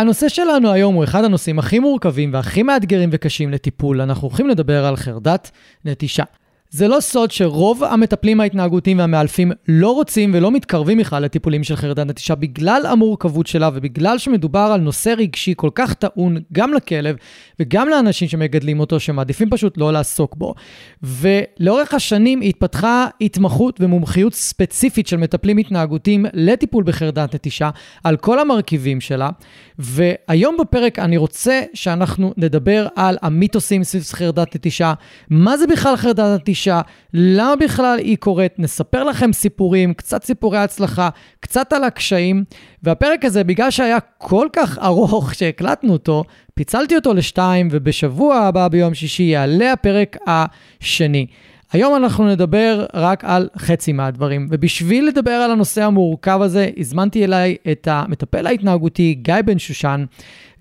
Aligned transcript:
הנושא 0.00 0.28
שלנו 0.28 0.72
היום 0.72 0.94
הוא 0.94 1.04
אחד 1.04 1.24
הנושאים 1.24 1.58
הכי 1.58 1.78
מורכבים 1.78 2.34
והכי 2.34 2.62
מאתגרים 2.62 3.08
וקשים 3.12 3.50
לטיפול. 3.50 4.00
אנחנו 4.00 4.28
הולכים 4.28 4.48
לדבר 4.48 4.86
על 4.86 4.96
חרדת 4.96 5.50
נטישה. 5.84 6.24
זה 6.72 6.88
לא 6.88 7.00
סוד 7.00 7.30
שרוב 7.30 7.84
המטפלים 7.84 8.40
ההתנהגותיים 8.40 8.98
והמאלפים 8.98 9.52
לא 9.68 9.90
רוצים 9.90 10.30
ולא 10.34 10.50
מתקרבים 10.50 10.98
בכלל 10.98 11.22
לטיפולים 11.22 11.64
של 11.64 11.76
חרדת 11.76 12.06
נטישה 12.06 12.34
בגלל 12.34 12.82
המורכבות 12.86 13.46
שלה 13.46 13.70
ובגלל 13.74 14.18
שמדובר 14.18 14.70
על 14.74 14.80
נושא 14.80 15.14
רגשי 15.18 15.54
כל 15.56 15.70
כך 15.74 15.94
טעון 15.94 16.36
גם 16.52 16.74
לכלב 16.74 17.16
וגם 17.60 17.88
לאנשים 17.88 18.28
שמגדלים 18.28 18.80
אותו 18.80 19.00
שמעדיפים 19.00 19.50
פשוט 19.50 19.78
לא 19.78 19.92
לעסוק 19.92 20.36
בו. 20.36 20.54
ולאורך 21.02 21.94
השנים 21.94 22.40
התפתחה 22.40 23.06
התמחות 23.20 23.80
ומומחיות 23.80 24.34
ספציפית 24.34 25.06
של 25.06 25.16
מטפלים 25.16 25.58
התנהגותיים 25.58 26.26
לטיפול 26.32 26.84
בחרדת 26.84 27.34
נטישה 27.34 27.70
על 28.04 28.16
כל 28.16 28.38
המרכיבים 28.38 29.00
שלה. 29.00 29.30
והיום 29.78 30.56
בפרק 30.60 30.98
אני 30.98 31.16
רוצה 31.16 31.60
שאנחנו 31.74 32.32
נדבר 32.36 32.86
על 32.96 33.16
המיתוסים 33.22 33.84
סביב 33.84 34.02
חרדת 34.02 34.54
נטישה, 34.56 34.94
מה 35.30 35.56
זה 35.56 35.66
בכלל 35.66 35.96
חרדת 35.96 36.40
נטישה. 36.40 36.59
אישה, 36.60 36.80
למה 37.14 37.56
בכלל 37.56 37.98
היא 37.98 38.16
קורית, 38.16 38.58
נספר 38.58 39.04
לכם 39.04 39.32
סיפורים, 39.32 39.94
קצת 39.94 40.24
סיפורי 40.24 40.58
הצלחה, 40.58 41.08
קצת 41.40 41.72
על 41.72 41.84
הקשיים, 41.84 42.44
והפרק 42.82 43.24
הזה, 43.24 43.44
בגלל 43.44 43.70
שהיה 43.70 43.98
כל 44.18 44.48
כך 44.52 44.78
ארוך 44.78 45.34
שהקלטנו 45.34 45.92
אותו, 45.92 46.24
פיצלתי 46.54 46.96
אותו 46.96 47.14
לשתיים, 47.14 47.68
ובשבוע 47.70 48.36
הבא 48.36 48.68
ביום 48.68 48.94
שישי 48.94 49.22
יעלה 49.22 49.72
הפרק 49.72 50.16
השני. 50.26 51.26
היום 51.72 51.96
אנחנו 51.96 52.28
נדבר 52.28 52.86
רק 52.94 53.24
על 53.24 53.48
חצי 53.58 53.92
מהדברים, 53.92 54.46
ובשביל 54.50 55.08
לדבר 55.08 55.30
על 55.30 55.50
הנושא 55.50 55.84
המורכב 55.84 56.42
הזה, 56.42 56.68
הזמנתי 56.76 57.24
אליי 57.24 57.56
את 57.72 57.88
המטפל 57.90 58.46
ההתנהגותי 58.46 59.14
גיא 59.22 59.34
בן 59.44 59.58
שושן. 59.58 60.04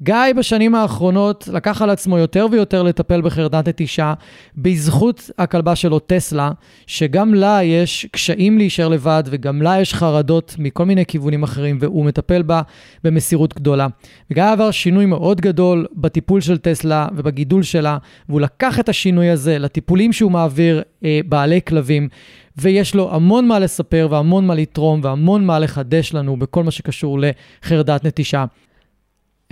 גיא 0.03 0.15
בשנים 0.37 0.75
האחרונות 0.75 1.49
לקח 1.53 1.81
על 1.81 1.89
עצמו 1.89 2.17
יותר 2.17 2.47
ויותר 2.51 2.83
לטפל 2.83 3.21
בחרדת 3.21 3.67
נטישה, 3.67 4.13
בזכות 4.57 5.31
הכלבה 5.37 5.75
שלו 5.75 5.99
טסלה, 5.99 6.51
שגם 6.87 7.33
לה 7.33 7.63
יש 7.63 8.07
קשיים 8.11 8.57
להישאר 8.57 8.87
לבד 8.87 9.23
וגם 9.25 9.61
לה 9.61 9.81
יש 9.81 9.93
חרדות 9.93 10.55
מכל 10.59 10.85
מיני 10.85 11.05
כיוונים 11.05 11.43
אחרים, 11.43 11.77
והוא 11.81 12.05
מטפל 12.05 12.41
בה 12.41 12.61
במסירות 13.03 13.55
גדולה. 13.55 13.87
וגיא 14.31 14.43
עבר 14.43 14.71
שינוי 14.71 15.05
מאוד 15.05 15.41
גדול 15.41 15.85
בטיפול 15.95 16.41
של 16.41 16.57
טסלה 16.57 17.07
ובגידול 17.15 17.63
שלה, 17.63 17.97
והוא 18.29 18.41
לקח 18.41 18.79
את 18.79 18.89
השינוי 18.89 19.29
הזה 19.29 19.59
לטיפולים 19.59 20.13
שהוא 20.13 20.31
מעביר 20.31 20.81
אה, 21.03 21.19
בעלי 21.25 21.59
כלבים. 21.67 22.09
ויש 22.57 22.95
לו 22.95 23.15
המון 23.15 23.47
מה 23.47 23.59
לספר 23.59 24.07
והמון 24.11 24.47
מה 24.47 24.55
לתרום 24.55 24.99
והמון 25.03 25.45
מה 25.45 25.59
לחדש 25.59 26.13
לנו 26.13 26.37
בכל 26.37 26.63
מה 26.63 26.71
שקשור 26.71 27.19
לחרדת 27.19 28.05
נטישה. 28.05 28.45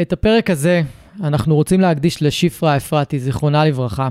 את 0.02 0.14
הפרק 0.14 0.50
הזה 0.50 0.82
אנחנו 1.24 1.56
רוצים 1.56 1.82
להקדיש 1.82 2.24
לשפרה 2.24 2.78
אפרתי, 2.78 3.20
זיכרונה 3.20 3.66
לברכה. 3.66 4.10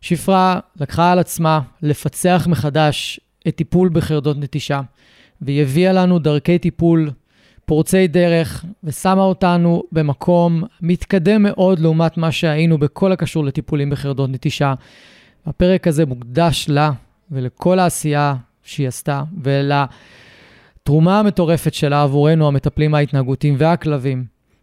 שפרה 0.00 0.60
לקחה 0.80 1.12
על 1.12 1.18
עצמה 1.18 1.60
לפצח 1.82 2.46
מחדש 2.50 3.20
את 3.48 3.56
טיפול 3.56 3.88
בחרדות 3.92 4.36
נטישה, 4.38 4.80
והיא 5.40 5.62
הביאה 5.62 5.92
לנו 5.92 6.18
דרכי 6.18 6.58
טיפול 6.58 7.10
פורצי 7.64 8.08
דרך, 8.08 8.64
ושמה 8.84 9.22
אותנו 9.22 9.82
במקום 9.92 10.64
מתקדם 10.80 11.42
מאוד 11.42 11.78
לעומת 11.78 12.16
מה 12.16 12.32
שהיינו 12.32 12.78
בכל 12.78 13.12
הקשור 13.12 13.44
לטיפולים 13.44 13.90
בחרדות 13.90 14.30
נטישה. 14.30 14.74
הפרק 15.46 15.86
הזה 15.86 16.06
מוקדש 16.06 16.66
לה 16.68 16.90
ולכל 17.30 17.78
העשייה 17.78 18.34
שהיא 18.62 18.88
עשתה, 18.88 19.22
ולתרומה 19.42 21.18
המטורפת 21.18 21.74
שלה 21.74 22.02
עבורנו, 22.02 22.48
המטפלים 22.48 22.94
ההתנהגותיים 22.94 23.54
והכלבים. 23.58 24.24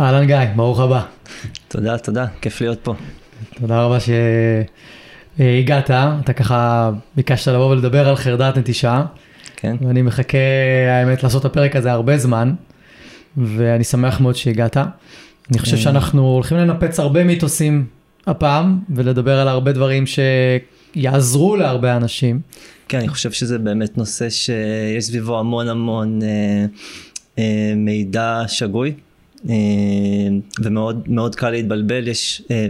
אהלן 0.00 0.26
גיא, 0.26 0.36
ברוך 0.56 0.80
הבא. 0.80 1.02
תודה, 1.68 1.98
תודה, 1.98 2.26
כיף 2.40 2.60
להיות 2.60 2.78
פה. 2.82 2.94
תודה 3.60 3.82
רבה 3.82 3.98
שהגעת, 5.38 5.90
אתה 6.24 6.32
ככה 6.32 6.90
ביקשת 7.16 7.48
לבוא 7.48 7.70
ולדבר 7.70 8.08
על 8.08 8.16
חרדת 8.16 8.58
נטישה. 8.58 9.02
כן. 9.56 9.76
ואני 9.80 10.02
מחכה, 10.02 10.38
האמת, 10.88 11.22
לעשות 11.22 11.40
את 11.40 11.50
הפרק 11.50 11.76
הזה 11.76 11.92
הרבה 11.92 12.18
זמן, 12.18 12.54
ואני 13.36 13.84
שמח 13.84 14.20
מאוד 14.20 14.36
שהגעת. 14.36 14.76
אני 14.76 15.58
חושב 15.58 15.76
כן. 15.76 15.82
שאנחנו 15.82 16.22
הולכים 16.22 16.58
לנפץ 16.58 17.00
הרבה 17.00 17.24
מיתוסים 17.24 17.86
הפעם, 18.26 18.78
ולדבר 18.90 19.38
על 19.38 19.48
הרבה 19.48 19.72
דברים 19.72 20.04
שיעזרו 20.06 21.56
להרבה 21.56 21.96
אנשים. 21.96 22.40
כן, 22.88 22.98
אני 22.98 23.08
חושב 23.08 23.32
שזה 23.32 23.58
באמת 23.58 23.98
נושא 23.98 24.30
שיש 24.30 25.04
סביבו 25.04 25.38
המון 25.38 25.68
המון 25.68 26.22
אה, 26.22 26.28
אה, 27.38 27.72
מידע 27.76 28.42
שגוי. 28.46 28.94
אה, 29.48 29.54
ומאוד 30.62 31.04
מאוד 31.06 31.34
קל 31.34 31.50
להתבלבל, 31.50 32.08
יש 32.08 32.42
אה, 32.50 32.66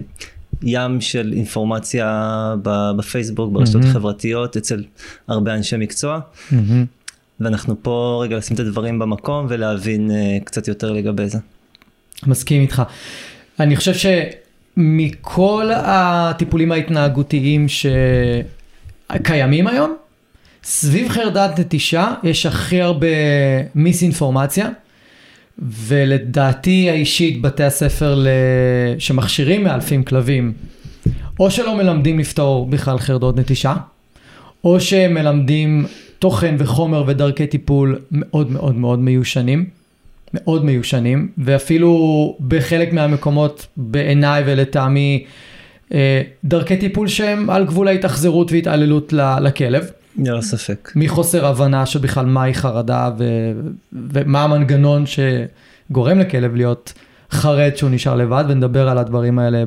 ים 0.62 1.00
של 1.00 1.32
אינפורמציה 1.36 2.54
בפייסבוק, 2.96 3.52
ברשתות 3.52 3.82
mm-hmm. 3.82 3.86
החברתיות, 3.86 4.56
אצל 4.56 4.84
הרבה 5.28 5.54
אנשי 5.54 5.76
מקצוע. 5.76 6.20
Mm-hmm. 6.50 6.54
ואנחנו 7.40 7.82
פה 7.82 8.20
רגע 8.24 8.36
לשים 8.36 8.54
את 8.54 8.60
הדברים 8.60 8.98
במקום 8.98 9.46
ולהבין 9.48 10.10
uh, 10.10 10.14
קצת 10.44 10.68
יותר 10.68 10.92
לגבי 10.92 11.28
זה. 11.28 11.38
מסכים 12.26 12.62
איתך. 12.62 12.82
אני 13.60 13.76
חושב 13.76 13.92
שמכל 14.76 15.70
הטיפולים 15.74 16.72
ההתנהגותיים 16.72 17.66
שקיימים 19.08 19.66
היום, 19.66 19.96
סביב 20.64 21.08
חרדת 21.08 21.60
נטישה 21.60 22.14
יש 22.22 22.46
הכי 22.46 22.80
הרבה 22.80 23.06
מיס-אינפורמציה. 23.74 24.68
ולדעתי 25.62 26.90
האישית, 26.90 27.42
בתי 27.42 27.64
הספר 27.64 28.26
שמכשירים 28.98 29.64
מאלפים 29.64 30.02
כלבים, 30.02 30.52
או 31.40 31.50
שלא 31.50 31.76
מלמדים 31.76 32.18
לפתור 32.18 32.66
בכלל 32.66 32.98
חרדות 32.98 33.36
נטישה, 33.36 33.74
או 34.64 34.80
שהם 34.80 35.14
מלמדים 35.14 35.86
תוכן 36.18 36.54
וחומר 36.58 37.04
ודרכי 37.06 37.46
טיפול 37.46 37.98
מאוד 38.10 38.50
מאוד 38.50 38.76
מאוד 38.76 38.98
מיושנים, 38.98 39.64
מאוד 40.34 40.64
מיושנים, 40.64 41.28
ואפילו 41.38 42.36
בחלק 42.48 42.92
מהמקומות 42.92 43.66
בעיניי 43.76 44.42
ולטעמי 44.46 45.24
אה, 45.94 46.22
דרכי 46.44 46.76
טיפול 46.76 47.08
שהם 47.08 47.50
על 47.50 47.66
גבול 47.66 47.88
ההתאכזרות 47.88 48.52
והתעללות 48.52 49.12
לכלב. 49.42 49.90
ללא 50.18 50.40
ספק. 50.40 50.92
מחוסר 50.96 51.46
הבנה 51.46 51.86
שבכלל 51.86 52.26
מהי 52.26 52.54
חרדה 52.54 53.10
ו... 53.18 53.24
ומה 53.92 54.44
המנגנון 54.44 55.04
שגורם 55.06 56.18
לכלב 56.18 56.54
להיות 56.54 56.92
חרד 57.30 57.72
שהוא 57.76 57.90
נשאר 57.90 58.14
לבד, 58.14 58.44
ונדבר 58.48 58.88
על 58.88 58.98
הדברים 58.98 59.38
האלה 59.38 59.64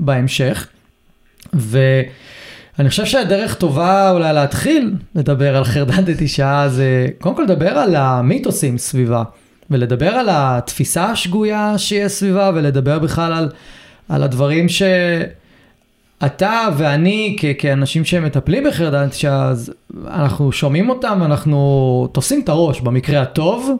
בהמשך. 0.00 0.68
ואני 1.52 2.88
חושב 2.88 3.04
שהדרך 3.04 3.54
טובה 3.54 4.10
אולי 4.10 4.32
להתחיל 4.32 4.94
לדבר 5.14 5.56
על 5.56 5.64
חרדת 5.64 6.08
נטישה 6.08 6.64
זה 6.68 7.06
קודם 7.20 7.36
כל 7.36 7.42
לדבר 7.42 7.70
על 7.70 7.96
המיתוסים 7.96 8.78
סביבה, 8.78 9.22
ולדבר 9.70 10.10
על 10.10 10.26
התפיסה 10.30 11.04
השגויה 11.04 11.78
שיש 11.78 12.12
סביבה, 12.12 12.50
ולדבר 12.54 12.98
בכלל 12.98 13.32
על, 13.32 13.48
על 14.08 14.22
הדברים 14.22 14.68
ש... 14.68 14.82
אתה 16.26 16.68
ואני 16.76 17.36
כ- 17.40 17.44
כאנשים 17.58 18.04
שמטפלים 18.04 18.64
בחרדת 18.68 19.06
נטישה, 19.06 19.42
אז 19.44 19.72
אנחנו 20.06 20.52
שומעים 20.52 20.90
אותם, 20.90 21.20
אנחנו 21.24 21.58
תופסים 22.12 22.40
את 22.44 22.48
הראש 22.48 22.80
במקרה 22.80 23.22
הטוב, 23.22 23.70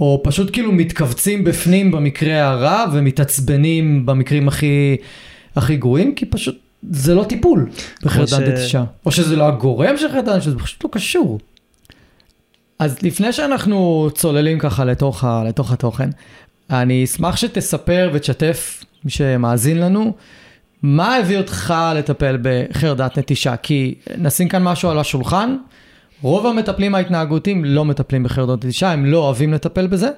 או 0.00 0.20
פשוט 0.24 0.50
כאילו 0.52 0.72
מתכווצים 0.72 1.44
בפנים 1.44 1.90
במקרה 1.90 2.48
הרע 2.48 2.84
ומתעצבנים 2.92 4.06
במקרים 4.06 4.48
הכי, 4.48 4.96
הכי 5.56 5.76
גרועים, 5.76 6.14
כי 6.14 6.26
פשוט 6.26 6.58
זה 6.90 7.14
לא 7.14 7.24
טיפול 7.24 7.70
בחרדת 8.02 8.28
ש- 8.28 8.32
נטישה. 8.34 8.84
או 9.06 9.12
שזה 9.12 9.36
לא 9.36 9.46
הגורם 9.46 9.96
של 9.96 10.08
חרדת 10.12 10.28
נטישה, 10.28 10.50
זה 10.50 10.58
פשוט 10.58 10.84
לא 10.84 10.88
קשור. 10.92 11.38
אז 12.78 13.02
לפני 13.02 13.32
שאנחנו 13.32 14.08
צוללים 14.14 14.58
ככה 14.58 14.84
לתוך, 14.84 15.24
ה, 15.24 15.44
לתוך 15.48 15.72
התוכן, 15.72 16.10
אני 16.70 17.04
אשמח 17.04 17.36
שתספר 17.36 18.10
ותשתף, 18.12 18.84
מי 19.04 19.10
שמאזין 19.10 19.78
לנו, 19.78 20.12
מה 20.82 21.16
הביא 21.16 21.38
אותך 21.38 21.74
לטפל 21.96 22.38
בחרדת 22.42 23.18
נטישה? 23.18 23.56
כי 23.56 23.94
נשים 24.18 24.48
כאן 24.48 24.62
משהו 24.62 24.90
על 24.90 24.98
השולחן, 24.98 25.56
רוב 26.22 26.46
המטפלים 26.46 26.94
ההתנהגותיים 26.94 27.64
לא 27.64 27.84
מטפלים 27.84 28.22
בחרדת 28.22 28.64
נטישה, 28.64 28.92
הם 28.92 29.06
לא 29.06 29.18
אוהבים 29.18 29.52
לטפל 29.52 29.86
בזה, 29.86 30.08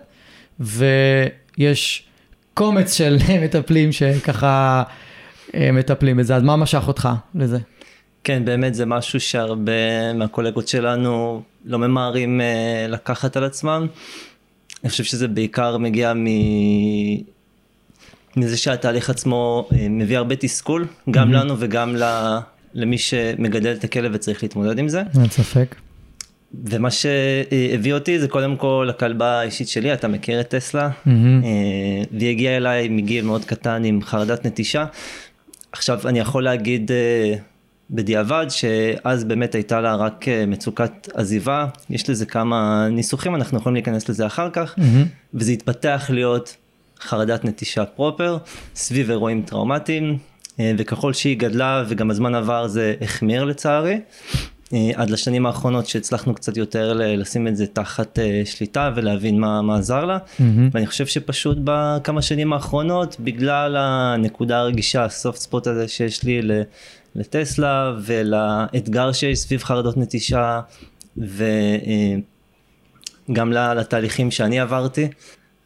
ויש 0.60 2.06
קומץ 2.54 2.96
של 2.96 3.16
מטפלים 3.44 3.92
שככה 3.92 4.82
אה, 5.54 5.72
מטפלים 5.72 6.16
בזה, 6.16 6.36
אז 6.36 6.42
מה 6.42 6.56
משך 6.56 6.88
אותך 6.88 7.08
לזה? 7.34 7.58
כן, 8.24 8.44
באמת 8.44 8.74
זה 8.74 8.86
משהו 8.86 9.20
שהרבה 9.20 10.12
מהקולגות 10.14 10.68
שלנו 10.68 11.42
לא 11.64 11.78
ממהרים 11.78 12.40
אה, 12.40 12.86
לקחת 12.88 13.36
על 13.36 13.44
עצמם. 13.44 13.86
אני 14.82 14.90
חושב 14.90 15.04
שזה 15.04 15.28
בעיקר 15.28 15.78
מגיע. 15.78 16.12
מזה 18.36 18.56
שהתהליך 18.56 19.10
עצמו 19.10 19.68
אה, 19.72 19.86
מביא 19.90 20.18
הרבה 20.18 20.36
תסכול, 20.36 20.86
גם 21.10 21.30
מהמם. 21.30 21.44
לנו 21.44 21.54
וגם 21.58 21.96
ל... 21.96 22.02
למי 22.74 22.98
שמגדל 22.98 23.72
את 23.72 23.84
הכלב 23.84 24.10
וצריך 24.14 24.42
להתמודד 24.42 24.78
עם 24.78 24.88
זה. 24.88 25.02
אין 25.20 25.28
ספק. 25.28 25.74
ומה 26.64 26.90
שהביא 26.90 27.94
אותי 27.94 28.18
זה 28.18 28.28
קודם 28.28 28.56
כל 28.56 28.88
הכלבה 28.90 29.40
האישית 29.40 29.68
שלי, 29.68 29.92
אתה 29.92 30.08
מכיר 30.08 30.40
את 30.40 30.48
טסלה? 30.48 30.90
אה, 31.06 31.12
והיא 32.12 32.30
הגיעה 32.30 32.56
אליי 32.56 32.88
מגיל 32.88 33.24
מאוד 33.24 33.44
קטן 33.44 33.84
עם 33.84 34.02
חרדת 34.02 34.46
נטישה. 34.46 34.84
עכשיו 35.72 36.08
אני 36.08 36.18
יכול 36.18 36.44
להגיד 36.44 36.90
אה, 36.92 37.34
בדיעבד 37.90 38.46
שאז 38.48 39.24
באמת 39.24 39.54
הייתה 39.54 39.80
לה 39.80 39.94
רק 39.94 40.24
מצוקת 40.46 41.08
עזיבה, 41.14 41.66
יש 41.90 42.10
לזה 42.10 42.26
כמה 42.26 42.88
ניסוחים, 42.90 43.34
אנחנו 43.34 43.58
יכולים 43.58 43.74
להיכנס 43.74 44.08
לזה 44.08 44.26
אחר 44.26 44.50
כך, 44.52 44.74
מהמם. 44.78 45.04
וזה 45.34 45.52
התפתח 45.52 46.10
להיות 46.12 46.56
חרדת 47.00 47.44
נטישה 47.44 47.84
פרופר, 47.84 48.38
סביב 48.74 49.10
אירועים 49.10 49.42
טראומטיים, 49.42 50.18
אה, 50.60 50.72
וככל 50.78 51.12
שהיא 51.12 51.38
גדלה 51.38 51.84
וגם 51.88 52.10
הזמן 52.10 52.34
עבר 52.34 52.66
זה 52.66 52.94
החמיר 53.00 53.44
לצערי. 53.44 54.00
אה, 54.72 54.90
עד 54.94 55.10
לשנים 55.10 55.46
האחרונות 55.46 55.86
שהצלחנו 55.86 56.34
קצת 56.34 56.56
יותר 56.56 56.92
לשים 56.92 57.48
את 57.48 57.56
זה 57.56 57.66
תחת 57.66 58.18
אה, 58.18 58.42
שליטה 58.44 58.90
ולהבין 58.96 59.40
מה, 59.40 59.62
מה 59.62 59.76
עזר 59.76 60.04
לה. 60.04 60.18
מהמם. 60.38 60.68
ואני 60.72 60.86
חושב 60.86 61.06
שפשוט 61.06 61.58
בכמה 61.64 62.22
שנים 62.22 62.52
האחרונות, 62.52 63.16
בגלל 63.20 63.76
הנקודה 63.78 64.58
הרגישה, 64.58 65.04
הסופט 65.04 65.38
ספוט 65.38 65.66
הזה 65.66 65.88
שיש 65.88 66.24
לי 66.24 66.40
לטסלה 67.14 67.92
ולאתגר 68.04 69.12
שיש 69.12 69.38
סביב 69.38 69.62
חרדות 69.62 69.96
נטישה 69.96 70.60
וגם 73.28 73.52
לתהליכים 73.52 74.30
שאני 74.30 74.60
עברתי, 74.60 75.08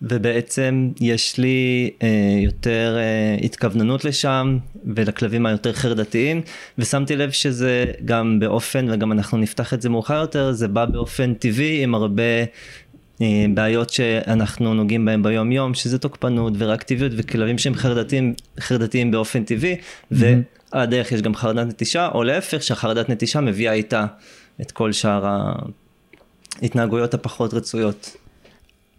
ובעצם 0.02 0.90
יש 1.00 1.38
לי 1.38 1.90
אה, 2.02 2.08
יותר 2.44 2.96
אה, 2.98 3.36
התכווננות 3.44 4.04
לשם 4.04 4.58
ולכלבים 4.94 5.46
היותר 5.46 5.72
חרדתיים 5.72 6.42
ושמתי 6.78 7.16
לב 7.16 7.30
שזה 7.30 7.84
גם 8.04 8.40
באופן 8.40 8.86
וגם 8.90 9.12
אנחנו 9.12 9.38
נפתח 9.38 9.74
את 9.74 9.82
זה 9.82 9.88
מאוחר 9.88 10.14
יותר 10.14 10.52
זה 10.52 10.68
בא 10.68 10.84
באופן 10.84 11.34
טבעי 11.34 11.82
עם 11.82 11.94
הרבה 11.94 12.22
אה, 13.22 13.46
בעיות 13.54 13.90
שאנחנו 13.90 14.74
נוגעים 14.74 15.04
בהם 15.04 15.22
ביום 15.22 15.52
יום 15.52 15.74
שזה 15.74 15.98
תוקפנות 15.98 16.52
וריאקטיביות 16.58 17.12
וכלבים 17.16 17.58
שהם 17.58 17.74
חרדתיים 17.74 18.34
חרדתיים 18.60 19.10
באופן 19.10 19.44
טבעי 19.44 19.76
ועל 20.10 20.42
הדרך 20.72 21.12
יש 21.12 21.22
גם 21.22 21.34
חרדת 21.34 21.66
נטישה 21.66 22.08
או 22.14 22.24
להפך 22.24 22.62
שהחרדת 22.62 23.08
נטישה 23.08 23.40
מביאה 23.40 23.72
איתה 23.72 24.06
את 24.60 24.72
כל 24.72 24.92
שאר 24.92 25.42
ההתנהגויות 26.62 27.14
הפחות 27.14 27.54
רצויות. 27.54 28.16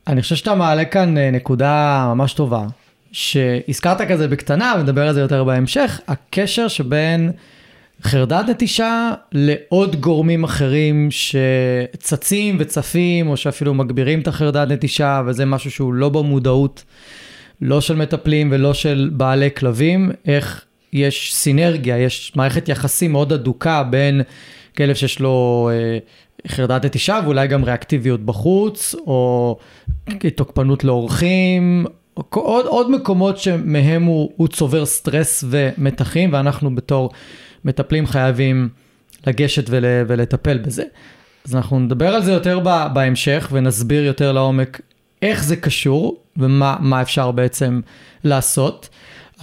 אני 0.10 0.22
חושב 0.22 0.36
שאתה 0.36 0.56
מעלה 0.56 0.86
כאן 0.86 1.18
אה, 1.18 1.32
נקודה 1.32 2.06
ממש 2.16 2.34
טובה, 2.34 2.66
שהזכרת 3.12 4.02
כזה 4.02 4.28
בקטנה, 4.28 4.74
ונדבר 4.80 5.08
על 5.08 5.14
זה 5.14 5.22
יותר 5.22 5.44
בהמשך, 5.44 6.00
הקשר 6.08 6.68
שבין 6.68 7.32
חרדת 8.04 8.50
נטישה 8.50 9.12
לעוד 9.32 9.96
גורמים 9.96 10.44
אחרים 10.44 11.10
שצצים 11.12 12.58
וצפים, 12.60 13.30
או 13.30 13.38
שאפילו 13.38 13.74
מגבירים 13.74 14.20
את 14.20 14.28
החרדת 14.28 14.68
נטישה, 14.68 15.22
וזה 15.26 15.46
משהו 15.46 15.72
שהוא 15.72 15.94
לא 15.94 16.10
במודעות, 16.10 16.84
לא 17.62 17.82
של 17.82 17.96
מטפלים 17.96 18.50
ולא 18.52 18.74
של 18.74 19.10
בעלי 19.14 19.50
כלבים, 19.58 20.12
איך 20.26 20.66
יש 20.94 21.36
סינרגיה, 21.36 21.98
יש 21.98 22.32
מערכת 22.36 22.70
יחסים 22.70 23.12
מאוד 23.12 23.34
הדוקה 23.34 23.84
בין 23.84 24.22
כלב 24.78 24.96
שיש 24.96 25.20
לו 25.20 25.70
אה, 25.72 25.98
חרדת 26.48 26.86
נטישה 26.86 27.20
ואולי 27.24 27.48
גם 27.48 27.64
ריאקטיביות 27.64 28.26
בחוץ, 28.26 28.96
או 28.96 29.58
תוקפנות 30.36 30.84
לאורחים, 30.84 31.86
או 32.18 32.24
עוד, 32.32 32.66
עוד 32.66 32.92
מקומות 32.92 33.38
שמהם 33.38 34.04
הוא, 34.04 34.32
הוא 34.36 34.48
צובר 34.48 34.86
סטרס 34.86 35.44
ומתחים, 35.50 36.34
ואנחנו 36.34 36.76
בתור 36.76 37.10
מטפלים 37.66 38.08
חייבים 38.08 38.70
לגשת 39.28 39.66
ול, 39.70 39.86
ולטפל 40.08 40.58
בזה. 40.58 40.84
אז 41.46 41.56
אנחנו 41.56 41.80
נדבר 41.80 42.16
על 42.16 42.24
זה 42.24 42.32
יותר 42.32 42.60
בהמשך 42.94 43.50
ונסביר 43.52 44.04
יותר 44.04 44.32
לעומק 44.32 44.82
איך 45.22 45.44
זה 45.44 45.56
קשור 45.56 46.18
ומה 46.38 46.78
מה 46.80 47.02
אפשר 47.02 47.32
בעצם 47.32 47.82
לעשות, 48.24 48.90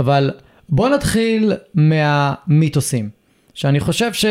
אבל 0.01 0.31
בוא 0.69 0.89
נתחיל 0.89 1.53
מהמיתוסים, 1.75 3.11
שאני 3.57 3.81
חושב 3.81 4.13
ש... 4.13 4.25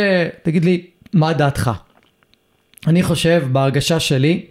תגיד 0.44 0.66
לי, 0.66 0.86
מה 1.14 1.34
דעתך? 1.34 1.72
אני 2.88 3.04
חושב, 3.04 3.44
בהרגשה 3.52 4.00
שלי, 4.00 4.46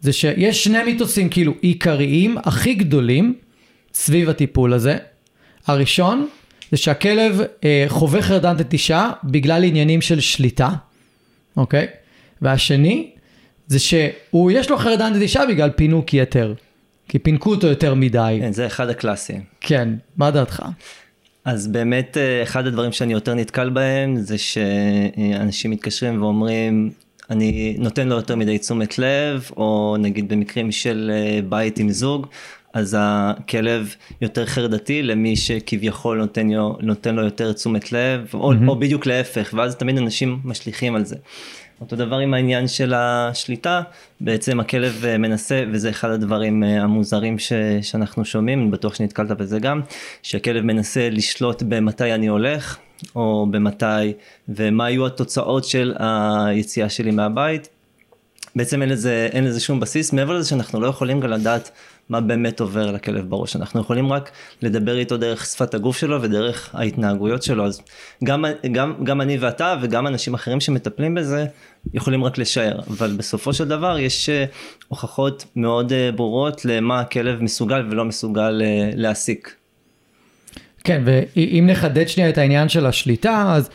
זה 0.00 0.12
שיש 0.12 0.64
שני 0.64 0.82
מיתוסים 0.82 1.28
כאילו 1.28 1.54
עיקריים, 1.60 2.36
הכי 2.44 2.74
גדולים, 2.74 3.34
סביב 3.94 4.28
הטיפול 4.28 4.72
הזה. 4.72 4.96
הראשון, 5.66 6.28
זה 6.70 6.76
שהכלב 6.76 7.40
אה, 7.64 7.84
חווה 7.88 8.22
חרדת 8.22 8.60
נטישה 8.60 9.10
בגלל 9.24 9.64
עניינים 9.64 10.00
של 10.00 10.20
שליטה, 10.20 10.68
אוקיי? 11.56 11.86
והשני, 12.42 13.10
זה 13.66 13.78
שהוא, 13.78 14.50
יש 14.50 14.70
לו 14.70 14.78
חרדת 14.78 15.12
נטישה 15.16 15.42
בגלל 15.48 15.70
פינוק 15.70 16.14
יתר. 16.14 16.54
כי 17.08 17.18
פינקו 17.18 17.50
אותו 17.50 17.66
יותר 17.66 17.94
מדי. 17.94 18.38
כן, 18.40 18.52
זה 18.52 18.66
אחד 18.66 18.88
הקלאסיים. 18.88 19.42
כן, 19.60 19.88
מה 20.16 20.30
דעתך? 20.30 20.62
אז 21.46 21.68
באמת 21.68 22.16
אה, 22.16 22.42
אחד 22.42 22.66
הדברים 22.66 22.92
שאני 22.92 23.12
יותר 23.12 23.34
נתקל 23.34 23.70
בהם 23.70 24.16
זה 24.16 24.38
שאנשים 24.38 25.70
מתקשרים 25.70 26.22
ואומרים 26.22 26.90
אני 27.30 27.76
נותן 27.78 28.08
לו 28.08 28.16
יותר 28.16 28.36
מדי 28.36 28.58
תשומת 28.58 28.98
לב 28.98 29.50
או 29.56 29.96
נגיד 29.98 30.28
במקרים 30.28 30.72
של 30.72 31.10
אה, 31.14 31.40
בית 31.48 31.78
עם 31.78 31.90
זוג 31.90 32.26
אז 32.72 32.96
הכלב 32.98 33.94
יותר 34.20 34.46
חרדתי 34.46 35.02
למי 35.02 35.36
שכביכול 35.36 36.18
נותן 36.18 36.48
לו, 36.50 36.78
נותן 36.80 37.14
לו 37.14 37.24
יותר 37.24 37.52
תשומת 37.52 37.92
לב 37.92 38.30
או, 38.34 38.52
מהמם. 38.52 38.68
או 38.68 38.78
בדיוק 38.78 39.06
להפך 39.06 39.54
ואז 39.56 39.76
תמיד 39.76 39.98
אנשים 39.98 40.38
משליכים 40.44 40.94
על 40.94 41.04
זה. 41.04 41.16
אותו 41.80 41.96
דבר 41.96 42.16
עם 42.18 42.34
העניין 42.34 42.68
של 42.68 42.94
השליטה, 42.96 43.82
בעצם 44.20 44.60
הכלב 44.60 45.04
אה, 45.04 45.18
מנסה, 45.18 45.64
וזה 45.72 45.90
אחד 45.90 46.10
הדברים 46.10 46.64
אה, 46.64 46.82
המוזרים 46.82 47.38
ש, 47.38 47.52
שאנחנו 47.82 48.24
שומעים, 48.24 48.62
אני 48.62 48.70
בטוח 48.70 48.94
שנתקלת 48.94 49.30
בזה 49.30 49.58
גם, 49.58 49.80
שהכלב 50.22 50.64
מנסה 50.64 51.08
לשלוט 51.10 51.62
במתי 51.62 52.14
אני 52.14 52.26
הולך, 52.26 52.76
או 53.16 53.46
במתי, 53.50 54.12
ומה 54.48 54.90
יהיו 54.90 55.06
התוצאות 55.06 55.64
של 55.64 55.94
היציאה 55.98 56.88
שלי 56.88 57.10
מהבית. 57.10 57.68
בעצם 58.56 58.82
אין 58.82 58.90
לזה, 58.90 59.28
אין 59.32 59.44
לזה 59.44 59.60
שום 59.60 59.80
בסיס, 59.80 60.12
מעבר 60.12 60.38
לזה 60.38 60.48
שאנחנו 60.48 60.80
לא 60.80 60.86
יכולים 60.86 61.20
גם 61.20 61.30
לדעת 61.30 61.70
מה 62.08 62.20
באמת 62.20 62.60
עובר 62.60 62.90
לכלב 62.90 63.30
בראש, 63.30 63.56
אנחנו 63.56 63.80
יכולים 63.80 64.12
רק 64.12 64.30
לדבר 64.62 64.98
איתו 64.98 65.16
דרך 65.16 65.46
שפת 65.46 65.74
הגוף 65.74 65.98
שלו 65.98 66.22
ודרך 66.22 66.70
ההתנהגויות 66.74 67.42
שלו, 67.42 67.66
אז 67.66 67.80
גם, 68.24 68.44
גם, 68.72 68.94
גם 69.04 69.20
אני 69.20 69.38
ואתה 69.38 69.74
וגם 69.82 70.06
אנשים 70.06 70.34
אחרים 70.34 70.60
שמטפלים 70.60 71.14
בזה 71.14 71.46
יכולים 71.94 72.24
רק 72.24 72.38
לשער, 72.38 72.80
אבל 72.88 73.12
בסופו 73.16 73.52
של 73.52 73.68
דבר 73.68 73.98
יש 73.98 74.28
אה, 74.28 74.44
הוכחות 74.88 75.44
מאוד 75.56 75.92
אה, 75.92 76.10
ברורות 76.12 76.64
למה 76.64 77.00
הכלב 77.00 77.42
מסוגל 77.42 77.86
ולא 77.90 78.04
מסוגל 78.04 78.62
אה, 78.64 78.90
להסיק. 78.94 79.54
כן, 80.84 81.02
ואם 81.04 81.64
נחדד 81.70 82.08
שנייה 82.08 82.28
את 82.28 82.38
העניין 82.38 82.68
של 82.68 82.86
השליטה, 82.86 83.52
אז 83.54 83.70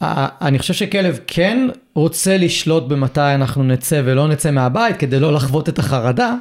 אני 0.00 0.58
חושב 0.58 0.74
שכלב 0.74 1.18
כן 1.26 1.68
רוצה 1.94 2.36
לשלוט 2.36 2.84
במתי 2.88 3.20
אנחנו 3.20 3.64
נצא 3.64 4.02
ולא 4.04 4.28
נצא 4.28 4.50
מהבית 4.50 4.96
כדי 4.96 5.20
לא 5.20 5.32
לחוות 5.32 5.68
את 5.68 5.78
החרדה, 5.78 6.34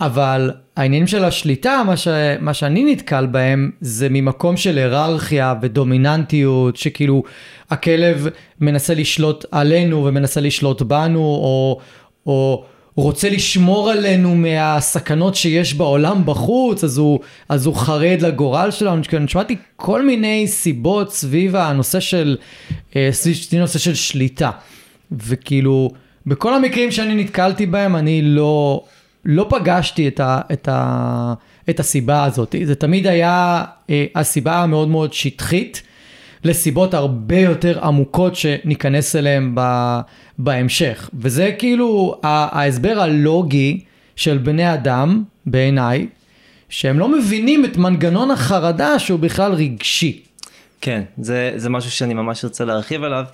אבל 0.00 0.50
העניינים 0.76 1.06
של 1.06 1.24
השליטה, 1.24 1.82
מה, 1.86 1.96
ש... 1.96 2.08
מה 2.40 2.54
שאני 2.54 2.92
נתקל 2.92 3.26
בהם, 3.26 3.70
זה 3.80 4.08
ממקום 4.10 4.56
של 4.56 4.78
היררכיה 4.78 5.54
ודומיננטיות, 5.62 6.76
שכאילו 6.76 7.22
הכלב 7.70 8.26
מנסה 8.60 8.94
לשלוט 8.94 9.44
עלינו 9.50 10.04
ומנסה 10.04 10.40
לשלוט 10.40 10.82
בנו, 10.82 11.20
או, 11.20 11.78
או 12.26 12.64
רוצה 12.96 13.30
לשמור 13.30 13.90
עלינו 13.90 14.34
מהסכנות 14.34 15.34
שיש 15.34 15.74
בעולם 15.74 16.22
בחוץ, 16.26 16.84
אז 16.84 16.98
הוא, 16.98 17.20
אז 17.48 17.66
הוא 17.66 17.74
חרד 17.74 18.18
לגורל 18.22 18.70
שלנו. 18.70 19.02
אני 19.12 19.28
שמעתי 19.28 19.56
כל 19.76 20.06
מיני 20.06 20.46
סיבות 20.46 21.12
סביב 21.12 21.56
הנושא 21.56 22.00
של, 22.00 22.36
אה, 22.96 23.08
סביב 23.12 23.60
נושא 23.60 23.78
של 23.78 23.94
שליטה. 23.94 24.50
וכאילו, 25.12 25.90
בכל 26.26 26.54
המקרים 26.54 26.90
שאני 26.90 27.14
נתקלתי 27.14 27.66
בהם, 27.66 27.96
אני 27.96 28.22
לא... 28.22 28.84
לא 29.24 29.46
פגשתי 29.48 30.08
את, 30.08 30.20
ה, 30.20 30.40
את, 30.52 30.68
ה, 30.68 31.34
את 31.70 31.80
הסיבה 31.80 32.24
הזאת. 32.24 32.54
זה 32.64 32.74
תמיד 32.74 33.06
היה 33.06 33.64
אה, 33.90 34.06
הסיבה 34.14 34.62
המאוד 34.62 34.88
מאוד 34.88 35.12
שטחית 35.12 35.82
לסיבות 36.44 36.94
הרבה 36.94 37.38
יותר 37.38 37.84
עמוקות 37.84 38.36
שניכנס 38.36 39.16
אליהן 39.16 39.54
בהמשך. 40.38 41.10
וזה 41.14 41.52
כאילו 41.58 42.20
ההסבר 42.22 43.00
הלוגי 43.00 43.80
של 44.16 44.38
בני 44.38 44.74
אדם, 44.74 45.22
בעיניי, 45.46 46.06
שהם 46.68 46.98
לא 46.98 47.08
מבינים 47.08 47.64
את 47.64 47.76
מנגנון 47.76 48.30
החרדה 48.30 48.98
שהוא 48.98 49.18
בכלל 49.18 49.52
רגשי. 49.52 50.22
כן, 50.80 51.02
זה, 51.18 51.52
זה 51.56 51.70
משהו 51.70 51.90
שאני 51.90 52.14
ממש 52.14 52.44
רוצה 52.44 52.64
להרחיב 52.64 53.04
עליו, 53.04 53.24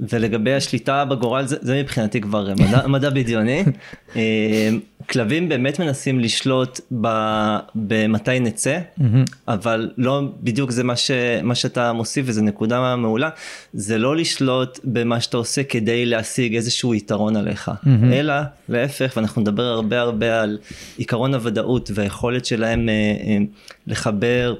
ולגבי 0.00 0.52
השליטה 0.54 1.04
בגורל, 1.04 1.46
זה, 1.46 1.56
זה 1.60 1.80
מבחינתי 1.80 2.20
כבר 2.20 2.54
מדע, 2.58 2.86
מדע 2.86 3.10
בדיוני. 3.10 3.64
אה, 4.16 4.70
כלבים 5.10 5.48
באמת 5.48 5.78
מנסים 5.78 6.20
לשלוט 6.20 6.80
במתי 7.74 8.40
נצא, 8.40 8.78
אבל 9.48 9.90
לא 9.98 10.22
בדיוק 10.42 10.70
זה 10.70 10.84
מה, 10.84 10.96
ש, 10.96 11.10
מה 11.42 11.54
שאתה 11.54 11.92
מוסיף, 11.92 12.24
וזו 12.28 12.42
נקודה 12.42 12.96
מעולה, 12.96 13.28
זה 13.72 13.98
לא 13.98 14.16
לשלוט 14.16 14.78
במה 14.84 15.20
שאתה 15.20 15.36
עושה 15.36 15.64
כדי 15.64 16.06
להשיג 16.06 16.56
איזשהו 16.56 16.94
יתרון 16.94 17.36
עליך, 17.36 17.70
אלא 18.12 18.34
להפך, 18.68 19.12
ואנחנו 19.16 19.40
נדבר 19.42 19.62
הרבה 19.62 20.00
הרבה 20.00 20.42
על 20.42 20.58
עיקרון 20.96 21.34
הוודאות 21.34 21.90
והיכולת 21.94 22.44
שלהם 22.44 22.88
אה, 22.88 22.94
אה, 22.94 23.36
לחבר 23.86 24.54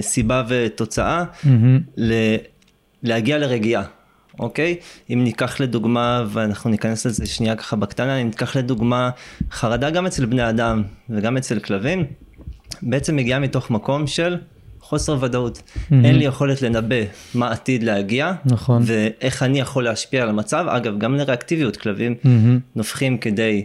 סיבה 0.00 0.42
ותוצאה, 0.48 1.24
ל- 1.96 2.36
להגיע 3.02 3.38
לרגיעה. 3.38 3.82
אוקיי? 4.38 4.76
אם 5.12 5.24
ניקח 5.24 5.60
לדוגמה, 5.60 6.24
ואנחנו 6.28 6.70
ניכנס 6.70 7.06
לזה 7.06 7.26
שנייה 7.26 7.56
ככה 7.56 7.76
בקטנה, 7.76 8.16
אם 8.16 8.26
ניקח 8.26 8.56
לדוגמה 8.56 9.10
חרדה 9.50 9.90
גם 9.90 10.06
אצל 10.06 10.26
בני 10.26 10.48
אדם 10.48 10.82
וגם 11.10 11.36
אצל 11.36 11.58
כלבים, 11.58 12.04
בעצם 12.82 13.16
מגיעה 13.16 13.38
מתוך 13.38 13.70
מקום 13.70 14.06
של 14.06 14.36
חוסר 14.80 15.16
ודאות. 15.20 15.58
Mm-hmm. 15.58 15.94
אין 16.04 16.18
לי 16.18 16.24
יכולת 16.24 16.62
לנבא 16.62 16.96
מה 17.34 17.50
עתיד 17.50 17.82
להגיע, 17.82 18.32
נכון. 18.44 18.82
ואיך 18.86 19.42
אני 19.42 19.60
יכול 19.60 19.84
להשפיע 19.84 20.22
על 20.22 20.28
המצב. 20.28 20.66
אגב, 20.68 20.98
גם 20.98 21.14
לריאקטיביות 21.14 21.76
כלבים 21.76 22.14
mm-hmm. 22.14 22.28
נופחים 22.76 23.18
כדי 23.18 23.64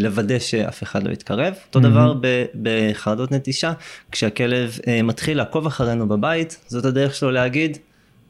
לוודא 0.00 0.38
שאף 0.38 0.82
אחד 0.82 1.02
לא 1.02 1.12
יתקרב. 1.12 1.54
אותו 1.66 1.78
mm-hmm. 1.78 1.82
דבר 1.82 2.14
בחרדות 2.62 3.32
נטישה, 3.32 3.72
כשהכלב 4.12 4.78
אה, 4.86 5.02
מתחיל 5.02 5.36
לעקוב 5.36 5.66
אחרינו 5.66 6.08
בבית, 6.08 6.58
זאת 6.66 6.84
הדרך 6.84 7.14
שלו 7.14 7.30
להגיד, 7.30 7.78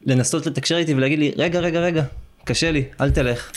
לנסות 0.05 0.45
לתקשר 0.45 0.77
איתי 0.77 0.93
ולהגיד 0.93 1.19
לי, 1.19 1.31
רגע, 1.37 1.59
רגע, 1.59 1.79
רגע, 1.79 2.03
קשה 2.43 2.71
לי, 2.71 2.83
אל 3.01 3.11
תלך. 3.11 3.51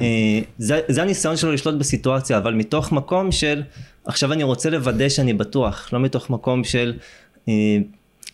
אה, 0.00 0.40
זה, 0.58 0.80
זה 0.88 1.02
הניסיון 1.02 1.36
שלו 1.36 1.52
לשלוט 1.52 1.74
בסיטואציה, 1.74 2.38
אבל 2.38 2.54
מתוך 2.54 2.92
מקום 2.92 3.32
של, 3.32 3.62
עכשיו 4.04 4.32
אני 4.32 4.42
רוצה 4.42 4.70
לוודא 4.70 5.08
שאני 5.08 5.32
בטוח, 5.32 5.88
לא 5.92 6.00
מתוך 6.00 6.30
מקום 6.30 6.64
של, 6.64 6.94
אה, 7.48 7.78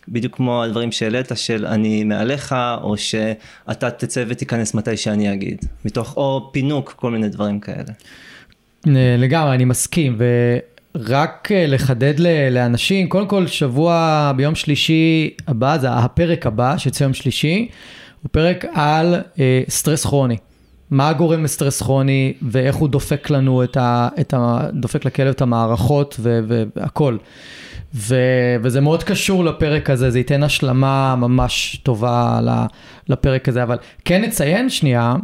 בדיוק 0.07 0.35
כמו 0.35 0.63
הדברים 0.63 0.91
שהעלית, 0.91 1.31
של 1.35 1.65
אני 1.65 2.03
מעליך, 2.03 2.55
או 2.81 2.97
שאתה 2.97 3.91
תצא 3.91 4.23
ותיכנס 4.27 4.73
מתי 4.73 4.97
שאני 4.97 5.33
אגיד. 5.33 5.65
מתוך, 5.85 6.17
או 6.17 6.49
פינוק, 6.53 6.91
כל 6.91 7.11
מיני 7.11 7.29
דברים 7.29 7.59
כאלה. 7.59 7.93
לגמרי, 9.17 9.55
אני 9.55 9.65
מסכים. 9.65 10.15
ו... 10.17 10.57
רק 10.99 11.49
אה, 11.51 11.67
לחדד 11.67 12.13
לאנשים, 12.51 13.09
קודם 13.09 13.27
כל 13.27 13.47
שבוע 13.47 14.31
ביום 14.35 14.55
שלישי 14.55 15.29
הבא, 15.47 15.77
זה 15.77 15.91
הפרק 15.91 16.45
הבא 16.45 16.77
שיצא 16.77 17.03
יום 17.03 17.13
שלישי, 17.13 17.67
הוא 18.21 18.29
פרק 18.31 18.65
על 18.73 19.15
אה, 19.39 19.61
סטרס 19.69 20.05
כרוני. 20.05 20.37
מה 20.91 21.13
גורם 21.13 21.43
לסטרס 21.43 21.81
כרוני 21.81 22.33
ואיך 22.41 22.75
הוא 22.75 22.89
דופק 22.89 23.29
לנו 23.29 23.63
את 23.63 23.77
ה... 23.77 24.09
את 24.19 24.33
ה 24.33 24.59
דופק 24.73 25.05
לכלב 25.05 25.27
את 25.27 25.41
המערכות 25.41 26.19
והכל. 26.75 27.17
ו, 27.95 28.15
וזה 28.63 28.81
מאוד 28.81 29.03
קשור 29.03 29.45
לפרק 29.45 29.89
הזה, 29.89 30.11
זה 30.11 30.19
ייתן 30.19 30.43
השלמה 30.43 31.15
ממש 31.15 31.81
טובה 31.83 32.39
לפרק 33.09 33.49
הזה, 33.49 33.63
אבל 33.63 33.77
כן 34.05 34.21
נציין 34.21 34.69
שנייה, 34.69 35.15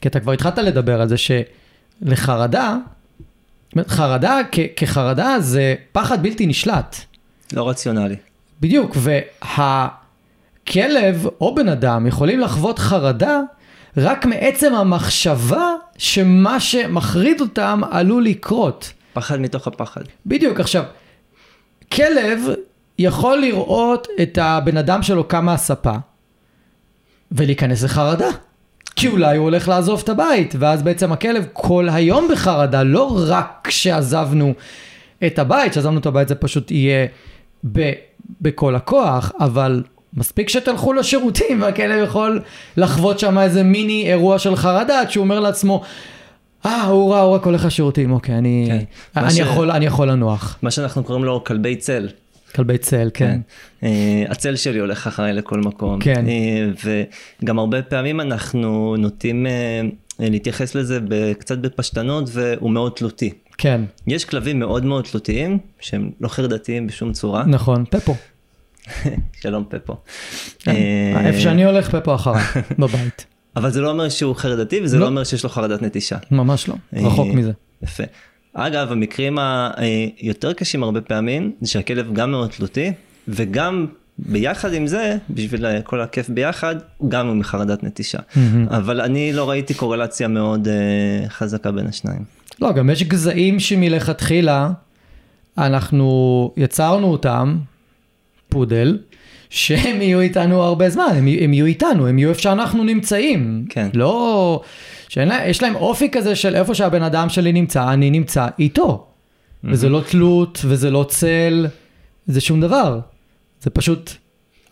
כי 0.00 0.08
אתה 0.08 0.20
כבר 0.20 0.32
התחלת 0.32 0.58
לדבר 0.58 1.00
על 1.00 1.08
זה 1.08 1.16
שלחרדה, 1.16 2.76
חרדה 3.88 4.38
כחרדה 4.76 5.36
זה 5.40 5.74
פחד 5.92 6.22
בלתי 6.22 6.46
נשלט. 6.46 6.96
לא 7.52 7.68
רציונלי. 7.68 8.16
בדיוק, 8.60 8.96
והכלב 10.66 11.26
או 11.40 11.54
בן 11.54 11.68
אדם 11.68 12.06
יכולים 12.06 12.40
לחוות 12.40 12.78
חרדה 12.78 13.40
רק 13.96 14.26
מעצם 14.26 14.74
המחשבה 14.74 15.74
שמה 15.98 16.60
שמחריד 16.60 17.40
אותם 17.40 17.80
עלול 17.90 18.24
לקרות. 18.24 18.92
פחד 19.12 19.40
מתוך 19.40 19.66
הפחד. 19.66 20.00
בדיוק, 20.26 20.60
עכשיו, 20.60 20.84
כלב 21.92 22.44
יכול 22.98 23.38
לראות 23.38 24.08
את 24.22 24.38
הבן 24.38 24.76
אדם 24.76 25.02
שלו 25.02 25.24
קם 25.24 25.44
מהספה 25.44 25.94
ולהיכנס 27.32 27.82
לחרדה. 27.82 28.28
כי 29.00 29.08
אולי 29.08 29.36
הוא 29.36 29.44
הולך 29.44 29.68
לעזוב 29.68 30.00
את 30.04 30.08
הבית, 30.08 30.54
ואז 30.58 30.82
בעצם 30.82 31.12
הכלב 31.12 31.46
כל 31.52 31.88
היום 31.92 32.28
בחרדה, 32.32 32.82
לא 32.82 33.18
רק 33.28 33.60
כשעזבנו 33.64 34.54
את 35.26 35.38
הבית, 35.38 35.72
כשעזבנו 35.72 35.98
את 35.98 36.06
הבית 36.06 36.28
זה 36.28 36.34
פשוט 36.34 36.70
יהיה 36.70 37.06
ב, 37.72 37.92
בכל 38.40 38.74
הכוח, 38.74 39.32
אבל 39.40 39.82
מספיק 40.14 40.48
שתלכו 40.48 40.92
לשירותים 40.92 41.62
והכלב 41.62 42.04
יכול 42.04 42.40
לחוות 42.76 43.18
שם 43.18 43.38
איזה 43.38 43.62
מיני 43.62 44.06
אירוע 44.06 44.38
של 44.38 44.56
חרדה, 44.56 45.10
שהוא 45.10 45.22
אומר 45.22 45.40
לעצמו, 45.40 45.82
אה, 46.66 46.82
הוא 46.82 47.12
רע, 47.12 47.20
הוא 47.20 47.34
רק 47.34 47.44
הולך 47.44 47.64
לשירותים, 47.64 48.12
אוקיי, 48.12 48.38
אני, 48.38 48.64
כן. 48.68 49.20
אני, 49.20 49.30
ש... 49.30 49.38
יכול, 49.38 49.70
אני 49.70 49.86
יכול 49.86 50.10
לנוח. 50.10 50.58
מה 50.62 50.70
שאנחנו 50.70 51.04
קוראים 51.04 51.24
לו 51.24 51.44
כלבי 51.44 51.76
צל. 51.76 52.08
כלבי 52.54 52.78
צל, 52.78 53.10
כן. 53.14 53.40
כן. 53.80 53.86
Uh, 53.86 54.30
הצל 54.30 54.56
שלי 54.56 54.78
הולך 54.78 55.06
אחריי 55.06 55.32
לכל 55.32 55.60
מקום. 55.60 56.00
כן. 56.00 56.24
Uh, 56.26 56.86
וגם 57.42 57.58
הרבה 57.58 57.82
פעמים 57.82 58.20
אנחנו 58.20 58.96
נוטים 58.98 59.46
uh, 59.46 59.92
להתייחס 60.18 60.74
לזה 60.74 60.98
קצת 61.38 61.58
בפשטנות 61.58 62.28
והוא 62.32 62.70
מאוד 62.70 62.92
תלותי. 62.96 63.32
כן. 63.58 63.80
יש 64.06 64.24
כלבים 64.24 64.58
מאוד 64.58 64.84
מאוד 64.84 65.04
תלותיים 65.04 65.58
שהם 65.80 66.10
לא 66.20 66.28
חרדתיים 66.28 66.86
בשום 66.86 67.12
צורה. 67.12 67.44
נכון, 67.46 67.84
פפו. 67.90 68.14
שלום 69.42 69.64
פפו. 69.68 69.96
כן. 70.58 70.76
איפה 71.24 71.40
שאני 71.40 71.64
הולך 71.64 71.90
פפו 71.90 72.14
אחריי, 72.14 72.44
בבית. 72.78 73.26
אבל 73.56 73.70
זה 73.70 73.80
לא 73.80 73.90
אומר 73.90 74.08
שהוא 74.08 74.36
חרדתי 74.36 74.80
וזה 74.80 74.96
לא, 74.96 75.02
לא 75.02 75.08
אומר 75.08 75.24
שיש 75.24 75.44
לו 75.44 75.50
חרדת 75.50 75.82
נטישה. 75.82 76.16
ממש 76.30 76.68
לא, 76.68 76.74
רחוק 76.92 77.26
מזה. 77.34 77.52
יפה. 77.82 78.04
אגב, 78.54 78.92
המקרים 78.92 79.38
היותר 79.76 80.52
קשים 80.52 80.82
הרבה 80.82 81.00
פעמים, 81.00 81.52
זה 81.60 81.70
שהכלב 81.70 82.12
גם 82.12 82.30
מאוד 82.30 82.50
תלותי, 82.50 82.92
וגם 83.28 83.86
ביחד 84.18 84.72
עם 84.72 84.86
זה, 84.86 85.16
בשביל 85.30 85.80
כל 85.82 86.00
הכיף 86.00 86.28
ביחד, 86.28 86.76
גם 87.08 87.26
הוא 87.26 87.36
מחרדת 87.36 87.82
נטישה. 87.82 88.18
Mm-hmm. 88.18 88.38
אבל 88.76 89.00
אני 89.00 89.32
לא 89.32 89.50
ראיתי 89.50 89.74
קורלציה 89.74 90.28
מאוד 90.28 90.68
uh, 90.68 91.28
חזקה 91.28 91.70
בין 91.70 91.86
השניים. 91.86 92.24
לא, 92.60 92.72
גם 92.72 92.90
יש 92.90 93.02
גזעים 93.02 93.60
שמלכתחילה, 93.60 94.70
אנחנו 95.58 96.50
יצרנו 96.56 97.06
אותם, 97.06 97.58
פודל, 98.48 98.98
שהם 99.50 100.02
יהיו 100.02 100.20
איתנו 100.20 100.62
הרבה 100.62 100.90
זמן, 100.90 101.04
הם, 101.10 101.26
הם 101.40 101.52
יהיו 101.52 101.66
איתנו, 101.66 102.06
הם 102.06 102.18
יהיו 102.18 102.28
איפה 102.28 102.40
שאנחנו 102.40 102.84
נמצאים. 102.84 103.64
כן. 103.68 103.88
לא, 103.94 104.62
שיש 105.10 105.62
להם 105.62 105.74
אופי 105.74 106.10
כזה 106.10 106.36
של 106.36 106.54
איפה 106.56 106.74
שהבן 106.74 107.02
אדם 107.02 107.28
שלי 107.28 107.52
נמצא, 107.52 107.92
אני 107.92 108.10
נמצא 108.10 108.46
איתו. 108.58 109.06
Mm-hmm. 109.06 109.68
וזה 109.70 109.88
לא 109.88 110.02
תלות, 110.10 110.60
וזה 110.64 110.90
לא 110.90 111.06
צל, 111.08 111.66
זה 112.26 112.40
שום 112.40 112.60
דבר. 112.60 113.00
זה 113.60 113.70
פשוט 113.70 114.10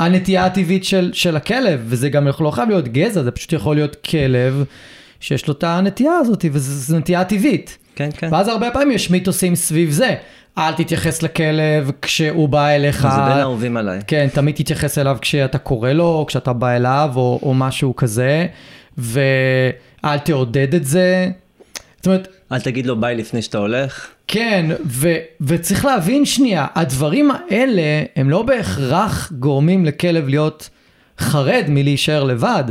הנטייה 0.01 0.45
הטבעית 0.45 0.85
של, 0.85 1.11
של 1.13 1.37
הכלב, 1.37 1.81
וזה 1.87 2.09
גם 2.09 2.29
לא 2.41 2.51
חייב 2.51 2.69
להיות 2.69 2.89
גזע, 2.89 3.23
זה 3.23 3.31
פשוט 3.31 3.53
יכול 3.53 3.77
להיות 3.77 3.97
כלב 3.97 4.65
שיש 5.21 5.49
לו 5.49 5.55
את 5.55 5.65
הנטייה 5.65 6.13
הזאת, 6.13 6.45
וזו 6.53 6.99
נטייה 6.99 7.25
טבעית. 7.25 7.79
כן, 7.95 8.09
כן. 8.17 8.29
ואז 8.33 8.49
הרבה 8.49 8.71
פעמים 8.71 8.91
יש 8.91 9.11
מיתוסים 9.11 9.55
סביב 9.55 9.91
זה. 9.91 10.15
אל 10.59 10.73
תתייחס 10.73 11.23
לכלב 11.23 11.91
כשהוא 12.03 12.49
בא 12.49 12.69
אליך. 12.69 13.03
זה 13.03 13.09
בין 13.09 13.39
האהובים 13.39 13.77
עליי. 13.77 14.01
כן, 14.07 14.29
תמיד 14.33 14.55
תתייחס 14.55 14.99
אליו 14.99 15.17
כשאתה 15.21 15.59
קורא 15.59 15.93
לו, 15.93 16.05
או 16.05 16.27
כשאתה 16.27 16.53
בא 16.53 16.77
אליו, 16.77 17.11
או, 17.17 17.41
או 17.43 17.55
משהו 17.55 17.97
כזה, 17.97 18.47
ואל 20.05 20.19
תעודד 20.19 20.75
את 20.75 20.85
זה. 20.85 21.31
זאת 21.97 22.07
אומרת, 22.07 22.29
אל 22.53 22.61
תגיד 22.61 22.87
לו 22.87 23.01
ביי 23.01 23.17
לפני 23.17 23.43
שאתה 23.43 23.59
הולך. 23.59 24.07
כן, 24.29 24.67
ו- 24.87 25.17
וצריך 25.41 25.85
להבין 25.85 26.25
שנייה, 26.25 26.67
הדברים 26.75 27.31
האלה 27.31 28.03
הם 28.17 28.31
לא 28.31 28.43
בהכרח 28.43 29.33
גורמים 29.33 29.85
לכלב 29.85 30.29
להיות 30.29 30.71
חרד 31.19 31.65
מלהישאר 31.69 32.25
לבד. 32.25 32.65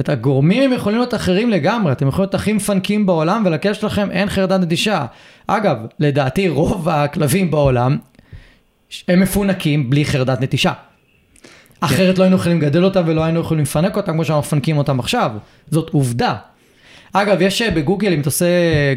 את 0.00 0.08
הגורמים 0.08 0.62
הם 0.62 0.72
יכולים 0.72 0.98
להיות 0.98 1.14
אחרים 1.14 1.50
לגמרי, 1.50 1.92
אתם 1.92 2.08
יכולים 2.08 2.22
להיות 2.22 2.34
הכי 2.34 2.52
מפנקים 2.52 3.06
בעולם 3.06 3.42
ולכלב 3.46 3.74
שלכם 3.74 4.10
אין 4.10 4.28
חרדת 4.28 4.60
נטישה. 4.60 5.06
אגב, 5.46 5.76
לדעתי 5.98 6.48
רוב 6.48 6.88
הכלבים 6.88 7.50
בעולם 7.50 7.98
הם 9.08 9.20
מפונקים 9.20 9.90
בלי 9.90 10.04
חרדת 10.04 10.40
נטישה. 10.40 10.72
אחרת 11.80 12.18
לא 12.18 12.24
היינו 12.24 12.36
יכולים 12.36 12.60
לגדל 12.60 12.84
אותם 12.84 13.02
ולא 13.06 13.24
היינו 13.24 13.40
יכולים 13.40 13.62
לפנק 13.62 13.96
אותם 13.96 14.12
כמו 14.12 14.24
שאנחנו 14.24 14.40
מפנקים 14.40 14.78
אותם 14.78 15.00
עכשיו. 15.00 15.30
זאת 15.70 15.88
עובדה. 15.88 16.36
אגב, 17.12 17.42
יש 17.42 17.62
אה, 17.62 17.70
בגוגל, 17.70 18.12
אם 18.12 18.20
אתה 18.20 18.28
עושה 18.28 18.46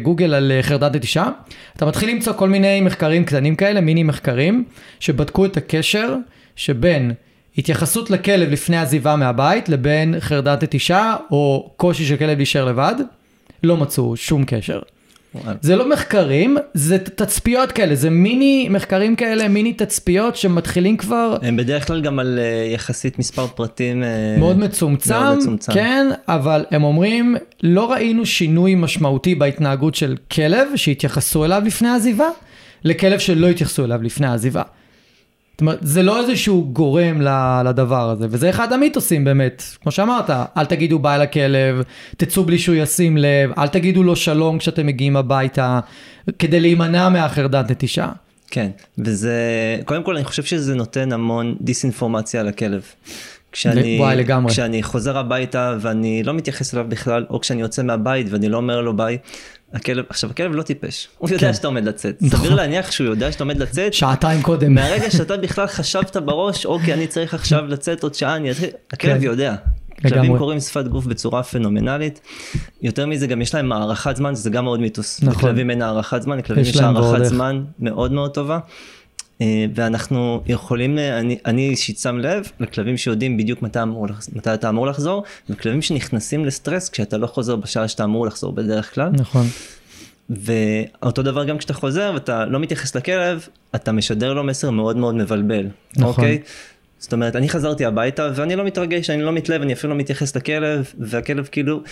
גוגל 0.02 0.34
על 0.34 0.52
אה, 0.52 0.62
חרדת 0.62 0.96
נטישה, 0.96 1.28
אתה 1.76 1.86
מתחיל 1.86 2.10
למצוא 2.10 2.32
כל 2.32 2.48
מיני 2.48 2.80
מחקרים 2.80 3.24
קטנים 3.24 3.56
כאלה, 3.56 3.80
מיני 3.80 4.02
מחקרים, 4.02 4.64
שבדקו 5.00 5.44
את 5.46 5.56
הקשר 5.56 6.16
שבין 6.56 7.12
התייחסות 7.58 8.10
לכלב 8.10 8.50
לפני 8.50 8.76
עזיבה 8.76 9.16
מהבית 9.16 9.68
לבין 9.68 10.14
חרדת 10.20 10.62
נטישה 10.62 11.16
או 11.30 11.70
קושי 11.76 12.04
של 12.04 12.16
כלב 12.16 12.36
להישאר 12.36 12.64
לבד, 12.64 12.94
לא 13.62 13.76
מצאו 13.76 14.16
שום 14.16 14.44
קשר. 14.46 14.80
זה 15.60 15.76
לא 15.76 15.88
מחקרים, 15.88 16.56
זה 16.74 16.98
תצפיות 16.98 17.72
כאלה, 17.72 17.94
זה 17.94 18.10
מיני 18.10 18.68
מחקרים 18.70 19.16
כאלה, 19.16 19.48
מיני 19.48 19.72
תצפיות 19.72 20.36
שמתחילים 20.36 20.96
כבר... 20.96 21.36
הם 21.42 21.56
בדרך 21.56 21.86
כלל 21.86 22.00
גם 22.00 22.18
על 22.18 22.38
אה, 22.38 22.72
יחסית 22.72 23.18
מספר 23.18 23.46
פרטים 23.46 24.02
אה, 24.02 24.08
מאוד 24.38 24.58
מצומצם, 24.58 25.14
מאוד 25.14 25.36
מצומצם. 25.36 25.72
כן, 25.72 26.06
אבל 26.28 26.64
הם 26.70 26.84
אומרים, 26.84 27.36
לא 27.62 27.92
ראינו 27.92 28.26
שינוי 28.26 28.74
משמעותי 28.74 29.34
בהתנהגות 29.34 29.94
של 29.94 30.16
כלב 30.32 30.68
שהתייחסו 30.76 31.44
אליו 31.44 31.62
לפני 31.66 31.88
העזיבה, 31.88 32.28
לכלב 32.84 33.18
שלא 33.18 33.46
התייחסו 33.46 33.84
אליו 33.84 34.02
לפני 34.02 34.26
העזיבה. 34.26 34.62
זאת 35.56 35.60
אומרת, 35.60 35.78
זה 35.82 36.02
לא 36.02 36.20
איזשהו 36.20 36.68
גורם 36.72 37.20
לדבר 37.64 38.10
הזה, 38.10 38.26
וזה 38.30 38.50
אחד 38.50 38.72
המיתוסים 38.72 39.24
באמת, 39.24 39.62
כמו 39.82 39.92
שאמרת, 39.92 40.30
אל 40.30 40.64
תגידו 40.64 40.98
ביי 40.98 41.18
לכלב, 41.18 41.82
תצאו 42.16 42.44
בלי 42.44 42.58
שהוא 42.58 42.74
ישים 42.74 43.16
לב, 43.16 43.50
אל 43.58 43.68
תגידו 43.68 44.02
לו 44.02 44.16
שלום 44.16 44.58
כשאתם 44.58 44.86
מגיעים 44.86 45.16
הביתה, 45.16 45.80
כדי 46.38 46.60
להימנע 46.60 47.08
מהחרדת 47.08 47.70
נטישה. 47.70 48.08
כן, 48.50 48.70
וזה, 48.98 49.40
קודם 49.84 50.02
כל 50.02 50.16
אני 50.16 50.24
חושב 50.24 50.42
שזה 50.44 50.74
נותן 50.74 51.12
המון 51.12 51.56
דיסאינפורמציה 51.60 52.42
לכלב. 52.42 52.82
כשאני, 53.52 53.98
וואי, 54.00 54.16
לגמרי. 54.16 54.52
כשאני 54.52 54.82
חוזר 54.82 55.18
הביתה 55.18 55.76
ואני 55.80 56.22
לא 56.22 56.34
מתייחס 56.34 56.74
אליו 56.74 56.86
בכלל, 56.88 57.26
או 57.30 57.40
כשאני 57.40 57.60
יוצא 57.60 57.82
מהבית 57.82 58.26
ואני 58.30 58.48
לא 58.48 58.56
אומר 58.56 58.80
לו 58.80 58.96
ביי, 58.96 59.18
הכלב, 59.72 60.04
עכשיו 60.08 60.30
הכלב 60.30 60.52
לא 60.52 60.62
טיפש, 60.62 61.08
הוא 61.18 61.30
יודע 61.30 61.46
כן. 61.46 61.54
שאתה 61.54 61.66
עומד 61.66 61.84
לצאת. 61.84 62.16
נכון. 62.20 62.38
סביר 62.38 62.54
להניח 62.54 62.90
שהוא 62.90 63.06
יודע 63.06 63.32
שאתה 63.32 63.44
עומד 63.44 63.58
לצאת, 63.58 63.94
שעתיים 63.94 64.42
קודם. 64.42 64.74
מהרגע 64.74 65.10
שאתה 65.10 65.36
בכלל 65.36 65.66
חשבת 65.66 66.16
בראש, 66.16 66.66
אוקיי, 66.66 66.94
אני 66.94 67.06
צריך 67.06 67.34
עכשיו 67.34 67.66
לצאת 67.66 68.02
עוד 68.02 68.14
שעה, 68.14 68.36
אני 68.36 68.50
אתחיל, 68.50 68.70
הכלב 68.92 69.18
כן. 69.18 69.24
יודע. 69.24 69.54
כלבים 70.02 70.38
קוראים 70.38 70.60
שפת 70.60 70.88
גוף 70.88 71.06
בצורה 71.06 71.42
פנומנלית. 71.42 72.20
יותר 72.82 73.06
מזה, 73.06 73.26
גם 73.26 73.42
יש 73.42 73.54
להם 73.54 73.72
הערכת 73.72 74.16
זמן, 74.16 74.34
שזה 74.34 74.50
גם 74.50 74.64
מאוד 74.64 74.80
מיתוס. 74.80 75.22
נכון. 75.22 75.34
לכלבים 75.34 75.70
אין 75.70 75.82
הערכת 75.82 76.22
זמן, 76.22 76.38
לכלבים 76.38 76.64
יש 76.64 76.76
הערכת. 76.76 77.24
זמן 77.24 77.64
מאוד 77.78 78.12
מאוד 78.12 78.34
טובה. 78.34 78.58
אה, 79.40 79.66
ואנחנו 79.74 80.42
יכולים, 80.46 80.98
אה, 80.98 81.18
אני, 81.18 81.38
אני 81.46 81.68
אישית 81.68 81.98
שם 81.98 82.18
לב 82.18 82.50
לכלבים 82.60 82.96
שיודעים 82.96 83.36
בדיוק 83.36 83.62
מתי, 83.62 83.82
אמור, 83.82 84.06
מתי 84.32 84.54
אתה 84.54 84.68
אמור 84.68 84.86
לחזור, 84.86 85.24
וכלבים 85.50 85.82
שנכנסים 85.82 86.44
לסטרס 86.44 86.88
כשאתה 86.88 87.18
לא 87.18 87.26
חוזר 87.26 87.56
בשעה 87.56 87.88
שאתה 87.88 88.04
אמור 88.04 88.26
לחזור 88.26 88.52
בדרך 88.52 88.94
כלל. 88.94 89.10
נכון. 89.12 89.46
ואותו 90.30 91.22
דבר 91.22 91.44
גם 91.44 91.58
כשאתה 91.58 91.74
חוזר 91.74 92.10
ואתה 92.14 92.44
לא 92.44 92.58
מתייחס 92.58 92.96
לכלב, 92.96 93.48
אתה 93.74 93.92
משדר 93.92 94.32
לו 94.32 94.44
מסר 94.44 94.70
מאוד 94.70 94.96
מאוד 94.96 95.14
מבלבל, 95.14 95.66
נכון. 95.96 96.06
אוקיי? 96.06 96.38
זאת 96.98 97.12
אומרת, 97.12 97.36
אני 97.36 97.48
חזרתי 97.48 97.84
הביתה 97.84 98.30
ואני 98.34 98.56
לא 98.56 98.64
מתרגש, 98.64 99.10
אני 99.10 99.22
לא 99.22 99.32
מתלהב, 99.32 99.62
אני 99.62 99.72
אפילו 99.72 99.92
לא 99.92 99.98
מתייחס 99.98 100.36
לכלב, 100.36 100.92
והכלב 100.98 101.48
כאילו 101.52 101.82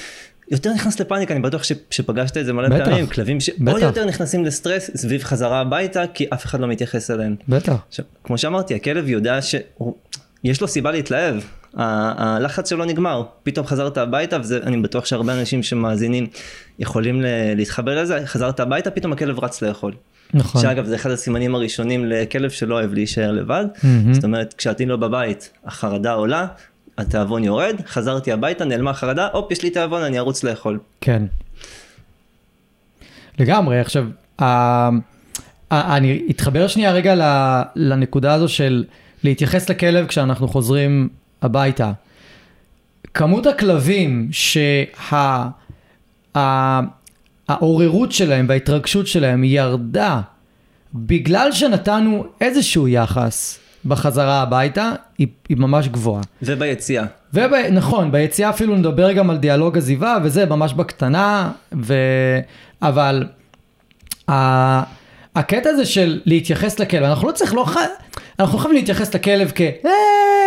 יותר 0.50 0.72
נכנס 0.72 1.00
לפאניקה, 1.00 1.34
אני 1.34 1.42
בטוח 1.42 1.62
ש, 1.62 1.72
שפגשת 1.90 2.36
את 2.36 2.46
זה 2.46 2.52
מלא 2.52 2.68
בטח. 2.68 2.84
פעמים, 2.84 3.06
כלבים 3.06 3.40
שעוד. 3.40 3.80
יותר 3.80 4.04
נכנסים 4.04 4.44
לסטרס 4.44 4.90
סביב 4.96 5.22
חזרה 5.22 5.60
הביתה, 5.60 6.02
כי 6.14 6.26
אף 6.34 6.44
אחד 6.44 6.60
לא 6.60 6.66
מתייחס 6.66 7.10
אליהם. 7.10 7.36
בטח. 7.48 7.74
עכשיו, 7.88 8.04
כמו 8.24 8.38
שאמרתי, 8.38 8.74
הכלב 8.74 9.08
יודע 9.08 9.38
שיש 9.42 10.60
לו 10.60 10.68
סיבה 10.68 10.90
להתלהב, 10.90 11.34
הלחץ 11.74 12.70
שלו 12.70 12.84
נגמר, 12.84 13.22
פתאום 13.42 13.66
חזרת 13.66 13.98
הביתה, 13.98 14.38
ואני 14.44 14.76
בטוח 14.76 15.04
שהרבה 15.04 15.40
אנשים 15.40 15.62
שמאזינים 15.62 16.26
יכולים 16.78 17.22
להתחבר 17.56 18.02
לזה, 18.02 18.26
חזרת 18.26 18.60
הביתה, 18.60 18.90
פתאום 18.90 19.12
הכלב 19.12 19.44
רץ 19.44 19.62
לאכול. 19.62 19.92
נכון. 20.34 20.62
שאגב, 20.62 20.84
זה 20.84 20.94
אחד 20.94 21.10
הסימנים 21.10 21.54
הראשונים 21.54 22.04
לכלב 22.04 22.50
שלא 22.50 22.74
אוהב 22.74 22.94
להישאר 22.94 23.32
לבד, 23.32 23.64
מהמם. 23.82 24.14
זאת 24.14 24.24
אומרת, 24.24 24.54
כשעתיד 24.58 24.88
לו 24.88 25.00
בבית, 25.00 25.50
החרדה 25.64 26.12
עולה, 26.12 26.46
התיאבון 26.98 27.44
יורד, 27.44 27.76
חזרתי 27.86 28.32
הביתה, 28.32 28.64
נעלמה 28.64 28.90
החרדה, 28.90 29.28
הופ, 29.32 29.52
יש 29.52 29.62
לי 29.62 29.70
תיאבון, 29.70 30.02
אני 30.02 30.18
ארוץ 30.18 30.44
לאכול. 30.44 30.78
כן. 31.00 31.22
לגמרי, 33.38 33.80
עכשיו, 33.80 34.04
ה- 34.38 34.44
ה- 35.70 35.96
אני 35.96 36.22
אתחבר 36.30 36.66
שנייה 36.68 36.92
רגע 36.92 37.14
לנקודה 37.76 38.34
הזו 38.34 38.48
של 38.48 38.84
להתייחס 39.24 39.68
לכלב 39.70 40.06
כשאנחנו 40.06 40.48
חוזרים 40.48 41.08
הביתה. 41.42 41.92
כמות 43.14 43.46
הכלבים 43.46 44.28
שהעוררות 47.46 48.12
שלהם 48.12 48.46
וההתרגשות 48.48 49.06
שלהם 49.06 49.44
ירדה 49.44 50.20
בגלל 50.94 51.52
שנתנו 51.52 52.26
איזשהו 52.40 52.88
יחס 52.88 53.58
בחזרה 53.86 54.42
הביתה, 54.42 54.92
היא, 55.18 55.26
היא 55.48 55.56
ממש 55.56 55.88
גבוהה. 55.88 56.22
וביציאה. 56.42 57.04
ונכון, 57.32 58.12
ביציאה 58.12 58.50
אפילו 58.50 58.76
נדבר 58.76 59.12
גם 59.12 59.30
על 59.30 59.36
דיאלוג 59.36 59.78
עזיבה 59.78 60.16
וזה 60.22 60.46
ממש 60.46 60.72
בקטנה, 60.72 61.50
ו... 61.82 61.94
אבל 62.82 63.26
ה... 64.30 64.34
הקטע 65.34 65.70
הזה 65.70 65.84
של 65.86 66.20
להתייחס 66.24 66.78
לכלב, 66.78 67.02
אנחנו 67.02 67.28
לא 67.28 67.32
צריך, 67.32 67.54
לא 67.54 67.64
ח... 67.64 67.76
אנחנו 68.38 68.58
יכולים 68.58 68.76
להתייחס 68.76 69.14
לכלב 69.14 69.52
כ... 69.54 69.60
אה, 69.60 69.90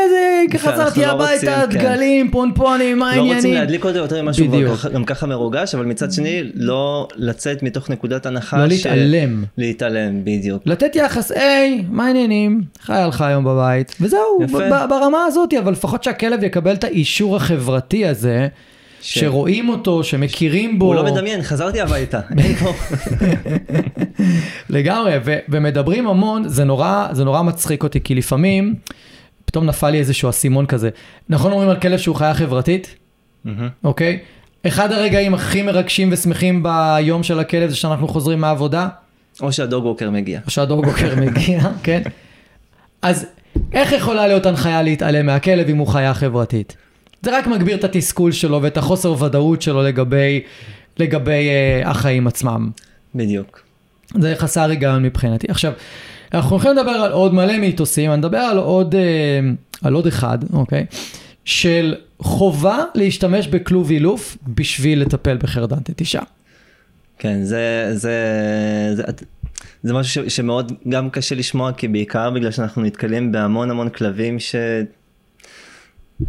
זה, 0.09 0.57
חזרתי 0.57 0.99
לא 0.99 1.05
הביתה, 1.05 1.63
כן. 1.71 1.77
דגלים, 1.77 2.31
פונפונים, 2.31 2.99
מה 2.99 3.05
לא 3.05 3.11
העניינים? 3.11 3.35
רוצים 3.35 3.53
להדליק 3.53 3.85
אותו 3.85 3.97
יותר 3.97 4.21
ממה 4.21 4.33
שהוא 4.33 4.47
גם 4.93 5.03
ככה 5.03 5.25
מרוגש, 5.25 5.75
אבל 5.75 5.85
מצד 5.85 6.11
שני, 6.11 6.43
לא 6.53 7.07
לצאת 7.15 7.63
מתוך 7.63 7.89
נקודת 7.89 8.25
הנחה 8.25 8.57
לא 8.57 8.65
להתעלם. 8.65 9.43
להתעלם, 9.57 10.23
בדיוק. 10.23 10.63
לתת 10.65 10.95
יחס, 10.95 11.31
היי, 11.31 11.83
מה 11.89 12.05
העניינים? 12.07 12.61
היה 12.87 13.07
לך 13.07 13.21
היום 13.21 13.43
בבית? 13.43 13.95
וזהו, 14.01 14.39
ברמה 14.89 15.25
הזאת, 15.25 15.53
אבל 15.53 15.71
לפחות 15.71 16.03
שהכלב 16.03 16.43
יקבל 16.43 16.73
את 16.73 16.83
האישור 16.83 17.35
החברתי 17.35 18.05
הזה, 18.05 18.47
ש- 19.01 19.19
שרואים 19.19 19.69
אותו, 19.69 20.03
שמכירים 20.03 20.79
בו. 20.79 20.85
הוא 20.85 20.95
לא 20.95 21.03
מדמיין, 21.03 21.41
חזרתי 21.43 21.81
הביתה. 21.81 22.19
לגמרי, 24.69 25.13
ו- 25.25 25.37
ומדברים 25.49 26.07
המון, 26.07 26.47
זה 26.47 26.63
נורא, 26.63 27.07
זה 27.11 27.23
נורא 27.25 27.41
מצחיק 27.41 27.83
אותי, 27.83 28.01
כי 28.03 28.15
לפעמים, 28.15 28.75
פתאום 29.45 29.65
נפל 29.65 29.89
לי 29.89 29.99
איזשהו 29.99 30.29
אסימון 30.29 30.65
כזה. 30.65 30.89
נכון 31.29 31.51
אומרים 31.51 31.69
על 31.69 31.79
כלב 31.79 31.97
שהוא 31.97 32.15
חיה 32.15 32.33
חברתית. 32.33 32.95
אוקיי? 33.83 34.19
אחד 34.67 34.91
הרגעים 34.91 35.33
הכי 35.33 35.61
מרגשים 35.61 36.09
ושמחים 36.11 36.63
ביום 36.63 37.23
של 37.23 37.39
הכלב 37.39 37.69
זה 37.69 37.75
שאנחנו 37.75 38.07
חוזרים 38.07 38.41
מהעבודה, 38.41 38.87
או 39.41 39.51
שהדוג 39.51 39.85
ווקר 39.85 40.09
מגיע. 40.09 40.39
או 40.45 40.51
שהדורגוקר 40.51 41.15
מגיע, 41.15 41.59
כן? 41.83 42.01
אז 43.01 43.25
איך 43.73 43.91
יכולה 43.91 44.27
להיות 44.27 44.45
הנחיה 44.45 44.81
להתעלם 44.81 45.25
מהכלב 45.25 45.69
אם 45.69 45.77
הוא 45.77 45.87
חיה 45.87 46.13
חברתית? 46.13 46.77
זה 47.27 47.37
רק 47.37 47.47
מגביר 47.47 47.77
את 47.77 47.83
התסכול 47.83 48.31
שלו 48.31 48.61
ואת 48.61 48.77
החוסר 48.77 49.23
ודאות 49.23 49.61
שלו 49.61 49.83
לגבי, 49.83 50.41
לגבי 50.99 51.49
אה, 51.49 51.89
החיים 51.89 52.27
עצמם. 52.27 52.69
בדיוק. 53.15 53.61
זה 54.19 54.33
חסר 54.37 54.69
היגיון 54.69 55.03
מבחינתי. 55.03 55.47
עכשיו, 55.49 55.73
אנחנו 56.33 56.51
הולכים 56.51 56.71
לדבר 56.71 56.91
על 56.91 57.11
עוד 57.11 57.33
מלא 57.33 57.57
מיתוסים, 57.57 58.11
אני 58.11 58.19
מדבר 58.19 58.37
על 58.37 58.57
עוד, 58.57 58.95
אה, 58.95 59.39
על 59.81 59.93
עוד 59.93 60.07
אחד, 60.07 60.37
אוקיי? 60.53 60.85
של 61.45 61.95
חובה 62.19 62.83
להשתמש 62.95 63.47
בכלוב 63.47 63.91
אילוף 63.91 64.37
בשביל 64.47 65.01
לטפל 65.01 65.37
בחרדת 65.37 65.89
נטישה. 65.89 66.21
כן, 67.19 67.43
זה, 67.43 67.89
זה, 67.93 68.21
זה, 68.93 69.03
זה 69.83 69.93
משהו 69.93 70.29
ש, 70.29 70.35
שמאוד 70.35 70.71
גם 70.89 71.09
קשה 71.09 71.35
לשמוע, 71.35 71.71
כי 71.71 71.87
בעיקר 71.87 72.29
בגלל 72.29 72.51
שאנחנו 72.51 72.81
נתקלים 72.81 73.31
בהמון 73.31 73.71
המון 73.71 73.89
כלבים 73.89 74.39
ש... 74.39 74.55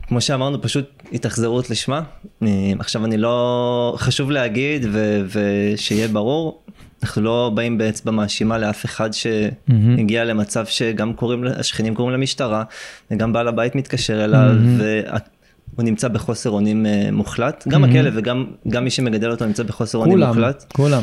כמו 0.06 0.20
שאמרנו, 0.20 0.62
פשוט 0.62 1.02
התאכזרות 1.12 1.70
לשמה. 1.70 2.02
אה, 2.42 2.48
עכשיו 2.78 3.04
אני 3.04 3.16
לא... 3.16 3.94
חשוב 3.98 4.30
להגיד 4.30 4.86
ו, 4.92 5.22
ושיהיה 5.28 6.08
ברור, 6.08 6.62
אנחנו 7.02 7.22
לא 7.22 7.50
באים 7.54 7.78
באצבע 7.78 8.12
מאשימה 8.12 8.58
לאף 8.58 8.84
אחד 8.84 9.10
שהגיע 9.12 10.24
למצב 10.24 10.66
שגם 10.66 11.12
קוראים, 11.12 11.44
השכנים 11.56 11.94
קוראים 11.94 12.14
למשטרה, 12.14 12.64
וגם 13.10 13.32
בעל 13.32 13.48
הבית 13.48 13.74
מתקשר 13.74 14.24
אליו, 14.24 14.54
והוא 14.78 15.84
נמצא 15.84 16.08
בחוסר 16.08 16.50
אונים 16.50 16.86
אה, 16.86 17.08
מוחלט. 17.12 17.64
גם 17.68 17.84
הכלב 17.84 18.12
וגם 18.16 18.46
גם 18.68 18.84
מי 18.84 18.90
שמגדל 18.90 19.30
אותו 19.30 19.46
נמצא 19.46 19.62
בחוסר 19.62 19.98
אונים 19.98 20.14
כולם, 20.14 20.28
מוחלט. 20.28 20.72
כולם. 20.72 21.02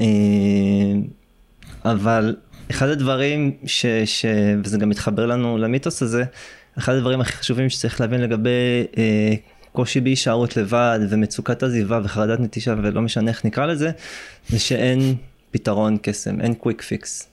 אה, 0.00 0.06
אבל 1.84 2.36
אחד 2.70 2.88
הדברים, 2.88 3.52
ש, 3.66 3.86
ש, 4.04 4.24
וזה 4.64 4.78
גם 4.78 4.88
מתחבר 4.88 5.26
לנו 5.26 5.58
למיתוס 5.58 6.02
הזה, 6.02 6.24
אחד 6.78 6.94
הדברים 6.94 7.20
הכי 7.20 7.32
חשובים 7.32 7.70
שצריך 7.70 8.00
להבין 8.00 8.20
לגבי 8.20 8.86
אה, 8.98 9.34
קושי 9.72 10.00
בהישארות 10.00 10.56
לבד 10.56 11.00
ומצוקת 11.08 11.62
עזיבה 11.62 12.00
וחרדת 12.04 12.40
נטישה 12.40 12.74
ולא 12.82 13.00
משנה 13.00 13.30
איך 13.30 13.44
נקרא 13.44 13.66
לזה, 13.66 13.90
זה 14.48 14.58
שאין 14.58 15.14
פתרון 15.50 15.98
קסם, 16.02 16.40
אין 16.40 16.54
quick 16.54 16.82
fix. 16.82 17.28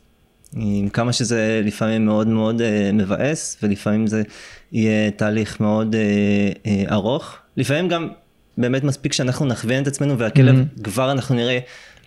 עם 0.56 0.90
כמה 0.90 1.14
שזה 1.14 1.62
לפעמים 1.64 2.06
מאוד 2.06 2.28
מאוד 2.28 2.62
אה, 2.62 2.92
מבאס 2.94 3.58
ולפעמים 3.64 4.08
זה 4.08 4.24
יהיה 4.72 5.12
תהליך 5.12 5.60
מאוד 5.60 5.96
אה, 5.96 6.02
אה, 6.66 6.84
ארוך. 6.92 7.36
לפעמים 7.58 7.88
גם 7.88 8.10
באמת 8.60 8.84
מספיק 8.84 9.14
שאנחנו 9.14 9.46
נכוון 9.46 9.82
את 9.82 9.88
עצמנו 9.88 10.18
והכלב 10.18 10.56
אמ-הממ. 10.56 10.84
כבר 10.84 11.12
אנחנו 11.12 11.36
נראה 11.36 11.60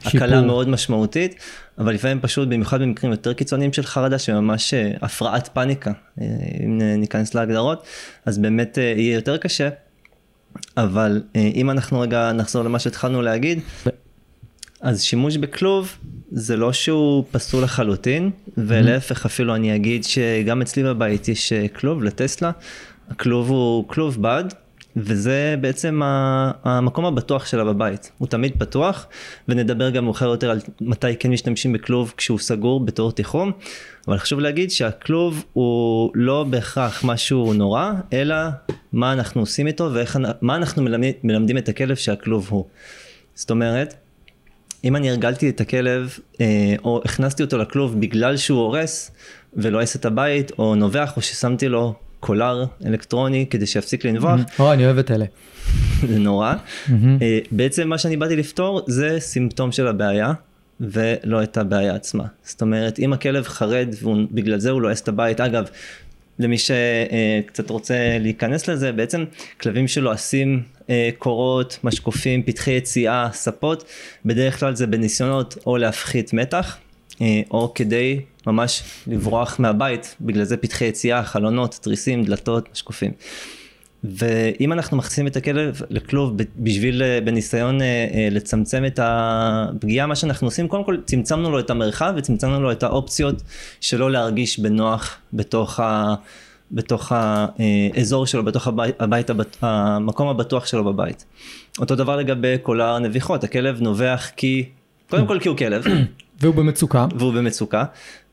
שיפור. 0.02 0.20
הקלה 0.20 0.42
מאוד 0.42 0.68
משמעותית, 0.68 1.34
אבל 1.78 1.94
לפעמים 1.94 2.20
פשוט 2.20 2.48
במיוחד 2.48 2.80
במקרים 2.80 3.12
יותר 3.12 3.32
קיצוניים 3.32 3.72
של 3.72 3.82
חרדה 3.82 4.18
שממש 4.18 4.74
אה, 4.74 4.90
הפרעת 5.02 5.48
פאניקה, 5.48 5.92
אה, 6.20 6.26
אם 6.64 6.78
ניכנס 6.78 7.34
להגדרות, 7.34 7.86
אז 8.26 8.38
באמת 8.38 8.78
אה, 8.78 8.82
יהיה 8.96 9.14
יותר 9.14 9.36
קשה. 9.36 9.68
אבל 10.76 11.22
אם 11.36 11.70
אנחנו 11.70 12.00
רגע 12.00 12.32
נחזור 12.32 12.62
למה 12.62 12.78
שהתחלנו 12.78 13.22
להגיד, 13.22 13.60
אז 14.80 15.02
שימוש 15.02 15.36
בכלוב 15.36 15.96
זה 16.32 16.56
לא 16.56 16.72
שהוא 16.72 17.24
פסול 17.30 17.64
לחלוטין, 17.64 18.30
ולהפך 18.58 19.26
אפילו 19.26 19.54
אני 19.54 19.76
אגיד 19.76 20.04
שגם 20.04 20.62
אצלי 20.62 20.82
בבית 20.82 21.28
יש 21.28 21.52
כלוב 21.52 22.04
לטסלה, 22.04 22.50
הכלוב 23.10 23.50
הוא 23.50 23.88
כלוב 23.88 24.22
בד, 24.22 24.44
וזה 24.96 25.54
בעצם 25.60 26.00
המקום 26.64 27.04
הבטוח 27.04 27.46
שלה 27.46 27.64
בבית. 27.64 28.12
הוא 28.18 28.28
תמיד 28.28 28.52
פתוח, 28.58 29.06
ונדבר 29.48 29.90
גם 29.90 30.04
מאוחר 30.04 30.26
יותר 30.26 30.50
על 30.50 30.60
מתי 30.80 31.16
כן 31.16 31.30
משתמשים 31.30 31.72
בכלוב 31.72 32.14
כשהוא 32.16 32.38
סגור 32.38 32.84
בתור 32.84 33.12
תיחום, 33.12 33.52
אבל 34.08 34.18
חשוב 34.18 34.40
להגיד 34.40 34.70
שהכלוב 34.70 35.44
הוא 35.52 36.10
לא 36.14 36.44
בהכרח 36.50 37.04
משהו 37.04 37.52
נורא, 37.52 37.92
אלא 38.12 38.36
מה 38.92 39.12
אנחנו 39.12 39.40
עושים 39.40 39.66
איתו 39.66 39.90
ומה 39.92 40.56
אנחנו 40.56 40.82
מלמדים, 40.82 41.12
מלמדים 41.24 41.58
את 41.58 41.68
הכלב 41.68 41.96
שהכלוב 41.96 42.48
הוא. 42.50 42.64
זאת 43.34 43.50
אומרת, 43.50 43.94
אם 44.84 44.96
אני 44.96 45.10
הרגלתי 45.10 45.48
את 45.48 45.60
הכלב, 45.60 46.18
אה, 46.40 46.74
או 46.84 47.00
הכנסתי 47.04 47.42
אותו 47.42 47.58
לכלוב 47.58 48.00
בגלל 48.00 48.36
שהוא 48.36 48.60
הורס, 48.60 49.10
ולא 49.54 49.78
הורס 49.78 49.96
את 49.96 50.04
הבית, 50.04 50.52
או 50.58 50.74
נובח, 50.74 51.12
או 51.16 51.22
ששמתי 51.22 51.68
לו 51.68 51.94
קולר 52.22 52.64
אלקטרוני 52.86 53.46
כדי 53.50 53.66
שיפסיק 53.66 54.04
לנבוח. 54.04 54.40
או, 54.58 54.72
אני 54.72 54.84
אוהב 54.84 54.98
את 54.98 55.10
אלה. 55.10 55.24
זה 56.08 56.18
נורא. 56.18 56.54
אה, 57.22 57.38
בעצם 57.50 57.88
מה 57.88 57.98
שאני 57.98 58.16
באתי 58.16 58.36
לפתור 58.36 58.82
זה 58.86 59.20
סימפטום 59.20 59.72
של 59.72 59.86
הבעיה. 59.86 60.32
ולא 60.80 61.42
את 61.42 61.56
הבעיה 61.56 61.94
עצמה. 61.94 62.24
זאת 62.42 62.62
אומרת, 62.62 62.98
אם 62.98 63.12
הכלב 63.12 63.44
חרד 63.44 63.94
ובגלל 64.02 64.58
זה 64.58 64.70
הוא 64.70 64.82
לועס 64.82 65.00
את 65.00 65.08
הבית, 65.08 65.40
אגב, 65.40 65.64
למי 66.38 66.56
שקצת 66.58 67.70
רוצה 67.70 68.18
להיכנס 68.20 68.68
לזה, 68.68 68.92
בעצם 68.92 69.24
כלבים 69.60 69.88
שלועסים 69.88 70.62
אה, 70.90 71.10
קורות, 71.18 71.78
משקופים, 71.84 72.42
פתחי 72.42 72.70
יציאה, 72.70 73.28
ספות, 73.32 73.84
בדרך 74.24 74.60
כלל 74.60 74.74
זה 74.74 74.86
בניסיונות 74.86 75.56
או 75.66 75.76
להפחית 75.76 76.32
מתח, 76.32 76.76
אה, 76.76 76.81
או 77.50 77.72
כדי 77.74 78.20
ממש 78.46 78.82
לברוח 79.06 79.60
מהבית, 79.60 80.16
בגלל 80.20 80.44
זה 80.44 80.56
פתחי 80.56 80.84
יציאה, 80.84 81.24
חלונות, 81.24 81.78
תריסים, 81.82 82.24
דלתות, 82.24 82.68
משקופים. 82.72 83.10
ואם 84.04 84.72
אנחנו 84.72 84.96
מכניסים 84.96 85.26
את 85.26 85.36
הכלב 85.36 85.80
לכלוב 85.90 86.36
בשביל, 86.56 87.02
אה, 87.02 87.18
בניסיון 87.24 87.78
לצמצם 88.30 88.84
את 88.84 89.00
הפגיעה, 89.02 90.06
מה 90.06 90.16
שאנחנו 90.16 90.46
עושים, 90.46 90.68
קודם 90.68 90.84
כל 90.84 90.96
צמצמנו 91.04 91.50
לו 91.50 91.58
את 91.58 91.70
המרחב 91.70 92.14
וצמצמנו 92.16 92.60
לו 92.60 92.72
את 92.72 92.82
האופציות 92.82 93.42
שלא 93.80 94.10
להרגיש 94.10 94.58
בנוח 94.58 95.16
בתוך 95.32 95.80
ה... 95.80 96.14
בתוך 96.72 97.12
האזור 97.14 98.26
שלו, 98.26 98.44
בתוך 98.44 98.66
הבית, 98.66 99.00
הבית, 99.00 99.30
המקום 99.62 100.28
הבטוח 100.28 100.66
שלו 100.66 100.84
בבית. 100.84 101.24
אותו 101.78 101.96
דבר 101.96 102.16
לגבי 102.16 102.56
כל 102.62 102.80
הנביחות, 102.80 103.44
הכלב 103.44 103.80
נובח 103.80 104.30
כי, 104.36 104.64
קודם 105.10 105.26
כל 105.26 105.38
כי 105.40 105.48
הוא 105.48 105.56
כלב. 105.56 105.84
והוא 106.40 106.54
במצוקה. 106.54 107.06
והוא 107.18 107.32
במצוקה. 107.34 107.84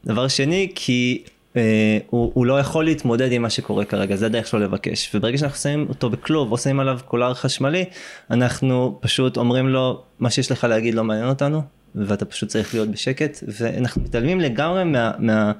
דבר 0.05 0.27
שני, 0.27 0.71
כי 0.75 1.23
אה, 1.55 1.97
הוא, 2.09 2.31
הוא 2.33 2.45
לא 2.45 2.59
יכול 2.59 2.85
להתמודד 2.85 3.31
עם 3.31 3.41
מה 3.41 3.49
שקורה 3.49 3.85
כרגע, 3.85 4.15
זה 4.15 4.25
הדרך 4.25 4.47
שלו 4.47 4.59
לבקש. 4.59 5.15
וברגע 5.15 5.37
שאנחנו 5.37 5.57
שמים 5.57 5.85
אותו 5.89 6.09
בכלוב 6.09 6.51
או 6.51 6.57
שמים 6.57 6.79
עליו 6.79 6.99
קולר 7.05 7.33
חשמלי, 7.33 7.85
אנחנו 8.31 8.97
פשוט 9.01 9.37
אומרים 9.37 9.67
לו, 9.67 10.03
מה 10.19 10.29
שיש 10.29 10.51
לך 10.51 10.63
להגיד 10.63 10.93
לא 10.93 11.03
מעניין 11.03 11.29
אותנו, 11.29 11.61
ואתה 11.95 12.25
פשוט 12.25 12.49
צריך 12.49 12.73
להיות 12.73 12.89
בשקט, 12.89 13.43
ואנחנו 13.47 14.01
מתעלמים 14.01 14.39
לגמרי 14.41 14.83
מה... 14.83 15.11
מה 15.19 15.51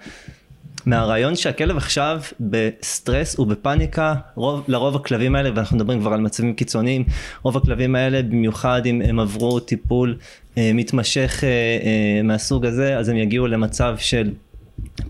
מהרעיון 0.86 1.36
שהכלב 1.36 1.78
עכשיו 1.78 2.22
בסטרס 2.40 3.40
ובפאניקה, 3.40 4.16
רוב, 4.36 4.64
לרוב 4.68 4.96
הכלבים 4.96 5.36
האלה, 5.36 5.50
ואנחנו 5.56 5.78
מדברים 5.78 6.00
כבר 6.00 6.14
על 6.14 6.20
מצבים 6.20 6.54
קיצוניים, 6.54 7.04
רוב 7.44 7.58
הכלבים 7.58 7.96
האלה, 7.96 8.22
במיוחד 8.22 8.82
אם 8.86 9.02
הם 9.02 9.20
עברו 9.20 9.60
טיפול 9.60 10.18
אה, 10.58 10.72
מתמשך 10.74 11.44
אה, 11.44 11.50
אה, 11.50 12.24
מהסוג 12.24 12.66
הזה, 12.66 12.98
אז 12.98 13.10
הם 13.10 13.18
יגיעו 13.18 13.48
למצב 13.48 13.96
של 13.98 14.32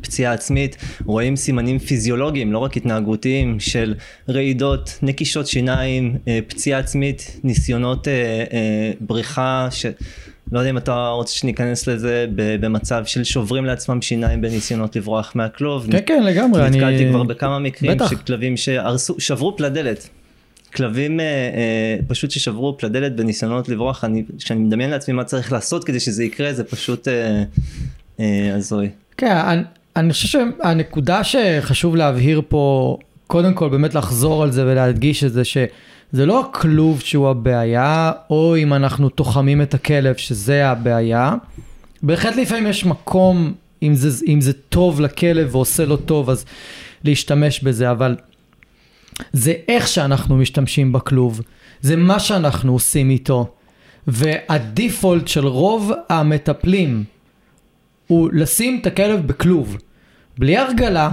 פציעה 0.02 0.34
עצמית, 0.34 0.78
רואים 1.06 1.36
סימנים 1.36 1.80
פיזיולוגיים, 1.80 2.54
לא 2.54 2.58
רק 2.58 2.78
התנהגותיים, 2.78 3.60
של 3.60 3.96
רעידות, 4.30 5.00
נקישות 5.02 5.48
שיניים, 5.48 6.18
אה, 6.28 6.40
פציעה 6.48 6.80
עצמית, 6.80 7.40
ניסיונות 7.44 8.08
אה, 8.08 8.14
אה, 8.54 8.92
בריחה, 9.00 9.68
ש... 9.72 9.86
לא 10.52 10.60
יודע 10.60 10.70
אם 10.70 10.78
אתה 10.78 11.08
רוצה 11.08 11.34
שניכנס 11.34 11.88
לזה 11.88 12.26
במצב 12.36 13.06
של 13.06 13.24
שוברים 13.24 13.66
לעצמם 13.66 14.02
שיניים 14.02 14.42
בניסיונות 14.42 14.96
לברוח 14.96 15.32
מהכלוב. 15.36 15.88
כן, 15.92 16.00
כן, 16.06 16.24
לגמרי. 16.24 16.70
נתקלתי 16.70 17.04
אני... 17.04 17.10
כבר 17.10 17.24
בכמה 17.24 17.60
מקרים 17.60 17.92
בטח. 17.92 18.12
שכלבים 18.12 18.58
שהרסו, 18.58 19.16
שברו 19.20 19.58
פלדלת. 19.58 20.10
כלבים 20.76 21.20
אה, 21.20 21.26
אה, 21.26 21.98
פשוט 22.08 22.32
ששברו 22.32 22.78
פלדלת 22.78 23.16
בניסיונות 23.16 23.70
לברוח, 23.70 24.04
אני, 24.04 24.24
כשאני 24.38 24.60
מדמיין 24.60 24.90
לעצמי 24.90 25.14
מה 25.14 25.24
צריך 25.24 25.52
לעשות 25.52 25.84
כדי 25.84 26.00
שזה 26.00 26.24
יקרה, 26.24 26.54
זה 26.54 26.64
פשוט 26.64 27.08
אה, 27.08 27.44
אה, 28.20 28.56
הזוי. 28.56 28.90
כן, 29.18 29.38
אני, 29.38 29.62
אני 29.96 30.14
חושב 30.14 30.28
שהנקודה 30.28 31.24
שחשוב 31.24 31.96
להבהיר 31.96 32.42
פה, 32.48 32.98
קודם 33.28 33.54
כל 33.54 33.70
באמת 33.70 33.96
לחזור 33.96 34.44
על 34.44 34.52
זה 34.52 34.66
ולהדגיש 34.66 35.24
את 35.24 35.34
זה, 35.34 35.46
ש... 35.46 35.58
זה 36.12 36.26
לא 36.26 36.40
הכלוב 36.40 37.00
שהוא 37.02 37.30
הבעיה, 37.30 38.12
או 38.30 38.58
אם 38.58 38.74
אנחנו 38.74 39.10
תוחמים 39.10 39.62
את 39.62 39.74
הכלב 39.74 40.16
שזה 40.16 40.68
הבעיה. 40.68 41.36
בהחלט 42.04 42.36
לפעמים 42.36 42.68
יש 42.68 42.86
מקום, 42.86 43.54
אם 43.84 43.96
זה, 43.96 44.26
אם 44.28 44.42
זה 44.42 44.54
טוב 44.54 45.02
לכלב 45.02 45.56
ועושה 45.56 45.86
לו 45.86 45.98
טוב, 45.98 46.30
אז 46.30 46.46
להשתמש 47.04 47.64
בזה, 47.64 47.92
אבל 47.92 48.16
זה 49.34 49.54
איך 49.68 49.88
שאנחנו 49.88 50.38
משתמשים 50.38 50.92
בכלוב, 50.92 51.42
זה 51.82 51.96
מה 51.96 52.20
שאנחנו 52.20 52.74
עושים 52.74 53.10
איתו. 53.10 53.54
והדיפולט 54.08 55.28
של 55.28 55.48
רוב 55.48 55.92
המטפלים 56.10 57.04
הוא 58.08 58.30
לשים 58.34 58.80
את 58.82 58.88
הכלב 58.88 59.28
בכלוב, 59.28 59.78
בלי 60.38 60.58
הרגלה, 60.58 61.12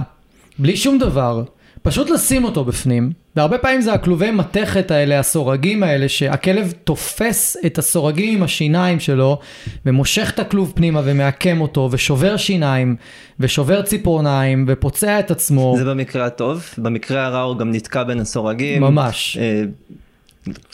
בלי 0.59 0.77
שום 0.77 0.97
דבר, 0.97 1.43
פשוט 1.87 2.09
לשים 2.09 2.43
אותו 2.43 2.65
בפנים, 2.65 3.11
והרבה 3.35 3.57
פעמים 3.57 3.81
זה 3.81 3.93
הכלובי 3.93 4.31
מתכת 4.31 4.91
האלה, 4.91 5.19
הסורגים 5.19 5.83
האלה, 5.83 6.09
שהכלב 6.09 6.73
תופס 6.83 7.57
את 7.65 7.77
הסורגים 7.77 8.37
עם 8.37 8.43
השיניים 8.43 8.99
שלו, 8.99 9.39
ומושך 9.85 10.31
את 10.33 10.39
הכלוב 10.39 10.73
פנימה 10.75 11.01
ומעקם 11.05 11.61
אותו, 11.61 11.89
ושובר 11.91 12.37
שיניים, 12.37 12.95
ושובר 13.39 13.81
ציפורניים, 13.81 14.65
ופוצע 14.67 15.19
את 15.19 15.31
עצמו. 15.31 15.75
זה 15.77 15.85
במקרה 15.85 16.25
הטוב, 16.25 16.65
במקרה 16.77 17.25
הרע 17.25 17.41
הוא 17.41 17.57
גם 17.57 17.71
נתקע 17.71 18.03
בין 18.03 18.19
הסורגים. 18.19 18.81
ממש. 18.81 19.37
אה, 19.41 19.63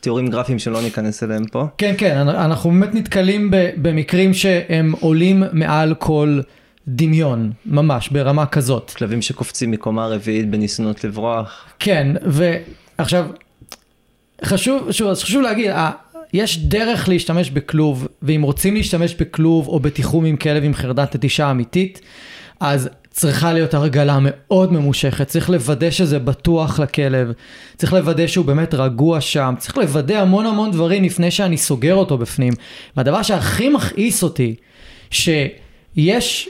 תיאורים 0.02 0.28
גרפיים 0.28 0.60
שלא 0.60 0.82
ניכנס 0.82 1.23
אליהם 1.23 1.45
פה. 1.45 1.65
כן, 1.78 1.93
כן, 1.97 2.17
אנחנו 2.17 2.69
באמת 2.71 2.95
נתקלים 2.95 3.52
במקרים 3.78 4.34
שהם 4.34 4.93
עולים 4.99 5.43
מעל 5.52 5.93
כל... 5.93 6.39
דמיון, 6.88 7.52
ממש, 7.65 8.10
ברמה 8.10 8.46
כזאת. 8.46 8.91
כלבים 8.91 9.22
שקופצים 9.22 9.72
מקומה 9.72 10.08
רביעית 10.08 10.50
בניסיונות 10.50 11.04
לברוח. 11.04 11.65
כן, 11.80 12.08
ועכשיו, 12.26 13.26
חשוב, 14.46 14.91
שוב, 14.91 15.13
חשוב 15.13 15.41
להגיד, 15.41 15.72
יש 16.34 16.58
דרך 16.58 17.10
להשתמש 17.10 17.50
בכלוב, 17.50 18.08
ואם 18.22 18.41
רוצים 18.41 18.74
להשתמש 18.74 19.15
בכלוב 19.15 19.67
או 19.67 19.80
בתיחום 19.80 20.26
עם 20.26 20.36
כלב 20.36 20.63
עם 20.63 20.74
חרדת 20.74 21.15
נטישה 21.15 21.52
אמיתית, 21.52 22.02
אז 22.60 22.89
צריכה 23.10 23.54
להיות 23.54 23.74
הרגלה 23.74 24.17
מאוד 24.22 24.74
ממושכת, 24.74 25.28
צריך 25.28 25.50
לוודא 25.50 25.91
שזה 25.91 26.19
בטוח 26.19 26.80
לכלב, 26.80 27.32
צריך 27.78 27.93
לוודא 27.93 28.28
שהוא 28.28 28.46
באמת 28.46 28.74
רגוע 28.74 29.22
שם, 29.22 29.54
צריך 29.58 29.78
לוודא 29.78 30.22
המון 30.22 30.46
המון 30.46 30.72
דברים 30.72 31.04
לפני 31.04 31.32
שאני 31.32 31.58
סוגר 31.58 31.96
אותו 31.96 32.17
בפנים. 32.17 32.54
והדבר 32.98 33.22
שהכי 33.22 33.69
מכעיס 33.69 34.24
אותי, 34.24 34.56
שיש 35.12 36.50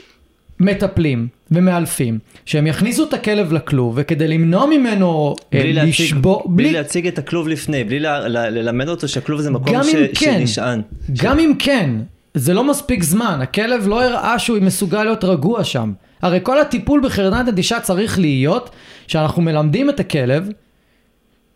מטפלים 0.60 1.28
ומאלפים 1.50 2.18
שהם 2.44 2.66
יכניסו 2.66 3.04
את 3.04 3.12
הכלב 3.12 3.52
לכלוב 3.52 3.94
וכדי 3.96 4.28
למנוע 4.28 4.66
ממנו 4.66 5.34
אה, 5.54 5.60
בלי 5.60 5.72
לשבור 5.72 6.42
בלי... 6.46 6.64
בלי 6.64 6.72
להציג 6.72 7.06
את 7.06 7.18
הכלוב 7.18 7.48
לפני 7.48 7.84
בלי 7.84 8.00
ל... 8.00 8.06
ל... 8.06 8.38
ללמד 8.38 8.88
אותו 8.88 9.08
שהכלוב 9.08 9.40
זה 9.40 9.50
מקום 9.50 9.82
ש... 9.82 9.94
כן, 10.14 10.38
שנשען 10.38 10.82
גם 11.22 11.38
ש... 11.38 11.42
אם 11.42 11.52
כן 11.58 11.90
זה 12.34 12.54
לא 12.54 12.64
מספיק 12.64 13.02
זמן, 13.02 13.38
הכלב 13.42 13.88
לא 13.88 14.04
הראה 14.04 14.38
שהוא 14.38 14.58
מסוגל 14.58 15.04
להיות 15.04 15.24
רגוע 15.24 15.64
שם. 15.64 15.92
הרי 16.22 16.38
כל 16.42 16.60
הטיפול 16.60 17.00
בחרדת 17.04 17.48
נטישה 17.48 17.80
צריך 17.80 18.18
להיות 18.18 18.70
שאנחנו 19.06 19.42
מלמדים 19.42 19.90
את 19.90 20.00
הכלב 20.00 20.48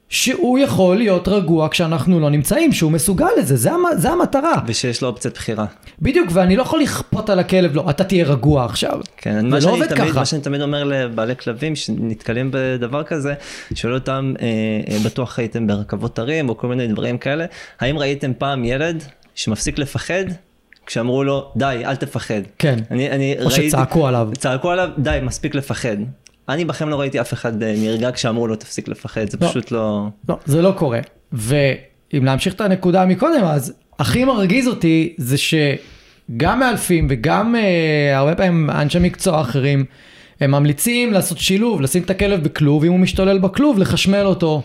שהוא 0.09 0.59
יכול 0.59 0.97
להיות 0.97 1.29
רגוע 1.29 1.69
כשאנחנו 1.69 2.21
לא 2.21 2.31
נמצאים, 2.31 2.73
שהוא 2.73 2.93
מסוגל 2.93 3.29
לזה, 3.39 3.57
זה, 3.57 3.73
המ, 3.73 3.83
זה 3.97 4.11
המטרה. 4.11 4.53
ושיש 4.67 5.03
לו 5.03 5.09
אופציית 5.09 5.35
בחירה. 5.35 5.67
בדיוק, 6.03 6.29
ואני 6.33 6.57
לא 6.57 6.63
יכול 6.63 6.81
לכפות 6.81 7.31
על 7.31 7.39
הכלב, 7.39 7.77
לא, 7.77 7.91
אתה 7.91 8.05
תהיה 8.05 8.25
רגוע 8.25 8.65
עכשיו. 8.65 9.01
כן, 9.17 9.47
מה, 9.47 9.55
לא 9.55 9.61
שאני 9.61 9.73
עובד 9.73 9.87
תמיד, 9.87 10.11
ככה. 10.11 10.19
מה 10.19 10.25
שאני 10.25 10.43
תמיד 10.43 10.61
אומר 10.61 10.85
לבעלי 10.85 11.37
כלבים 11.37 11.77
שנתקלים 11.77 12.51
בדבר 12.53 13.03
כזה, 13.03 13.35
שואל 13.75 13.95
אותם, 13.95 14.35
אה, 14.41 14.47
אה, 14.91 14.99
בטוח 15.05 15.39
הייתם 15.39 15.67
ברכבות 15.67 16.19
הרים 16.19 16.49
או 16.49 16.57
כל 16.57 16.67
מיני 16.67 16.87
דברים 16.87 17.19
כאלה, 17.19 17.45
האם 17.81 17.99
ראיתם 17.99 18.33
פעם 18.39 18.65
ילד 18.65 19.05
שמפסיק 19.35 19.79
לפחד 19.79 20.25
כשאמרו 20.87 21.25
לו, 21.25 21.53
די, 21.57 21.83
אל 21.85 21.97
תפחד. 21.97 22.41
כן. 22.59 22.79
אני, 22.91 23.11
אני 23.11 23.37
או 23.45 23.51
שצעקו 23.51 24.07
עליו. 24.07 24.29
צעקו 24.39 24.71
עליו, 24.71 24.89
די, 24.99 25.19
מספיק 25.23 25.55
לפחד. 25.55 25.97
אני 26.49 26.65
בחיים 26.65 26.91
לא 26.91 27.01
ראיתי 27.01 27.21
אף 27.21 27.33
אחד 27.33 27.63
אה, 27.63 27.75
נרגע 27.77 28.13
כשאמרו 28.13 28.47
לו 28.47 28.57
תפסיק 28.57 28.89
לפחד, 28.89 29.31
זה 29.31 29.39
לא. 29.41 29.49
פשוט 29.49 29.73
לא... 29.73 30.09
לא, 30.29 30.37
זה 30.45 30.63
לא 30.63 30.73
קורה. 30.77 31.01
ואם 31.33 32.25
להמשיך 32.25 32.55
את 32.55 32.61
הנקודה 32.61 33.05
מקודם, 33.05 33.45
אז 33.45 33.75
הכי 33.99 34.25
מרגיז 34.25 34.69
אותי 34.69 35.15
זה 35.17 35.37
שגם 35.39 36.61
מאלפים 36.61 37.07
וגם 37.11 37.57
אה, 37.57 38.19
הרבה 38.19 38.35
פעמים 38.35 38.71
אנשי 38.71 38.99
מקצוע 38.99 39.41
אחרים, 39.41 39.85
הם 40.41 40.51
ממליצים 40.51 41.13
לעשות 41.13 41.39
שילוב, 41.39 41.81
לשים 41.81 42.03
את 42.03 42.11
הכלב 42.11 42.43
בכלוב, 42.43 42.85
אם 42.85 42.91
הוא 42.91 43.01
משתולל 43.01 43.39
בכלוב, 43.39 43.79
לחשמל 43.79 44.23
אותו 44.25 44.63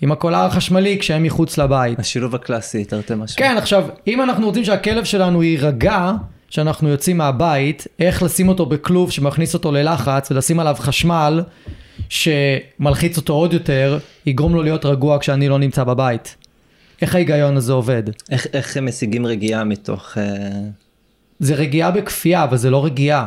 עם 0.00 0.12
הקולר 0.12 0.38
החשמלי 0.38 0.98
כשהם 1.00 1.22
מחוץ 1.22 1.58
לבית. 1.58 1.98
השילוב 1.98 2.34
הקלאסי, 2.34 2.84
תרתי 2.84 3.14
משמע. 3.16 3.36
כן, 3.36 3.56
עכשיו, 3.58 3.84
אם 4.06 4.22
אנחנו 4.22 4.46
רוצים 4.46 4.64
שהכלב 4.64 5.04
שלנו 5.04 5.42
יירגע, 5.42 6.12
כשאנחנו 6.48 6.88
יוצאים 6.88 7.18
מהבית, 7.18 7.86
איך 7.98 8.22
לשים 8.22 8.48
אותו 8.48 8.66
בכלוב 8.66 9.10
שמכניס 9.10 9.54
אותו 9.54 9.72
ללחץ 9.72 10.30
ולשים 10.30 10.60
עליו 10.60 10.76
חשמל 10.78 11.42
שמלחיץ 12.08 13.16
אותו 13.16 13.32
עוד 13.32 13.52
יותר, 13.52 13.98
יגרום 14.26 14.54
לו 14.54 14.62
להיות 14.62 14.84
רגוע 14.84 15.18
כשאני 15.18 15.48
לא 15.48 15.58
נמצא 15.58 15.84
בבית. 15.84 16.36
איך 17.02 17.14
ההיגיון 17.14 17.56
הזה 17.56 17.72
עובד? 17.72 18.02
איך, 18.30 18.46
איך 18.52 18.76
הם 18.76 18.86
משיגים 18.86 19.26
רגיעה 19.26 19.64
מתוך... 19.64 20.18
אה, 20.18 20.24
זה 21.38 21.54
רגיעה 21.54 21.90
בכפייה, 21.90 22.44
אבל 22.44 22.56
זה 22.56 22.70
לא 22.70 22.84
רגיעה. 22.84 23.26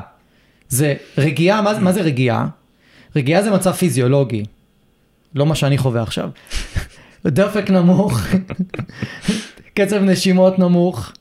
זה 0.69 0.95
רגיעה, 1.17 1.61
מה, 1.61 1.79
מה 1.79 1.91
זה 1.91 2.01
רגיעה? 2.01 2.47
רגיעה 3.15 3.43
זה 3.43 3.51
מצב 3.51 3.71
פיזיולוגי. 3.71 4.43
לא 5.35 5.45
מה 5.45 5.55
שאני 5.55 5.77
חווה 5.77 6.01
עכשיו. 6.01 6.29
דופק 7.25 7.69
נמוך, 7.69 8.19
קצב 9.75 10.03
נשימות 10.03 10.59
נמוך, 10.59 11.11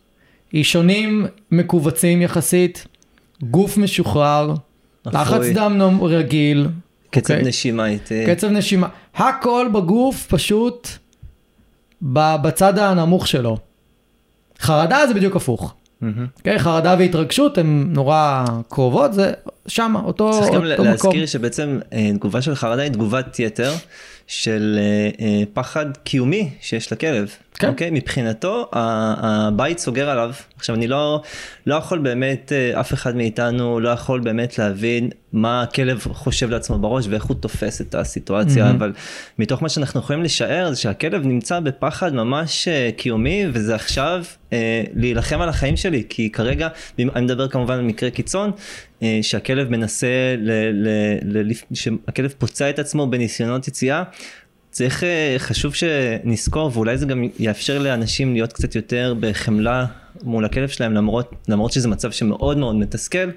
אישונים 0.54 1.26
מכווצים 1.50 2.22
יחסית, 2.22 2.86
גוף 3.42 3.76
משוחרר. 3.76 4.54
לחץ 5.06 5.46
דם 5.54 5.98
רגיל, 6.02 6.68
קצב 7.10 7.34
אוקיי? 7.34 7.48
נשימה 7.48 7.86
איתי. 7.86 8.26
קצב 8.26 8.48
נשימה, 8.48 8.88
הכל 9.14 9.68
בגוף 9.72 10.26
פשוט 10.26 10.88
בצד 12.02 12.78
הנמוך 12.78 13.26
שלו. 13.26 13.56
חרדה 14.60 15.06
זה 15.06 15.14
בדיוק 15.14 15.36
הפוך. 15.36 15.74
מהמם. 16.00 16.26
כן, 16.44 16.58
חרדה 16.58 16.96
והתרגשות 16.98 17.58
הן 17.58 17.86
נורא 17.92 18.44
קרובות, 18.68 19.12
זה 19.12 19.32
שם, 19.66 19.94
אותו, 20.04 20.30
צריך 20.32 20.46
גם 20.46 20.54
אותו 20.54 20.72
מקום. 20.72 20.86
להזכיר 20.86 21.26
שבעצם 21.26 21.78
אה, 21.92 22.10
תגובה 22.14 22.42
של 22.42 22.54
חרדה 22.54 22.82
היא 22.82 22.90
תגובת 22.90 23.38
יתר 23.38 23.72
של 24.30 24.78
אה, 24.78 25.26
אה, 25.26 25.42
פחד 25.52 25.86
קיומי 26.04 26.50
שיש 26.60 26.92
לכלב. 26.92 27.30
כן. 27.54 27.68
אוקיי? 27.68 27.90
מבחינתו 27.90 28.68
הבית 28.72 29.78
סוגר 29.78 30.10
עליו. 30.10 30.32
עכשיו 30.56 30.76
אני 30.76 30.88
לא, 30.88 31.22
לא 31.66 31.74
יכול 31.74 31.98
באמת, 31.98 32.52
אה, 32.52 32.80
אף 32.80 32.92
אחד 32.92 33.16
מאיתנו 33.16 33.80
לא 33.80 33.88
יכול 33.88 34.20
באמת 34.20 34.58
להבין 34.58 35.10
מה 35.32 35.62
הכלב 35.62 36.06
חושב 36.12 36.50
לעצמו 36.50 36.78
בראש 36.78 37.06
ואיך 37.08 37.24
הוא 37.24 37.36
תופס 37.40 37.80
את 37.80 37.94
הסיטואציה, 37.94 38.64
מהמם. 38.64 38.76
אבל 38.76 38.92
מתוך 39.38 39.62
מה 39.62 39.68
שאנחנו 39.68 40.00
יכולים 40.00 40.22
לשער 40.22 40.70
זה 40.70 40.80
שהכלב 40.80 41.26
נמצא 41.26 41.60
בפחד 41.60 42.14
ממש 42.14 42.68
קיומי 42.96 43.46
וזה 43.52 43.74
עכשיו 43.74 44.24
אה, 44.52 44.82
להילחם 44.94 45.40
על 45.40 45.48
החיים 45.48 45.76
שלי, 45.76 46.04
כי 46.08 46.30
כרגע, 46.30 46.68
אני 46.98 47.24
מדבר 47.24 47.48
כמובן 47.48 47.74
על 47.74 47.82
מקרה 47.82 48.10
קיצון, 48.10 48.50
שהכלב 49.22 49.70
מנסה, 49.70 50.34
ל, 50.38 50.50
ל, 50.72 50.88
ל, 51.22 51.50
ל, 51.50 51.74
שהכלב 51.74 52.34
פוצע 52.38 52.70
את 52.70 52.78
עצמו 52.78 53.06
בניסיונות 53.06 53.68
יציאה. 53.68 54.02
צריך, 54.70 55.04
אה, 55.04 55.34
חשוב 55.38 55.74
שנזכור, 55.74 56.70
ואולי 56.74 56.98
זה 56.98 57.06
גם 57.06 57.24
יאפשר 57.38 57.78
לאנשים 57.78 58.32
להיות 58.32 58.52
קצת 58.52 58.74
יותר 58.74 59.14
בחמלה 59.20 59.86
מול 60.22 60.44
הכלב 60.44 60.68
שלהם, 60.68 60.94
למרות, 60.94 61.34
למרות 61.48 61.72
שזה 61.72 61.88
מצב 61.88 62.10
שמאוד 62.10 62.58
מאוד 62.58 62.76
מתסכל, 62.76 63.30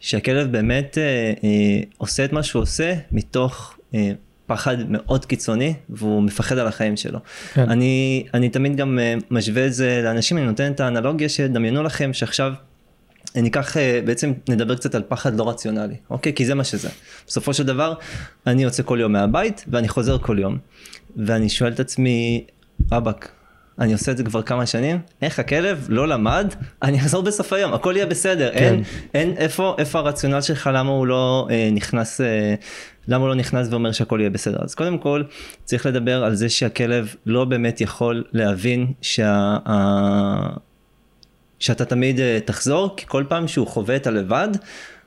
שהכלב 0.00 0.52
באמת 0.52 0.98
אה, 0.98 1.32
אה, 1.44 1.80
עושה 1.98 2.24
את 2.24 2.32
מה 2.32 2.42
שהוא 2.42 2.62
עושה 2.62 2.94
מתוך 3.12 3.78
אה, 3.94 4.12
פחד 4.46 4.76
מאוד 4.88 5.24
קיצוני, 5.24 5.74
והוא 5.88 6.22
מפחד 6.22 6.58
על 6.58 6.66
החיים 6.66 6.96
שלו. 6.96 7.18
כן. 7.54 7.70
אני, 7.70 8.24
אני 8.34 8.48
תמיד 8.48 8.76
גם 8.76 8.98
אה, 8.98 9.14
משווה 9.30 9.66
את 9.66 9.74
זה 9.74 10.00
לאנשים, 10.04 10.38
אני 10.38 10.46
נותן 10.46 10.72
את 10.72 10.80
האנלוגיה 10.80 11.28
שדמיינו 11.28 11.82
לכם 11.82 12.12
שעכשיו 12.12 12.52
ניקח, 13.42 13.76
אה, 13.76 14.00
בעצם 14.04 14.32
נדבר 14.48 14.76
קצת 14.76 14.94
על 14.94 15.02
פחד 15.08 15.36
לא 15.36 15.48
רציונלי, 15.48 15.96
אוקיי? 16.10 16.34
כי 16.34 16.46
זה 16.46 16.54
מה 16.54 16.64
שזה. 16.64 16.88
בסופו 17.26 17.54
של 17.54 17.62
דבר, 17.62 17.94
אני 18.46 18.62
יוצא 18.62 18.82
כל 18.82 18.98
יום 19.00 19.12
מהבית 19.12 19.64
ואני 19.68 19.88
חוזר 19.88 20.18
כל 20.18 20.38
יום. 20.38 20.58
ואני 21.16 21.48
שואל 21.48 21.72
את 21.72 21.80
עצמי, 21.80 22.44
רבאק, 22.92 23.30
אני 23.78 23.92
עושה 23.92 24.12
את 24.12 24.16
זה 24.16 24.24
כבר 24.24 24.42
כמה 24.42 24.66
שנים, 24.66 24.98
איך 25.22 25.38
הכלב 25.38 25.86
לא 25.88 26.08
למד, 26.08 26.54
אני 26.82 26.98
אחזור 26.98 27.22
בסוף 27.22 27.52
היום, 27.52 27.74
הכל 27.74 27.92
יהיה 27.96 28.06
בסדר. 28.06 28.50
כן. 28.52 28.58
אין, 28.58 28.82
אין, 29.14 29.34
איפה, 29.36 29.74
איפה 29.78 29.98
הרציונל 29.98 30.40
שלך, 30.40 30.70
למה 30.74 30.90
הוא 30.90 31.06
לא 31.06 31.48
אה, 31.50 31.68
נכנס, 31.72 32.20
אה, 32.20 32.54
למה 33.08 33.22
הוא 33.22 33.28
לא 33.28 33.34
נכנס 33.34 33.68
ואומר 33.70 33.92
שהכל 33.92 34.20
יהיה 34.20 34.30
בסדר. 34.30 34.58
אז 34.60 34.74
קודם 34.74 34.98
כל, 34.98 35.22
צריך 35.64 35.86
לדבר 35.86 36.24
על 36.24 36.34
זה 36.34 36.48
שהכלב 36.48 37.14
לא 37.26 37.44
באמת 37.44 37.80
יכול 37.80 38.24
להבין 38.32 38.92
שה... 39.02 39.56
שאתה 41.64 41.84
תמיד 41.84 42.20
אה, 42.20 42.38
תחזור, 42.44 42.94
כי 42.96 43.04
כל 43.08 43.24
פעם 43.28 43.48
שהוא 43.48 43.66
חווה 43.66 43.96
את 43.96 44.06
הלבד, 44.06 44.48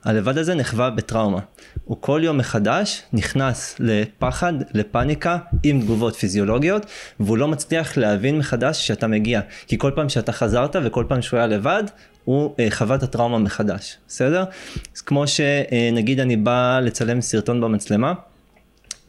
הלבד 0.04 0.38
הזה 0.38 0.54
נחווה 0.54 0.90
בטראומה. 0.90 1.38
הוא 1.84 1.96
כל 2.00 2.20
יום 2.24 2.38
מחדש 2.38 3.02
נכנס 3.12 3.76
לפחד, 3.78 4.52
לפאניקה, 4.74 5.38
עם 5.62 5.80
תגובות 5.80 6.16
פיזיולוגיות, 6.16 6.86
והוא 7.20 7.38
לא 7.38 7.48
מצליח 7.48 7.96
להבין 7.96 8.38
מחדש 8.38 8.86
שאתה 8.86 9.06
מגיע. 9.06 9.40
כי 9.66 9.78
כל 9.78 9.90
פעם 9.94 10.08
שאתה 10.08 10.32
חזרת 10.32 10.76
וכל 10.84 11.04
פעם 11.08 11.22
שהוא 11.22 11.38
היה 11.38 11.46
לבד, 11.46 11.84
הוא 12.24 12.54
אה, 12.60 12.66
חווה 12.70 12.96
את 12.96 13.02
הטראומה 13.02 13.38
מחדש, 13.38 13.96
בסדר? 14.08 14.44
אז 14.96 15.00
כמו 15.00 15.24
שנגיד 15.26 16.20
אני 16.20 16.36
בא 16.36 16.80
לצלם 16.82 17.20
סרטון 17.20 17.60
במצלמה, 17.60 18.12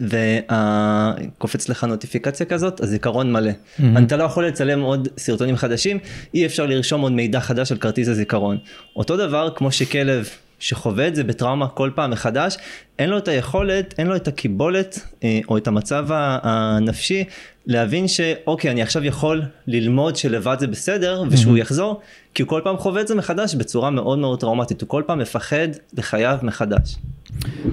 וקופץ 0.02 1.70
לך 1.70 1.84
נוטיפיקציה 1.84 2.46
כזאת, 2.46 2.82
הזיכרון 2.82 3.34
מלא. 3.34 3.52
Mm-hmm. 3.52 3.84
אתה 4.06 4.18
לא 4.18 4.24
יכול 4.24 4.48
לצלם 4.48 4.82
עוד 4.82 5.08
סרטונים 5.18 5.56
חדשים, 5.56 6.00
אי 6.34 6.46
אפשר 6.46 6.66
לרשום 6.66 7.02
עוד 7.02 7.12
מידע 7.12 7.40
חדש 7.40 7.72
על 7.72 7.78
כרטיס 7.78 8.08
הזיכרון. 8.08 8.58
אותו 8.96 9.18
דבר 9.18 9.50
כמו 9.56 9.72
שכלב 9.72 10.30
שחווה 10.60 11.08
את 11.08 11.16
זה 11.16 11.24
בטראומה 11.24 11.68
כל 11.68 11.90
פעם 11.96 12.12
מחדש, 12.12 12.58
אין 13.00 13.10
לו 13.10 13.18
את 13.18 13.28
היכולת, 13.28 13.94
אין 13.98 14.08
לו 14.08 14.16
את 14.16 14.28
הקיבולת 14.28 15.00
אה, 15.24 15.40
או 15.50 15.58
את 15.58 15.68
המצב 15.68 16.08
הנפשי 16.44 17.24
להבין 17.70 18.08
שאוקיי, 18.08 18.72
אני 18.72 18.82
עכשיו 18.82 19.06
יכול 19.06 19.42
ללמוד 19.68 20.16
שלבד 20.16 20.58
זה 20.60 20.68
בסדר 20.68 21.24
ושהוא 21.30 21.58
יחזור, 21.58 22.02
כי 22.34 22.42
הוא 22.42 22.50
כל 22.50 22.62
פעם 22.64 22.78
חווה 22.78 23.02
את 23.02 23.08
זה 23.08 23.16
מחדש 23.16 23.56
בצורה 23.56 23.90
מאוד 23.90 24.20
מאוד 24.20 24.40
טראומטית, 24.40 24.82
הוא 24.82 24.90
כל 24.90 25.04
פעם 25.06 25.20
מפחד 25.20 25.68
לחייו 25.98 26.38
מחדש. 26.44 26.96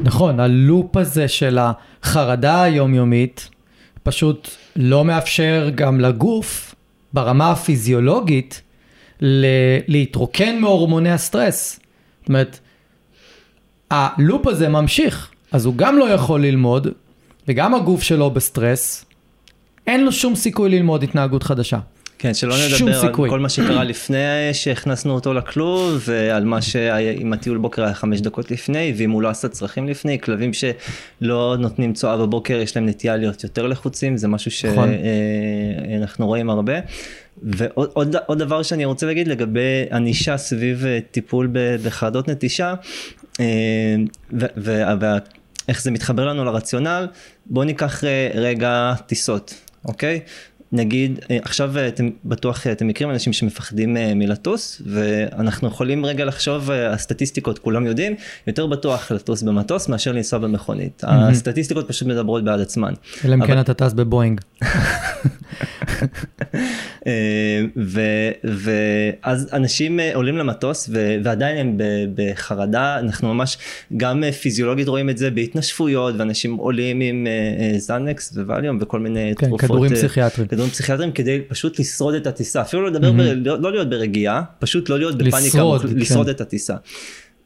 נכון, 0.02 0.40
הלופ 0.40 0.96
הזה 0.96 1.28
של 1.28 1.58
החרדה 1.60 2.62
היומיומית 2.62 3.48
פשוט 4.02 4.48
לא 4.76 5.04
מאפשר 5.04 5.70
גם 5.74 6.00
לגוף 6.00 6.74
ברמה 7.12 7.50
הפיזיולוגית 7.50 8.62
ל- 9.20 9.46
להתרוקן 9.88 10.58
מהורמוני 10.58 11.10
הסטרס. 11.10 11.80
זאת 12.20 12.28
אומרת, 12.28 12.58
הלופ 13.90 14.46
הזה 14.46 14.68
ממשיך, 14.68 15.30
אז 15.52 15.64
הוא 15.64 15.74
גם 15.76 15.98
לא 15.98 16.04
יכול 16.04 16.42
ללמוד, 16.42 16.88
וגם 17.48 17.74
הגוף 17.74 18.02
שלו 18.02 18.30
בסטרס, 18.30 19.05
אין 19.86 20.04
לו 20.04 20.12
שום 20.12 20.34
סיכוי 20.34 20.70
ללמוד 20.70 21.02
התנהגות 21.02 21.42
חדשה. 21.42 21.78
כן, 22.18 22.34
שלא 22.34 22.54
נדבר 22.66 23.00
על. 23.00 23.12
כל 23.14 23.40
מה 23.40 23.48
שקרה 23.48 23.84
לפני 23.84 24.16
שהכנסנו 24.52 25.14
אותו 25.14 25.34
לכלוב, 25.34 26.02
ועל 26.06 26.44
מה 26.44 26.62
שאם 26.62 27.32
הטיול 27.32 27.58
בוקר 27.58 27.84
היה 27.84 27.94
חמש 27.94 28.20
דקות 28.20 28.50
לפני, 28.50 28.94
ואם 28.96 29.10
הוא 29.10 29.22
לא 29.22 29.28
עשה 29.28 29.48
צרכים 29.48 29.88
לפני, 29.88 30.20
כלבים 30.20 30.50
שלא 30.52 31.56
נותנים 31.58 31.92
צואה 31.92 32.16
בבוקר, 32.16 32.54
יש 32.54 32.76
להם 32.76 32.86
נטייה 32.86 33.16
להיות 33.16 33.44
יותר 33.44 33.66
לחוצים, 33.66 34.16
זה 34.16 34.28
משהו 34.28 34.70
נכון. 34.72 34.88
שאנחנו 35.88 36.26
רואים 36.26 36.50
הרבה. 36.50 36.74
ועוד 37.42 37.90
עוד, 37.92 38.16
עוד 38.26 38.38
דבר 38.38 38.62
שאני 38.62 38.84
רוצה 38.84 39.06
להגיד 39.06 39.28
לגבי 39.28 39.84
ענישה 39.92 40.36
סביב 40.36 40.86
אה, 40.86 40.98
טיפול 41.10 41.48
בחרדות 41.82 42.28
נטישה, 42.28 42.74
אה, 43.40 43.96
ואיך 44.32 45.82
זה 45.82 45.90
מתחבר 45.90 46.26
לנו 46.26 46.44
לרציונל, 46.44 47.06
בואו 47.46 47.64
ניקח 47.64 48.04
אה, 48.04 48.30
רגע 48.34 48.92
טיסות, 49.06 49.54
אוקיי? 49.88 50.20
נגיד, 50.72 51.20
אה, 51.30 51.38
עכשיו 51.42 51.78
אה, 51.78 51.88
אתם 51.88 52.10
בטוח 52.24 52.66
אתם 52.66 52.88
מכירים 52.88 53.12
אנשים 53.12 53.32
שמפחדים 53.32 53.96
מלטוס, 54.16 54.82
ואנחנו 54.86 55.68
יכולים 55.68 56.06
רגע 56.06 56.24
לחשוב, 56.24 56.70
הסטטיסטיקות 56.70 57.58
כולם 57.58 57.86
יודעים, 57.86 58.14
יותר 58.46 58.66
בטוח 58.66 59.12
לטוס 59.12 59.42
במטוס 59.42 59.88
מאשר 59.88 60.12
לנסוע 60.12 60.38
במכונית. 60.38 61.04
Mm-hmm. 61.04 61.08
הסטטיסטיקות 61.08 61.88
פשוט 61.88 62.08
מדברות 62.08 62.44
בעד 62.44 62.60
עצמן. 62.60 62.92
אלא 63.24 63.34
אם 63.34 63.46
כן 63.46 63.60
אתה 63.60 63.74
טס 63.74 63.92
בבואינג. 63.92 64.40
ואז 68.44 69.48
אנשים 69.52 70.00
עולים 70.14 70.36
למטוס 70.36 70.90
ועדיין 71.22 71.58
הם 71.58 71.78
בחרדה, 72.14 72.98
אנחנו 72.98 73.34
ממש 73.34 73.58
גם 73.96 74.22
פיזיולוגית 74.40 74.88
רואים 74.88 75.10
את 75.10 75.18
זה 75.18 75.30
בהתנשפויות, 75.30 76.14
ואנשים 76.18 76.56
עולים 76.56 77.00
עם 77.00 77.26
זנקס 77.78 78.32
וווליום 78.36 78.78
וכל 78.80 79.00
מיני 79.00 79.34
כן, 79.38 79.46
תרופות. 79.46 79.60
כדורים 79.60 79.94
פסיכיאטריים. 79.94 80.48
כדורים 80.56 80.72
פסיכיאטריים 80.72 81.12
כדי 81.12 81.40
פשוט 81.48 81.78
לשרוד 81.78 82.14
את 82.14 82.26
הטיסה, 82.26 82.60
אפילו 82.60 82.82
לא 82.82 82.90
לדבר, 82.90 83.10
mm-hmm. 83.10 83.34
ב, 83.42 83.46
לא, 83.46 83.60
לא 83.60 83.72
להיות 83.72 83.90
ברגיעה, 83.90 84.42
פשוט 84.58 84.88
לא 84.88 84.98
להיות 84.98 85.14
בפאניקה, 85.14 85.38
לשרוד, 85.38 85.82
כן. 85.82 85.88
לשרוד 85.98 86.28
את 86.28 86.40
הטיסה. 86.40 86.76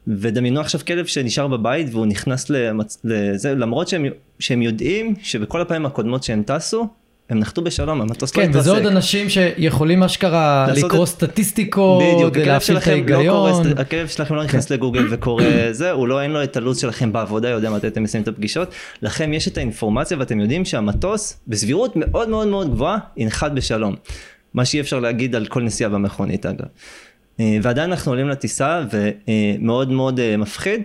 ודמיינו 0.07 0.59
עכשיו 0.59 0.81
כלב 0.87 1.05
שנשאר 1.05 1.47
בבית 1.47 1.87
והוא 1.91 2.05
נכנס 2.05 2.49
למצ... 2.49 2.97
לזה, 3.03 3.55
למרות 3.55 3.87
שהם, 3.87 4.05
שהם 4.39 4.61
יודעים 4.61 5.15
שבכל 5.21 5.61
הפעמים 5.61 5.85
הקודמות 5.85 6.23
שהם 6.23 6.43
טסו, 6.43 6.87
הם 7.31 7.39
נחתו 7.39 7.61
בשלום, 7.61 8.01
המטוס 8.01 8.37
לא 8.37 8.41
התרסק. 8.41 8.53
כן, 8.53 8.59
וזה 8.59 8.71
עוד 8.71 8.85
אנשים 8.85 9.29
שיכולים 9.29 10.03
אשכרה 10.03 10.67
לקרוא 10.75 11.05
סטטיסטיקות, 11.05 12.33
ולהפעיל 12.33 12.77
את 12.77 12.87
ההיגיון. 12.87 13.63
הכלב 13.77 14.07
שלכם 14.07 14.35
לא 14.35 14.43
נכנס 14.43 14.65
כן. 14.65 14.73
לגוגל 14.73 15.07
וקורא 15.11 15.43
זה, 15.71 15.91
הוא 15.91 16.07
לא, 16.07 16.21
אין 16.21 16.31
לו 16.31 16.43
את 16.43 16.57
הלו"ז 16.57 16.77
שלכם 16.77 17.13
בעבודה, 17.13 17.49
יודע 17.49 17.69
מתי 17.69 17.87
אתם 17.87 18.03
מסיימים 18.03 18.23
את 18.23 18.27
הפגישות. 18.27 18.71
לכם 19.01 19.33
יש 19.33 19.47
את 19.47 19.57
האינפורמציה 19.57 20.17
ואתם 20.19 20.39
יודעים 20.39 20.65
שהמטוס, 20.65 21.39
בסבירות 21.47 21.93
מאוד 21.95 22.29
מאוד 22.29 22.47
מאוד 22.47 22.71
גבוהה, 22.71 22.97
ינחת 23.17 23.51
בשלום. 23.51 23.95
מה 24.53 24.65
שאי 24.65 24.79
אפשר 24.79 24.99
להגיד 24.99 25.35
על 25.35 25.45
כל 25.45 25.63
נסיעה 25.63 25.89
במכונית 25.89 26.45
אגב. 26.45 26.65
אה, 27.39 27.57
ועדיין 27.61 27.89
אנחנו 27.89 28.11
עולים 28.11 28.29
לטיסה 28.29 28.81
ומאוד 28.91 29.91
מאוד 29.91 30.19
אה, 30.19 30.37
מפחיד. 30.37 30.81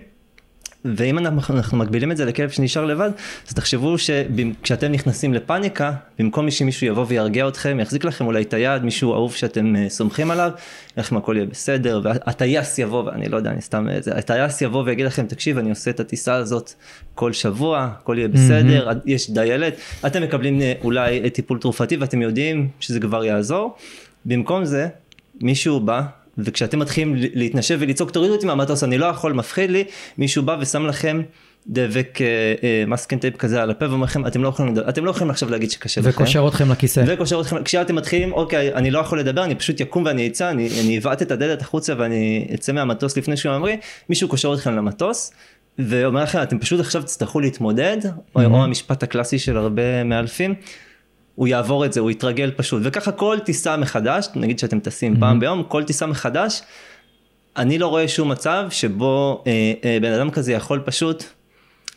ואם 0.85 1.17
אנחנו, 1.17 1.55
אנחנו 1.55 1.77
מגבילים 1.77 2.11
את 2.11 2.17
זה 2.17 2.25
לכלב 2.25 2.49
שנשאר 2.49 2.85
לבד, 2.85 3.09
אז 3.47 3.53
תחשבו 3.53 3.95
שכשאתם 3.97 4.91
נכנסים 4.91 5.33
לפאניקה, 5.33 5.93
במקום 6.19 6.51
שמישהו 6.51 6.87
יבוא 6.87 7.05
וירגיע 7.07 7.47
אתכם, 7.47 7.79
יחזיק 7.79 8.05
לכם 8.05 8.25
אולי 8.25 8.41
את 8.41 8.53
היד, 8.53 8.83
מישהו 8.83 9.13
אהוב 9.13 9.35
שאתם 9.35 9.75
uh, 9.75 9.89
סומכים 9.89 10.31
עליו, 10.31 10.51
לכם 10.97 11.17
הכל 11.17 11.33
יהיה 11.35 11.45
בסדר, 11.45 12.01
והטייס 12.03 12.79
יבוא, 12.79 13.03
ואני 13.03 13.29
לא 13.29 13.37
יודע, 13.37 13.51
אני 13.51 13.61
סתם, 13.61 13.87
זה, 13.99 14.15
הטייס 14.15 14.61
יבוא 14.61 14.83
ויגיד 14.85 15.05
לכם, 15.05 15.25
תקשיב, 15.25 15.57
אני 15.57 15.69
עושה 15.69 15.91
את 15.91 15.99
הטיסה 15.99 16.35
הזאת 16.35 16.71
כל 17.15 17.33
שבוע, 17.33 17.89
הכל 17.99 18.15
יהיה 18.17 18.27
בסדר, 18.27 18.89
אמ-הממ. 18.89 18.95
יש 19.05 19.31
דיילת, 19.31 19.73
אתם 20.05 20.23
מקבלים 20.23 20.59
אה, 20.59 20.83
אולי 20.83 21.29
טיפול 21.29 21.59
תרופתי 21.59 21.97
ואתם 21.97 22.21
יודעים 22.21 22.67
שזה 22.79 22.99
כבר 22.99 23.25
יעזור, 23.25 23.75
במקום 24.25 24.65
זה, 24.65 24.87
מישהו 25.41 25.79
בא 25.79 26.01
וכשאתם 26.37 26.79
מתחילים 26.79 27.15
להתנשף 27.17 27.77
ולצעוק 27.81 28.11
תורידו 28.11 28.33
אותי 28.33 28.45
מהמטוס 28.45 28.83
אני 28.83 28.97
לא 28.97 29.05
יכול 29.05 29.33
מפחיד 29.33 29.71
לי 29.71 29.83
מישהו 30.17 30.43
בא 30.43 30.57
ושם 30.59 30.85
לכם 30.85 31.21
דבק 31.67 32.19
masking 32.87 33.15
אה, 33.15 33.21
טייפ 33.21 33.33
אה, 33.33 33.39
כזה 33.39 33.61
על 33.61 33.69
הפה 33.69 33.89
ואומר 33.89 34.03
לכם 34.03 34.27
אתם 34.27 34.43
לא 34.43 34.47
יכולים 34.47 34.75
אתם 34.89 35.05
לא 35.05 35.09
יכולים 35.09 35.29
עכשיו 35.29 35.49
להגיד 35.49 35.71
שקשה 35.71 36.01
לכם. 36.01 36.09
וקושר 36.09 36.47
אתכם 36.47 36.71
לכיסא. 36.71 37.03
וקושר 37.07 37.41
אתכם 37.41 37.63
כשאתם 37.63 37.95
מתחילים 37.95 38.33
אוקיי 38.33 38.73
אני 38.73 38.91
לא 38.91 38.99
יכול 38.99 39.19
לדבר 39.19 39.43
אני 39.43 39.55
פשוט 39.55 39.79
יקום 39.79 40.03
ואני 40.05 40.27
אצא 40.27 40.49
אני, 40.49 40.69
אני 40.81 40.97
אבעט 40.97 41.21
את 41.21 41.31
הדלת 41.31 41.61
החוצה 41.61 41.93
ואני 41.97 42.47
אצא 42.53 42.71
מהמטוס 42.71 43.17
לפני 43.17 43.37
שהוא 43.37 43.57
ממריא 43.57 43.75
מישהו 44.09 44.27
קושר 44.27 44.53
אתכם 44.53 44.75
למטוס 44.75 45.33
ואומר 45.79 46.23
לכם 46.23 46.41
אתם 46.43 46.59
פשוט 46.59 46.79
עכשיו 46.79 47.03
תצטרכו 47.03 47.39
להתמודד. 47.39 47.97
או 48.35 48.63
המשפט 48.63 49.03
הקלאסי 49.03 49.39
של 49.39 49.57
הרבה 49.57 50.03
מאלפים 50.03 50.55
הוא 51.37 51.47
יעבור 51.47 51.85
את 51.85 51.93
זה, 51.93 51.99
הוא 51.99 52.11
יתרגל 52.11 52.51
פשוט. 52.55 52.81
וככה 52.85 53.11
כל 53.11 53.37
טיסה 53.45 53.77
מחדש, 53.77 54.27
נגיד 54.35 54.59
שאתם 54.59 54.79
טסים 54.79 55.13
mm-hmm. 55.13 55.19
פעם 55.19 55.39
ביום, 55.39 55.63
כל 55.63 55.83
טיסה 55.83 56.05
מחדש, 56.05 56.61
אני 57.57 57.77
לא 57.77 57.87
רואה 57.87 58.07
שום 58.07 58.31
מצב 58.31 58.67
שבו 58.69 59.43
אה, 59.47 59.73
אה, 59.83 59.97
בן 60.01 60.11
אדם 60.11 60.29
כזה 60.29 60.53
יכול 60.53 60.81
פשוט 60.85 61.23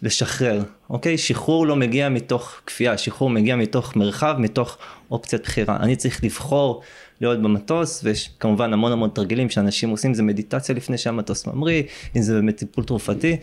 לשחרר, 0.03 0.63
אוקיי? 0.91 1.19
שחרור 1.19 1.67
לא 1.67 1.77
מגיע 1.77 2.09
מתוך 2.09 2.61
כפייה, 2.67 2.99
שחרור 2.99 3.31
מגיע 3.31 3.57
מתוך 3.57 3.97
מרחב, 3.97 4.35
מתוך 4.39 4.79
אופציית 5.11 5.43
בחירה. 5.43 5.77
אני 5.77 5.97
צריך 5.97 6.25
לבחור 6.25 6.83
להיות 7.21 7.43
במטוס, 7.43 8.01
ויש 8.05 8.31
כמובן 8.41 8.73
המון 8.73 8.93
המון 8.93 9.11
תרגילים 9.15 9.51
שאנשים 9.51 9.89
עושים, 9.91 10.15
זה 10.15 10.23
מדיטציה 10.23 10.75
לפני 10.75 10.99
שהמטוס 10.99 11.47
ממריא, 11.47 11.83
אם 12.17 12.23
זה 12.23 12.35
באמת 12.35 12.57
טיפול 12.57 12.85
תרופתי, 12.85 13.37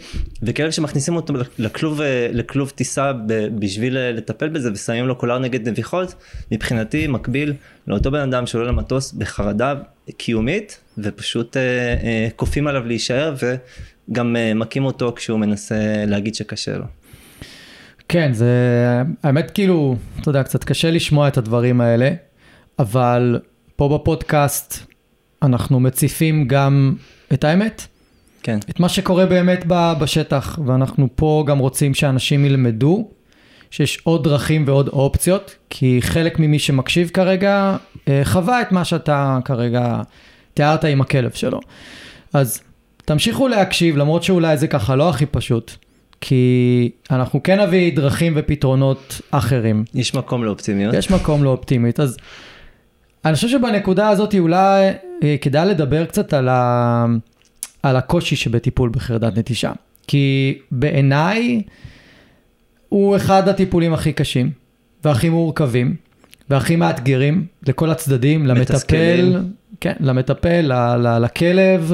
וכאלה 0.44 0.72
שמכניסים 0.72 1.16
אותו 1.16 1.34
לכלוב, 1.58 2.02
לכלוב 2.32 2.70
טיסה 2.70 3.14
בשביל 3.60 3.98
לטפל 3.98 4.50
בזה 4.50 4.70
ושמים 4.74 5.08
לו 5.08 5.16
קולר 5.16 5.40
נגד 5.40 5.70
נביחות, 5.70 6.16
מבחינתי 6.52 7.08
מקביל 7.08 7.54
לאותו 7.88 8.12
בן 8.12 8.20
אדם 8.20 8.46
שעולה 8.46 8.68
למטוס 8.68 9.12
בחרדה 9.12 9.74
קיומית, 10.18 10.80
ופשוט 10.98 11.58
אה, 11.58 11.62
אה, 12.04 12.28
כופים 12.36 12.68
עליו 12.68 12.86
להישאר 12.86 13.36
וגם 14.10 14.36
אה, 14.36 14.54
מכים 14.54 14.86
אותו 14.86 15.14
כשהוא 15.16 15.40
מנסה 15.40 16.06
להגיד 16.08 16.36
שקשה 16.36 16.78
לו. 16.78 16.86
כן, 18.10 18.34
זה 18.34 18.48
האמת 19.24 19.52
כאילו, 19.52 19.96
אתה 20.22 20.30
יודע, 20.30 20.44
קצת 20.44 20.64
קשה 20.64 20.92
לשמוע 20.92 21.28
את 21.28 21.38
הדברים 21.38 21.82
האלה, 21.82 22.12
אבל 22.80 23.40
פה 23.78 23.98
בפודקאסט 23.98 24.86
אנחנו 25.42 25.80
מציפים 25.80 26.48
גם 26.48 26.96
את 27.34 27.44
האמת. 27.44 27.88
כן. 28.44 28.60
את 28.70 28.80
מה 28.80 28.90
שקורה 28.90 29.26
באמת 29.26 29.64
בשטח, 29.68 30.60
ואנחנו 30.66 31.08
פה 31.16 31.44
גם 31.48 31.58
רוצים 31.58 31.94
שאנשים 31.94 32.46
ילמדו 32.46 33.08
שיש 33.72 34.00
עוד 34.04 34.24
דרכים 34.24 34.64
ועוד 34.68 34.88
אופציות, 34.88 35.56
כי 35.70 35.98
חלק 36.02 36.40
ממי 36.40 36.60
שמקשיב 36.60 37.10
כרגע 37.14 37.78
אה, 38.08 38.22
חווה 38.24 38.62
את 38.62 38.72
מה 38.72 38.86
שאתה 38.86 39.40
כרגע 39.46 40.02
תיארת 40.54 40.86
עם 40.86 41.02
הכלב 41.02 41.32
שלו. 41.32 41.60
אז 42.34 42.62
תמשיכו 43.06 43.48
להקשיב, 43.48 43.98
למרות 43.98 44.24
שאולי 44.24 44.58
זה 44.58 44.68
ככה 44.68 44.96
לא 44.96 45.10
הכי 45.10 45.26
פשוט, 45.26 45.72
כי 46.22 46.92
אנחנו 47.12 47.44
כן 47.44 47.60
נביא 47.60 47.96
דרכים 47.96 48.34
ופתרונות 48.36 49.22
אחרים. 49.32 49.84
יש 49.94 50.14
מקום 50.16 50.44
לאופטימיות. 50.44 50.94
יש 50.94 51.12
מקום 51.12 51.44
לאופטימית, 51.44 52.00
אז 52.00 52.18
אני 53.28 53.36
חושב 53.36 53.48
שבנקודה 53.48 54.10
הזאת 54.10 54.36
אולי 54.36 54.90
אה, 55.24 55.36
כדאי 55.42 55.70
לדבר 55.70 56.06
קצת 56.06 56.34
על, 56.34 56.50
ה... 56.50 57.06
על 57.84 57.96
הקושי 57.96 58.36
שבטיפול 58.36 58.90
בחרדת 58.90 59.38
נטישה. 59.38 59.72
כי 60.08 60.58
בעיניי 60.72 61.62
הוא 62.90 63.16
אחד 63.16 63.48
הטיפולים 63.50 63.94
הכי 63.94 64.14
קשים 64.14 64.52
והכי 65.04 65.30
מורכבים 65.30 65.96
והכי 66.50 66.76
מאתגרים 66.76 67.46
לכל 67.68 67.90
הצדדים, 67.90 68.46
למטפל, 68.46 69.42
כן, 69.82 69.94
למטפל, 70.00 70.62
ל, 70.62 70.74
ל, 70.74 71.18
לכלב, 71.18 71.94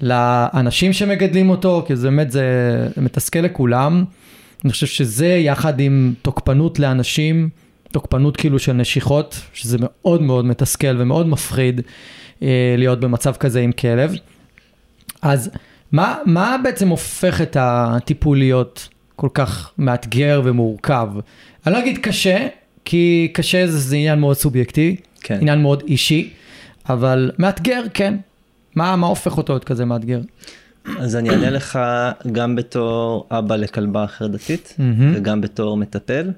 לאנשים 0.00 0.92
שמגדלים 0.92 1.50
אותו, 1.50 1.84
כי 1.86 1.96
זה 1.96 2.08
באמת, 2.08 2.30
זה 2.30 2.88
מתסכל 2.96 3.38
לכולם. 3.38 4.04
אני 4.64 4.72
חושב 4.72 4.86
שזה 4.86 5.26
יחד 5.26 5.80
עם 5.80 6.14
תוקפנות 6.22 6.78
לאנשים. 6.78 7.48
תוקפנות 7.92 8.36
כאילו 8.36 8.58
של 8.58 8.72
נשיכות, 8.72 9.40
שזה 9.52 9.76
מאוד 9.80 10.22
מאוד 10.22 10.44
מתסכל 10.44 10.96
ומאוד 10.98 11.26
מפחיד 11.26 11.80
אה, 12.42 12.74
להיות 12.78 13.00
במצב 13.00 13.36
כזה 13.36 13.60
עם 13.60 13.72
כלב. 13.72 14.14
אז 15.22 15.50
מה, 15.92 16.16
מה 16.24 16.56
בעצם 16.62 16.88
הופך 16.88 17.40
את 17.40 17.56
הטיפול 17.60 18.38
להיות 18.38 18.88
כל 19.16 19.28
כך 19.34 19.72
מאתגר 19.78 20.40
ומורכב? 20.44 21.08
אני 21.66 21.74
לא 21.74 21.78
אגיד 21.78 21.98
קשה, 21.98 22.46
כי 22.84 23.30
קשה 23.34 23.66
זה, 23.66 23.78
זה 23.78 23.96
עניין 23.96 24.20
מאוד 24.20 24.36
סובייקטיבי, 24.36 24.96
כן. 25.20 25.38
עניין 25.40 25.62
מאוד 25.62 25.82
אישי, 25.86 26.30
אבל 26.88 27.30
מאתגר 27.38 27.82
כן. 27.94 28.14
מה, 28.74 28.96
מה 28.96 29.06
הופך 29.06 29.36
אותו 29.36 29.52
להיות 29.52 29.64
כזה 29.64 29.84
מאתגר? 29.84 30.20
אז 30.98 31.16
אני 31.16 31.30
אענה 31.30 31.50
לך 31.50 31.78
גם 32.32 32.56
בתור 32.56 33.26
אבא 33.30 33.56
לכלבה 33.56 34.06
חרדתית 34.06 34.74
mm-hmm. 34.78 35.02
וגם 35.14 35.40
בתור 35.40 35.76
מטפל. 35.76 36.30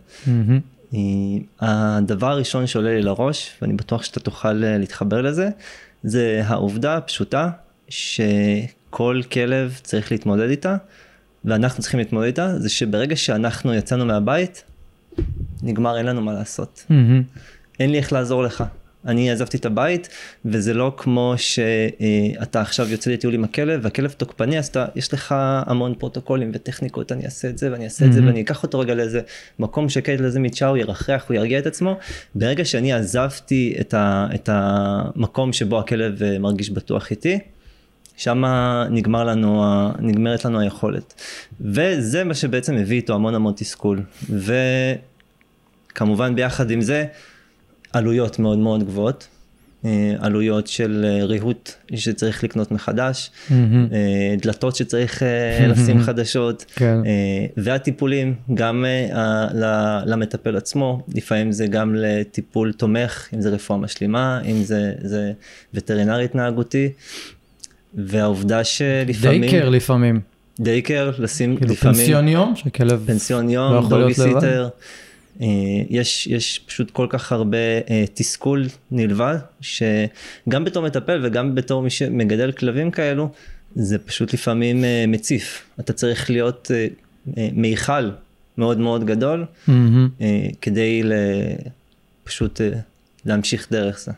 הדבר 1.61 2.30
הראשון 2.30 2.66
שעולה 2.66 2.94
לי 2.94 3.02
לראש, 3.02 3.50
ואני 3.62 3.72
בטוח 3.72 4.02
שאתה 4.02 4.20
תוכל 4.20 4.64
אה, 4.64 4.78
להתחבר 4.78 5.22
לזה, 5.22 5.48
זה 6.02 6.42
העובדה 6.44 6.96
הפשוטה 6.96 7.50
שכל 7.88 9.20
כלב 9.33 9.78
צריך 9.83 10.12
להתמודד 10.12 10.50
איתה, 10.50 10.76
ואנחנו 11.44 11.83
צריכים 11.83 12.00
להתמודד 12.00 12.26
איתה, 12.26 12.59
זה 12.59 12.68
שברגע 12.68 13.16
שאנחנו 13.16 13.74
יצאנו 13.74 14.07
מהבית, 14.07 14.64
נגמר, 15.62 15.96
אין 15.96 16.07
לנו 16.07 16.22
מה 16.22 16.33
לעשות. 16.33 16.85
Mm-hmm. 16.88 17.38
אין 17.81 17.90
לי 17.90 17.98
איך 17.98 18.12
לעזור 18.12 18.42
לך. 18.42 18.64
אני 19.07 19.31
עזבתי 19.31 19.57
את 19.57 19.67
הבית, 19.67 20.09
וזה 20.44 20.75
לא 20.75 20.92
כמו 20.96 21.35
שאתה 21.37 22.61
עכשיו 22.61 22.88
יוצא 22.88 23.11
לטיול 23.11 23.35
עם 23.35 23.44
הכלב, 23.44 23.81
והכלב 23.83 24.11
תוקפני, 24.11 24.59
אז 24.59 24.67
אתה, 24.67 24.87
יש 24.96 25.15
לך 25.15 25.35
המון 25.38 25.94
פרוטוקולים 25.94 26.50
וטכניקות, 26.55 27.13
אני 27.13 27.25
אעשה 27.25 27.48
את 27.48 27.59
זה 27.59 27.73
ואני 27.73 27.85
אעשה 27.85 28.07
את 28.07 28.13
זה, 28.13 28.27
ואני 28.27 28.40
אקח 28.40 28.63
אותו 28.63 28.79
רגע 28.79 28.94
לאיזה 28.94 29.21
מקום 29.59 29.88
שקט 29.88 30.21
לזה 30.21 30.40
מצ'או, 30.40 30.69
הוא 30.69 30.77
ירחח, 30.77 31.25
הוא 31.29 31.35
ירגיע 31.35 31.59
את 31.59 31.67
עצמו. 31.67 31.98
ברגע 32.35 32.65
שאני 32.65 32.92
עזבתי 32.92 33.77
את, 33.81 33.94
ה, 33.94 34.29
את 34.35 34.48
המקום 34.52 35.52
שבו 35.52 35.79
הכלב 35.79 36.23
אה, 36.23 36.38
מרגיש 36.38 36.71
בטוח 36.71 37.11
איתי, 37.11 37.38
שם 38.17 38.44
נגמר 38.90 39.25
לנו, 39.25 39.65
נגמרת 39.98 40.44
לנו 40.44 40.61
היכולת. 40.61 41.15
וזה 41.61 42.25
מה 42.25 42.35
שבעצם 42.35 42.77
הביא 42.77 42.96
איתו 42.96 43.15
המון 43.15 43.35
המון 43.35 43.52
תסכול. 43.57 44.02
וכמובן 45.92 46.35
ביחד 46.35 46.71
עם 46.71 46.81
זה, 46.81 47.05
עלויות 47.97 48.38
מאוד 48.38 48.59
מאוד 48.59 48.85
גבוהות. 48.85 49.29
אה, 49.85 50.15
עלויות 50.19 50.67
של 50.67 51.05
אה, 51.09 51.25
ריהוט 51.25 51.73
שצריך 51.95 52.45
לקנות 52.45 52.73
מחדש, 52.73 53.31
אה, 53.53 53.57
דלתות 54.42 54.77
שצריך 54.77 55.23
לשים 55.69 56.01
חדשות, 56.03 56.65
כן. 56.75 56.99
והטיפולים 57.57 58.35
גם 58.55 58.85
למטפל 60.07 60.57
עצמו, 60.57 61.03
לפעמים 61.15 61.53
זה 61.53 61.67
גם 61.67 61.95
לטיפול 61.95 62.73
תומך, 62.73 63.29
אם 63.35 63.40
זה 63.40 63.51
רפואה 63.51 63.79
משלימה, 63.79 64.40
אם 64.45 64.63
זה, 64.63 64.92
זה 65.03 65.33
וטרינר 65.75 66.19
התנהגותי, 66.19 66.88
והעובדה 67.95 68.65
שלפעמים... 68.65 69.40
דייקר 69.40 69.69
לפעמים. 69.69 70.21
דייקר, 70.61 71.11
לשים 71.19 71.57
כאילו 71.57 71.73
לפעמים... 71.73 71.97
פנסיון 71.97 72.29
יום, 72.29 72.57
שכלב 72.57 73.05
פנסיון 73.07 73.51
יום, 73.51 73.73
לא 73.73 73.88
דוגי 73.88 74.15
סיטר. 74.15 74.65
אה, 74.65 74.69
יש, 75.90 76.26
יש 76.26 76.58
פשוט 76.66 76.90
כל 76.90 77.06
כך 77.10 77.32
הרבה 77.32 77.58
אה, 77.90 78.04
תסכול 78.14 78.66
נלווה, 78.90 79.38
שגם 79.60 80.64
בתור 80.64 80.82
מטפל 80.82 81.20
וגם 81.26 81.54
בתור 81.54 81.82
מי 81.82 81.90
שמגדל 81.90 82.52
כלבים 82.52 82.90
כאלו, 82.90 83.30
זה 83.74 83.98
פשוט 83.98 84.35
לפעמים 84.35 84.85
אה, 84.85 85.04
מציף. 85.08 85.70
אתה 85.80 85.92
צריך 85.92 86.30
להיות 86.30 86.70
מיכל 87.37 88.10
מאוד 88.58 88.78
מאוד 88.78 89.04
גדול, 89.04 89.44
mm-hmm. 89.68 89.72
כדי 90.60 91.02
פשוט 92.24 92.60
להמשיך 93.24 93.68
דרך 93.70 93.98
זה. 93.98 94.12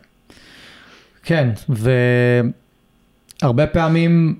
כן, 1.23 1.49
והרבה 3.43 3.67
פעמים 3.67 4.39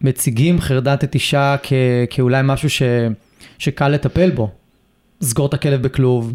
מציגים 0.00 0.60
חרדת 0.60 1.04
נטישה 1.04 1.56
כ... 1.62 1.72
כאולי 2.10 2.40
משהו 2.44 2.70
ש... 2.70 2.82
שקל 3.58 3.88
לטפל 3.88 4.30
בו. 4.30 4.50
סגור 5.22 5.46
את 5.46 5.54
הכלב 5.54 5.82
בכלוב, 5.82 6.34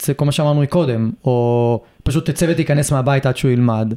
זה 0.00 0.14
כל 0.14 0.24
מה 0.24 0.32
שאמרנו 0.32 0.60
מקודם, 0.60 1.10
או 1.24 1.82
פשוט 2.02 2.30
תצא 2.30 2.46
ותיכנס 2.48 2.92
מהבית 2.92 3.26
עד 3.26 3.36
שהוא 3.36 3.50
ילמד. 3.50 3.94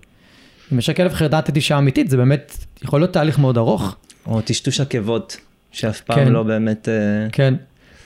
אם 0.73 0.79
יש 0.79 0.89
לכלב 0.89 1.13
חרדת 1.13 1.49
נטישה 1.49 1.77
אמיתית, 1.77 2.09
זה 2.09 2.17
באמת 2.17 2.57
יכול 2.83 3.01
להיות 3.01 3.13
תהליך 3.13 3.39
מאוד 3.39 3.57
ארוך. 3.57 3.95
או 4.25 4.41
טשטוש 4.41 4.81
עקבות, 4.81 5.37
שאף 5.71 6.01
פעם 6.01 6.15
כן, 6.15 6.31
לא 6.31 6.43
באמת... 6.43 6.89
אה, 6.89 7.29
כן, 7.31 7.53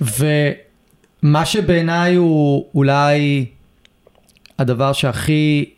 ומה 0.01 1.45
שבעיניי 1.45 2.15
הוא 2.15 2.65
אולי 2.75 3.45
הדבר 4.59 4.93
שהכי 4.93 5.69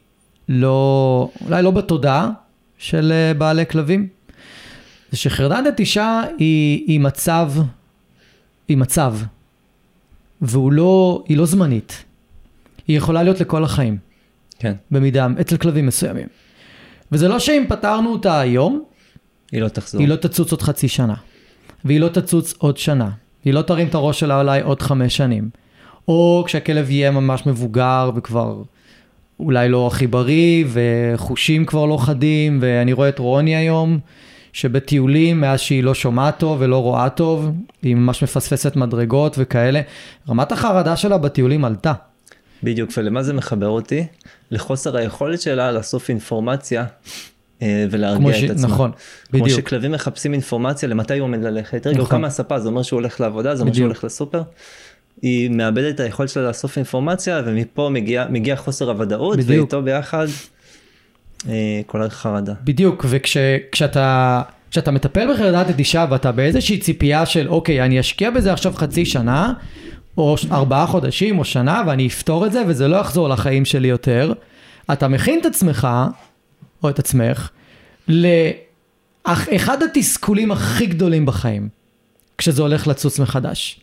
לא, 0.50 1.30
אולי 1.46 1.64
לא 1.64 1.72
בתודעה 1.72 2.30
של 2.78 3.12
אה, 3.12 3.34
בעלי 3.34 3.66
כלבים, 3.66 4.08
זה 5.12 5.18
שחרדת 5.18 5.66
נטישה 5.68 6.22
היא, 6.38 6.84
היא 6.88 7.00
מצב, 7.00 7.52
היא 8.68 8.78
מצב. 8.78 9.16
והיא 10.42 10.72
לא, 10.72 11.24
לא 11.30 11.46
זמנית. 11.46 12.04
היא 12.88 12.98
יכולה 12.98 13.24
להיות 13.24 13.42
לכל 13.42 13.64
החיים. 13.64 13.98
כן. 14.60 14.74
במידה, 14.92 15.28
אצל 15.42 15.58
כלבים 15.58 15.86
מסוימים. 15.86 16.28
וזה 17.12 17.28
לא 17.28 17.40
שאם 17.40 17.64
פתרנו 17.70 18.12
אותה 18.12 18.40
היום, 18.40 18.84
היא 19.52 19.62
לא 19.62 19.68
תחזור. 19.68 20.02
היא 20.02 20.10
לא 20.10 20.16
תצוץ 20.16 20.52
עוד 20.52 20.62
חצי 20.62 20.88
שנה. 20.88 21.16
והיא 21.86 22.00
לא 22.00 22.08
תצוץ 22.08 22.54
עוד 22.58 22.78
שנה. 22.78 23.10
היא 23.46 23.54
לא 23.54 23.62
תרים 23.62 23.88
את 23.88 23.96
הראש 23.96 24.20
שלה 24.20 24.42
אולי 24.42 24.62
עוד 24.62 24.82
חמש 24.82 25.18
שנים. 25.18 25.50
או 26.08 26.44
כשהכלב 26.46 26.90
יהיה 26.90 27.12
ממש 27.12 27.46
מבוגר 27.46 28.12
וכבר 28.16 28.64
אולי 29.40 29.70
לא 29.70 29.88
הכי 29.88 30.08
בריא, 30.08 30.66
וחושים 30.68 31.66
כבר 31.66 31.86
לא 31.86 31.98
חדים, 31.98 32.58
ואני 32.62 32.94
רואה 32.94 33.10
את 33.10 33.20
רוני 33.20 33.56
היום, 33.56 34.00
שבטיולים, 34.60 35.42
מאז 35.42 35.60
שהיא 35.60 35.84
לא 35.84 35.94
שומעת 35.94 36.40
טוב 36.40 36.58
ולא 36.62 36.82
רואה 36.82 37.10
טוב, 37.10 37.52
היא 37.82 37.96
ממש 37.96 38.24
מפספסת 38.24 38.76
מדרגות 38.76 39.36
וכאלה, 39.40 39.82
רמת 40.30 40.52
החרדה 40.52 40.96
שלה 40.96 41.18
בטיולים 41.18 41.66
עלתה. 41.66 41.94
בדיוק, 42.64 42.90
ולמה 42.98 43.24
זה 43.24 43.34
מחבר 43.34 43.68
אותי? 43.68 44.06
לחוסר 44.52 44.98
היכולת 44.98 45.42
שלה 45.42 45.72
לאסוף 45.72 46.10
אינפורמציה 46.10 46.86
אה, 47.62 47.86
ולהרגיע 47.92 48.34
ש... 48.34 48.44
את 48.44 48.50
עצמה. 48.50 48.68
נכון, 48.68 48.92
בדיוק. 49.30 49.48
כמו 49.48 49.58
שכלבים 49.58 49.92
מחפשים 49.92 50.34
אינפורמציה 50.34 50.90
למתי 50.90 51.14
הוא 51.18 51.24
עומד 51.24 51.44
ללכת. 51.44 51.88
רגע, 51.88 51.98
נכון. 51.98 52.00
הוא 52.00 52.10
קם 52.10 52.22
מהספה, 52.22 52.60
זה 52.60 52.70
אומר 52.70 52.84
שהוא 52.84 53.00
הולך 53.00 53.22
לעבודה, 53.22 53.56
זה 53.56 53.62
אומר 53.62 53.74
שהוא 53.74 53.86
הולך 53.86 54.04
לסופר. 54.04 54.42
היא 55.22 55.50
מאבדת 55.50 55.96
את 55.96 56.00
היכולת 56.00 56.30
שלה 56.30 56.48
לאסוף 56.48 56.78
אינפורמציה, 56.78 57.42
ומפה 57.46 57.90
מגיע, 57.90 58.26
מגיע 58.30 58.56
חוסר 58.56 58.90
הוודאות, 58.90 59.40
ואיתו 59.46 59.82
ביחד 59.82 60.28
אה, 61.48 61.82
כל 61.86 62.04
החרדה. 62.04 62.54
בדיוק, 62.64 63.06
וכשאתה 63.10 64.42
וכש, 64.70 64.88
מטפל 64.88 65.34
בחרדת 65.34 65.70
נטישה 65.70 66.06
ואתה 66.10 66.32
באיזושהי 66.32 66.78
ציפייה 66.78 67.26
של 67.26 67.48
אוקיי, 67.48 67.86
אני 67.86 68.00
אשקיע 68.00 68.30
בזה 68.30 68.54
עכשיו 68.54 68.74
חצי 68.76 69.06
שנה, 69.06 69.54
או 70.18 70.36
ארבעה 70.52 70.88
חודשים 70.88 71.40
או 71.40 71.46
שנה, 71.46 71.84
ואני 71.88 72.08
אפתור 72.08 72.46
את 72.46 72.52
זה 72.52 72.64
וזה 72.68 72.88
לא 72.88 72.98
יחזור 72.98 73.30
לחיים 73.30 73.66
שלי 73.66 73.88
יותר, 73.88 74.34
אתה 74.92 75.08
מכין 75.08 75.40
את 75.40 75.46
עצמך, 75.46 75.88
או 76.84 76.90
את 76.90 77.00
עצמך, 77.00 77.50
לאחד 78.08 79.84
התסכולים 79.84 80.52
הכי 80.52 80.86
גדולים 80.86 81.26
בחיים, 81.26 81.70
כשזה 82.38 82.62
הולך 82.62 82.88
לצוץ 82.88 83.20
מחדש. 83.20 83.80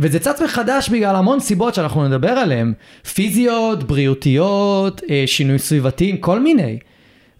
וזה 0.00 0.18
צץ 0.18 0.42
מחדש 0.42 0.88
בגלל 0.88 1.16
המון 1.16 1.40
סיבות 1.40 1.74
שאנחנו 1.74 2.08
נדבר 2.08 2.30
עליהן, 2.30 2.72
פיזיות, 3.14 3.84
בריאותיות, 3.84 5.00
אה, 5.10 5.24
שינויים 5.26 5.58
סביבתיים, 5.58 6.16
כל 6.16 6.40
מיני. 6.40 6.78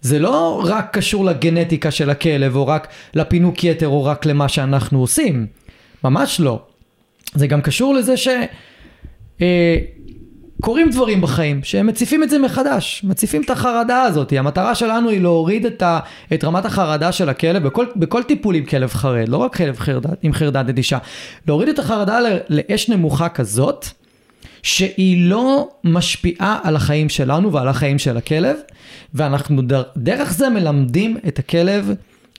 זה 0.01 0.19
לא 0.19 0.61
רק 0.65 0.97
קשור 0.97 1.25
לגנטיקה 1.25 1.91
של 1.91 2.09
הכלב, 2.09 2.55
או 2.55 2.67
רק 2.67 2.87
לפינוק 3.13 3.63
יתר, 3.63 3.87
או 3.87 4.03
רק 4.03 4.25
למה 4.25 4.49
שאנחנו 4.49 4.99
עושים. 4.99 5.47
ממש 6.03 6.39
לא. 6.39 6.61
זה 7.33 7.47
גם 7.47 7.61
קשור 7.61 7.93
לזה 7.93 8.17
ש... 8.17 8.27
אה, 9.41 9.77
קורים 10.61 10.89
דברים 10.89 11.21
בחיים 11.21 11.59
שהם 11.63 11.87
מציפים 11.87 12.23
את 12.23 12.29
זה 12.29 12.39
מחדש, 12.39 13.01
מציפים 13.03 13.41
את 13.41 13.49
החרדה 13.49 14.01
הזאת. 14.01 14.33
המטרה 14.37 14.75
שלנו 14.75 15.09
היא 15.09 15.21
להוריד 15.21 15.65
את, 15.65 15.81
ה, 15.81 15.99
את 16.33 16.43
רמת 16.43 16.65
החרדה 16.65 17.11
של 17.11 17.29
הכלב 17.29 17.63
בכל, 17.67 17.85
בכל 17.95 18.23
טיפול 18.23 18.55
עם 18.55 18.65
כלב 18.65 18.89
חרד, 18.93 19.29
לא 19.29 19.37
רק 19.37 19.55
כלב 19.55 19.79
חרדת, 19.79 20.17
עם 20.21 20.33
חרדת 20.33 20.69
נטישה. 20.69 20.97
להוריד 21.47 21.69
את 21.69 21.79
החרדה 21.79 22.19
לאש 22.49 22.89
נמוכה 22.89 23.29
כזאת, 23.29 23.85
שהיא 24.63 25.29
לא 25.29 25.69
משפיעה 25.83 26.59
על 26.63 26.75
החיים 26.75 27.09
שלנו 27.09 27.51
ועל 27.51 27.67
החיים 27.67 27.99
של 27.99 28.17
הכלב, 28.17 28.57
ואנחנו 29.13 29.61
דר, 29.61 29.83
דרך 29.97 30.33
זה 30.33 30.49
מלמדים 30.49 31.17
את 31.27 31.39
הכלב 31.39 31.93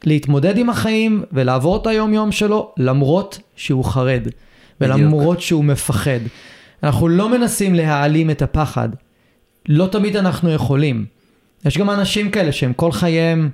להתמודד 0.04 0.58
עם 0.58 0.70
החיים 0.70 1.22
ולעבור 1.32 1.76
את 1.76 1.86
היום 1.86 2.14
יום 2.14 2.32
שלו 2.32 2.74
למרות 2.76 3.38
שהוא 3.56 3.84
חרד 3.84 4.22
ולמרות 4.80 5.22
בדיוק. 5.22 5.40
שהוא 5.40 5.64
מפחד. 5.64 6.20
אנחנו 6.82 7.08
לא 7.08 7.28
מנסים 7.28 7.74
להעלים 7.74 8.30
את 8.30 8.42
הפחד. 8.42 8.88
לא 9.68 9.86
תמיד 9.86 10.16
אנחנו 10.16 10.52
יכולים. 10.52 11.04
יש 11.64 11.78
גם 11.78 11.90
אנשים 11.90 12.30
כאלה 12.30 12.52
שהם 12.52 12.72
כל 12.72 12.92
חייהם 12.92 13.50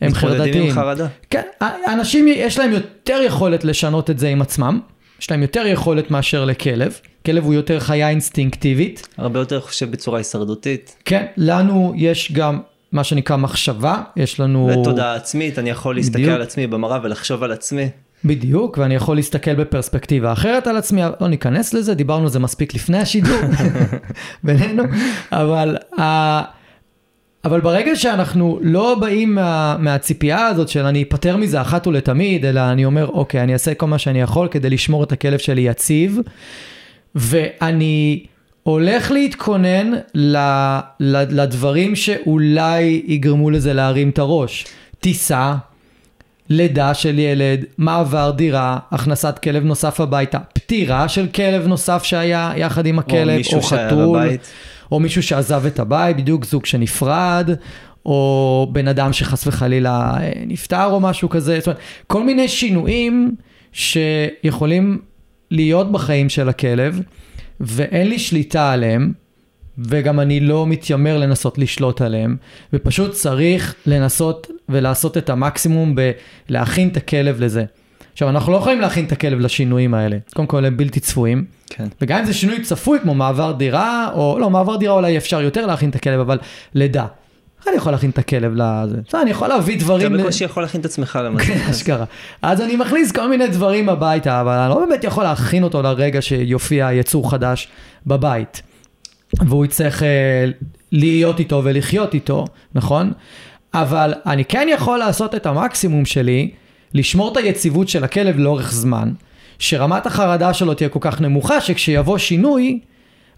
הם 0.00 0.14
חרדתיים. 0.14 0.40
מתמודדים 0.40 0.62
עם 0.62 0.74
חרדה. 0.74 1.06
כן, 1.30 1.42
אנשים 1.92 2.28
יש 2.28 2.58
להם 2.58 2.72
יותר 2.72 3.20
יכולת 3.26 3.64
לשנות 3.64 4.10
את 4.10 4.18
זה 4.18 4.28
עם 4.28 4.42
עצמם. 4.42 4.80
יש 5.20 5.30
להם 5.30 5.42
יותר 5.42 5.66
יכולת 5.66 6.10
מאשר 6.10 6.44
לכלב. 6.44 6.98
כלב 7.26 7.44
הוא 7.44 7.54
יותר 7.54 7.80
חיה 7.80 8.08
אינסטינקטיבית. 8.08 9.08
הרבה 9.16 9.38
יותר 9.38 9.60
חושב 9.60 9.90
בצורה 9.90 10.18
הישרדותית. 10.18 10.96
כן, 11.04 11.26
לנו 11.36 11.92
יש 11.96 12.32
גם 12.32 12.60
מה 12.92 13.04
שנקרא 13.04 13.36
מחשבה, 13.36 14.02
יש 14.16 14.40
לנו... 14.40 14.70
ותודעה 14.80 15.14
עצמית, 15.14 15.58
אני 15.58 15.70
יכול 15.70 15.94
להסתכל 15.94 16.18
בדיוק. 16.18 16.34
על 16.34 16.42
עצמי 16.42 16.66
במראה 16.66 16.98
ולחשוב 17.02 17.42
על 17.42 17.52
עצמי. 17.52 17.88
בדיוק, 18.24 18.78
ואני 18.78 18.94
יכול 18.94 19.16
להסתכל 19.16 19.54
בפרספקטיבה 19.54 20.32
אחרת 20.32 20.66
על 20.66 20.76
עצמי, 20.76 21.02
לא 21.20 21.28
ניכנס 21.28 21.74
לזה, 21.74 21.94
דיברנו 21.94 22.22
על 22.22 22.28
זה 22.28 22.38
מספיק 22.38 22.74
לפני 22.74 22.98
השידור 22.98 23.38
בינינו, 24.44 24.82
אבל, 25.32 25.76
uh, 25.94 26.00
אבל 27.44 27.60
ברגע 27.60 27.96
שאנחנו 27.96 28.58
לא 28.62 28.96
באים 29.00 29.34
מה, 29.34 29.76
מהציפייה 29.78 30.46
הזאת 30.46 30.68
של 30.68 30.84
אני 30.84 31.02
אפטר 31.02 31.36
מזה 31.36 31.60
אחת 31.60 31.86
ולתמיד, 31.86 32.44
אלא 32.44 32.60
אני 32.60 32.84
אומר, 32.84 33.06
אוקיי, 33.06 33.42
אני 33.42 33.52
אעשה 33.52 33.74
כל 33.74 33.86
מה 33.86 33.98
שאני 33.98 34.20
יכול 34.20 34.48
כדי 34.48 34.70
לשמור 34.70 35.04
את 35.04 35.12
הכלב 35.12 35.38
שלי 35.38 35.60
יציב, 35.60 36.18
ואני 37.14 38.24
הולך 38.62 39.10
להתכונן 39.10 39.92
ל, 40.14 40.36
ל, 41.00 41.42
לדברים 41.42 41.96
שאולי 41.96 43.02
יגרמו 43.06 43.50
לזה 43.50 43.72
להרים 43.72 44.10
את 44.10 44.18
הראש. 44.18 44.66
טיסה, 45.00 45.54
לידה 46.50 46.94
של 46.94 47.18
ילד, 47.18 47.64
מעבר 47.78 48.30
דירה, 48.30 48.78
הכנסת 48.90 49.38
כלב 49.42 49.64
נוסף 49.64 50.00
הביתה, 50.00 50.38
פטירה 50.38 51.08
של 51.08 51.26
כלב 51.26 51.66
נוסף 51.66 52.02
שהיה 52.04 52.52
יחד 52.56 52.86
עם 52.86 52.98
הכלב, 52.98 53.40
או, 53.52 53.56
או 53.56 53.62
חתול. 53.62 54.18
או 54.92 55.00
מישהו 55.00 55.22
שעזב 55.22 55.66
את 55.66 55.78
הבית, 55.78 56.16
בדיוק 56.16 56.44
זוג 56.44 56.66
שנפרד, 56.66 57.50
או 58.06 58.68
בן 58.72 58.88
אדם 58.88 59.12
שחס 59.12 59.46
וחלילה 59.46 60.14
אה, 60.20 60.32
נפטר 60.46 60.86
או 60.86 61.00
משהו 61.00 61.28
כזה, 61.28 61.58
זאת 61.58 61.66
אומרת, 61.66 61.80
כל 62.06 62.24
מיני 62.24 62.48
שינויים 62.48 63.34
שיכולים 63.72 65.00
להיות 65.50 65.92
בחיים 65.92 66.28
של 66.28 66.48
הכלב, 66.48 67.02
ואין 67.60 68.08
לי 68.08 68.18
שליטה 68.18 68.72
עליהם, 68.72 69.12
וגם 69.78 70.20
אני 70.20 70.40
לא 70.40 70.66
מתיימר 70.66 71.18
לנסות 71.18 71.58
לשלוט 71.58 72.00
עליהם, 72.00 72.36
ופשוט 72.72 73.12
צריך 73.12 73.74
לנסות 73.86 74.46
ולעשות 74.68 75.16
את 75.16 75.30
המקסימום 75.30 75.94
בלהכין 76.48 76.88
את 76.88 76.96
הכלב 76.96 77.40
לזה. 77.40 77.64
עכשיו, 78.12 78.28
אנחנו 78.28 78.52
לא 78.52 78.56
יכולים 78.56 78.80
להכין 78.80 79.04
את 79.04 79.12
הכלב 79.12 79.40
לשינויים 79.40 79.94
האלה. 79.94 80.16
קודם 80.34 80.48
כל, 80.48 80.64
הם 80.64 80.76
בלתי 80.76 81.00
צפויים. 81.00 81.44
כן. 81.70 81.86
וגם 82.02 82.18
אם 82.18 82.24
זה 82.24 82.34
שינוי 82.34 82.62
צפוי, 82.62 83.00
כמו 83.00 83.14
מעבר 83.14 83.52
דירה, 83.52 84.10
או 84.14 84.38
לא, 84.40 84.50
מעבר 84.50 84.76
דירה 84.76 84.94
אולי 84.94 85.16
אפשר 85.16 85.42
יותר 85.42 85.66
להכין 85.66 85.90
את 85.90 85.94
הכלב, 85.96 86.20
אבל 86.20 86.38
לידה. 86.74 87.06
אני 87.68 87.76
יכול 87.76 87.92
להכין 87.92 88.10
את 88.10 88.18
הכלב 88.18 88.52
לזה. 88.54 88.96
בסדר, 89.08 89.22
אני 89.22 89.30
יכול 89.30 89.48
להביא 89.48 89.76
אתה 89.76 89.84
דברים... 89.84 90.14
ל- 90.14 90.22
בקושי 90.22 90.44
יכול 90.44 90.62
להכין 90.62 90.80
את 90.80 90.84
עצמך 90.84 91.18
למשל. 91.24 91.46
כן, 91.46 91.58
אשכרה. 91.70 92.04
אז 92.42 92.60
אני 92.60 92.76
מכניס 92.76 93.12
כל 93.12 93.28
מיני 93.30 93.48
דברים 93.48 93.88
הביתה, 93.88 94.40
אבל 94.40 94.52
אני 94.52 94.70
לא 94.70 94.86
באמת 94.86 95.04
יכול 95.04 95.24
להכין 95.24 95.62
אותו 95.62 95.82
לרגע 95.82 96.22
שיופיע 96.22 96.92
יצור 96.92 97.30
חדש 97.30 97.68
בבית. 98.06 98.62
והוא 99.36 99.64
יצטרך 99.64 100.02
אה, 100.02 100.44
להיות 100.92 101.38
איתו 101.38 101.60
ולחיות 101.64 102.14
איתו, 102.14 102.44
נכון? 102.74 103.12
אבל 103.74 104.14
אני 104.26 104.44
כן 104.44 104.68
יכול 104.70 104.98
לעשות 104.98 105.34
את 105.34 105.46
המקסימום 105.46 106.04
שלי, 106.04 106.50
לשמור 106.94 107.32
את 107.32 107.36
היציבות 107.36 107.88
של 107.88 108.04
הכלב 108.04 108.38
לאורך 108.38 108.72
זמן, 108.72 109.12
שרמת 109.58 110.06
החרדה 110.06 110.54
שלו 110.54 110.74
תהיה 110.74 110.88
כל 110.88 110.98
כך 111.02 111.20
נמוכה, 111.20 111.60
שכשיבוא 111.60 112.18
שינוי, 112.18 112.80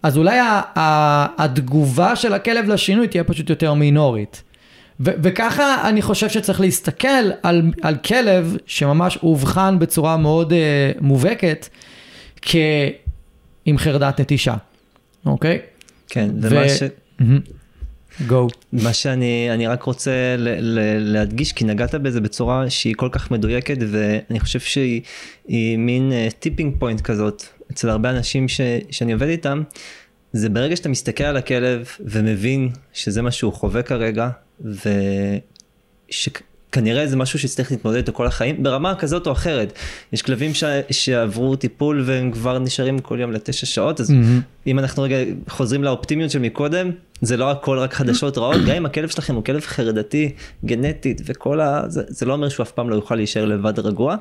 אז 0.02 0.16
אולי 0.16 0.38
ה- 0.38 0.60
ה- 0.78 1.44
התגובה 1.44 2.16
של 2.16 2.32
הכלב 2.32 2.68
לשינוי 2.68 3.08
תהיה 3.08 3.24
פשוט 3.24 3.50
יותר 3.50 3.74
מינורית. 3.74 4.42
ו- 5.00 5.10
וככה 5.22 5.88
אני 5.88 6.02
חושב 6.02 6.28
שצריך 6.28 6.60
להסתכל 6.60 7.08
על, 7.42 7.62
על 7.82 7.96
כלב 7.96 8.56
שממש 8.66 9.16
אובחן 9.22 9.78
בצורה 9.78 10.16
מאוד 10.16 10.52
uh, 10.52 10.56
מובהקת 11.00 11.68
כעם 12.42 13.78
חרדת 13.78 14.20
נטישה, 14.20 14.54
אוקיי? 15.26 15.58
כן, 16.10 16.30
ו- 16.42 16.48
ומה 16.50 16.68
ש... 16.68 16.82
go. 18.26 18.48
מה 18.72 18.92
שאני 18.92 19.48
אני 19.50 19.66
רק 19.66 19.82
רוצה 19.82 20.34
ל, 20.38 20.48
ל, 20.60 20.78
להדגיש 21.12 21.52
כי 21.52 21.64
נגעת 21.64 21.94
בזה 21.94 22.20
בצורה 22.20 22.70
שהיא 22.70 22.94
כל 22.96 23.08
כך 23.12 23.30
מדויקת 23.30 23.76
ואני 23.90 24.40
חושב 24.40 24.60
שהיא 24.60 25.02
היא 25.48 25.78
מין 25.78 26.12
tipping 26.38 26.74
point 26.78 27.00
כזאת 27.00 27.42
אצל 27.72 27.88
הרבה 27.88 28.10
אנשים 28.10 28.48
ש, 28.48 28.60
שאני 28.90 29.12
עובד 29.12 29.28
איתם 29.28 29.62
זה 30.32 30.48
ברגע 30.48 30.76
שאתה 30.76 30.88
מסתכל 30.88 31.24
על 31.24 31.36
הכלב 31.36 31.88
ומבין 32.00 32.68
שזה 32.92 33.22
מה 33.22 33.30
שהוא 33.30 33.52
חווה 33.52 33.82
כרגע 33.82 34.30
ושכנראה 36.70 37.06
זה 37.06 37.16
משהו 37.16 37.38
שצריך 37.38 37.72
להתמודד 37.72 37.96
איתו 37.96 38.12
כל 38.12 38.26
החיים 38.26 38.62
ברמה 38.62 38.94
כזאת 38.94 39.26
או 39.26 39.32
אחרת 39.32 39.72
יש 40.12 40.22
כלבים 40.22 40.54
ש, 40.54 40.64
שעברו 40.90 41.56
טיפול 41.56 42.02
והם 42.06 42.30
כבר 42.30 42.58
נשארים 42.58 42.98
כל 42.98 43.20
יום 43.20 43.32
לתשע 43.32 43.66
שעות 43.66 44.00
אז 44.00 44.10
מהמם. 44.10 44.40
אם 44.66 44.78
אנחנו 44.78 45.02
רגע 45.02 45.16
חוזרים 45.48 45.84
לאופטימיות 45.84 46.30
של 46.30 46.38
מקודם, 46.38 46.90
זה 47.22 47.36
לא 47.36 47.50
הכל 47.50 47.78
רק 47.78 47.94
חדשות 47.94 48.38
רעות, 48.38 48.56
גם 48.66 48.76
אם 48.76 48.86
הכלב 48.86 49.08
שלכם 49.08 49.34
הוא 49.34 49.44
כלב 49.44 49.60
חרדתי, 49.60 50.32
גנטית 50.64 51.22
וכל 51.24 51.60
ה... 51.60 51.82
זה, 51.88 52.02
זה 52.08 52.26
לא 52.26 52.32
אומר 52.32 52.48
שהוא 52.48 52.64
אף 52.64 52.70
פעם 52.70 52.90
לא 52.90 52.94
יוכל 52.94 53.14
להישאר 53.14 53.44
לבד 53.44 53.78
רגוע. 53.78 54.16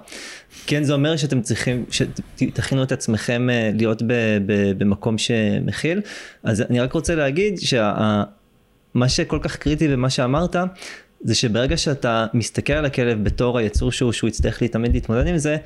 כן, 0.68 0.84
זה 0.84 0.94
אומר 0.94 1.18
שאתם 1.18 1.42
צריכים, 1.42 1.86
שתכינו 1.90 2.84
את 2.84 2.92
עצמכם 2.92 3.50
אה, 3.50 3.72
להיות 3.74 4.02
ב, 4.02 4.14
ב, 4.46 4.72
במקום 4.78 5.18
שמכיל. 5.18 6.02
אז 6.44 6.62
אני 6.62 6.80
רק 6.80 6.94
רוצה 6.94 7.16
להגיד 7.16 7.60
שמה 7.60 9.10
שכל 9.10 9.40
כך 9.42 9.56
קריטי 9.56 9.88
במה 9.88 10.10
שאמרת, 10.10 10.56
זה 11.24 11.36
שברגע 11.36 11.78
שאתה 11.78 12.26
מסתכל 12.34 12.74
על 12.74 12.86
הכלב 12.86 13.24
בתור 13.24 13.58
היצור 13.58 13.92
שהוא, 13.92 14.12
שהוא 14.12 14.28
יצטרך 14.28 14.62
להתאמן 14.62 14.92
להתמודד 14.92 15.28
עם 15.28 15.38
זה, 15.38 15.58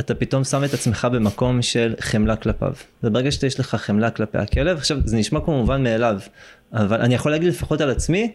אתה 0.00 0.14
פתאום 0.14 0.44
שם 0.44 0.64
את 0.64 0.74
עצמך 0.74 1.08
במקום 1.12 1.62
של 1.62 1.94
חמלה 2.00 2.36
כלפיו. 2.36 2.72
וברגע 3.04 3.30
שיש 3.30 3.60
לך 3.60 3.74
חמלה 3.74 4.10
כלפי 4.10 4.38
הכלב, 4.38 4.76
עכשיו 4.76 4.98
זה 5.04 5.16
נשמע 5.16 5.40
כמו 5.40 5.58
מובן 5.58 5.82
מאליו, 5.82 6.20
אבל 6.72 7.00
אני 7.00 7.14
יכול 7.14 7.32
להגיד 7.32 7.48
לפחות 7.48 7.80
על 7.80 7.90
עצמי, 7.90 8.32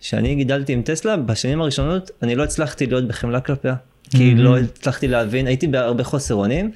שאני 0.00 0.34
גידלתי 0.34 0.72
עם 0.72 0.82
טסלה, 0.82 1.16
בשנים 1.16 1.60
הראשונות 1.60 2.10
אני 2.22 2.34
לא 2.34 2.44
הצלחתי 2.44 2.86
להיות 2.86 3.08
בחמלה 3.08 3.40
כלפיה. 3.40 3.74
כי 4.10 4.32
Mhm. 4.32 4.40
לא 4.40 4.58
הצלחתי 4.58 5.08
להבין, 5.08 5.46
הייתי 5.46 5.66
בהרבה 5.66 6.04
חוסר 6.04 6.34
אונים, 6.34 6.70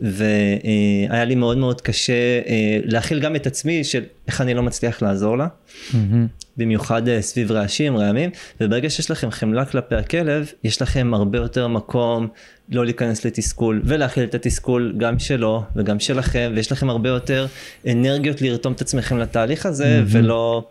והיה 0.00 1.24
לי 1.24 1.34
מאוד 1.34 1.58
מאוד 1.58 1.80
קשה 1.80 2.12
אה, 2.46 2.78
להכיל 2.84 3.20
גם 3.20 3.36
את 3.36 3.46
עצמי 3.46 3.84
של 3.84 4.02
איך 4.28 4.40
אני 4.40 4.54
לא 4.54 4.62
מצליח 4.62 5.02
לעזור 5.02 5.38
לה. 5.38 5.46
מהמם. 5.94 6.26
במיוחד 6.56 7.08
אה, 7.08 7.22
סביב 7.22 7.52
רעשים, 7.52 7.96
רעמים, 7.96 8.30
וברגע 8.60 8.90
שיש 8.90 9.10
לכם 9.10 9.30
חמלה 9.30 9.64
כלפי 9.64 9.94
הכלב, 9.94 10.52
יש 10.64 10.82
לכם 10.82 11.14
הרבה 11.14 11.38
יותר 11.38 11.68
מקום 11.68 12.28
לא 12.68 12.84
להיכנס 12.84 13.24
לתסכול, 13.26 13.82
ולהכיל 13.84 14.24
את 14.24 14.34
התסכול 14.34 14.94
גם 14.98 15.18
שלו 15.18 15.62
וגם 15.76 16.00
שלכם, 16.00 16.52
ויש 16.54 16.72
לכם 16.72 16.90
הרבה 16.90 17.08
יותר 17.08 17.46
אנרגיות 17.90 18.42
לרתום 18.42 18.72
את 18.72 18.80
עצמכם 18.80 19.18
לתהליך 19.18 19.66
הזה, 19.66 19.84
מהמם. 19.94 20.06
ולא 20.08 20.68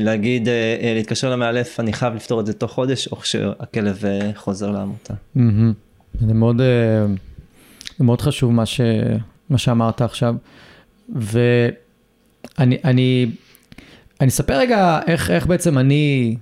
להגיד, 0.00 0.48
אה, 0.48 0.76
אה, 0.82 0.94
להתקשר 0.94 1.30
למאלף, 1.30 1.80
אני 1.80 1.92
חייב 1.92 2.14
לפתור 2.14 2.40
את 2.40 2.46
זה 2.46 2.52
תוך 2.52 2.72
חודש, 2.72 3.08
או 3.08 3.16
כשהכלב 3.16 4.04
אה, 4.04 4.30
חוזר 4.34 4.70
לעמותה. 4.70 5.14
זה 6.20 6.34
מאוד, 6.34 6.60
אה, 6.60 7.06
מאוד 8.00 8.20
חשוב 8.20 8.52
מה, 8.52 8.66
ש, 8.66 8.80
מה 9.50 9.58
שאמרת 9.58 10.02
עכשיו. 10.02 10.34
ואני 11.14 11.76
אני, 12.58 13.26
אני 14.20 14.28
אספר 14.28 14.58
רגע 14.58 15.00
איך, 15.06 15.30
איך 15.30 15.46
בעצם 15.46 15.78
אני, 15.78 16.36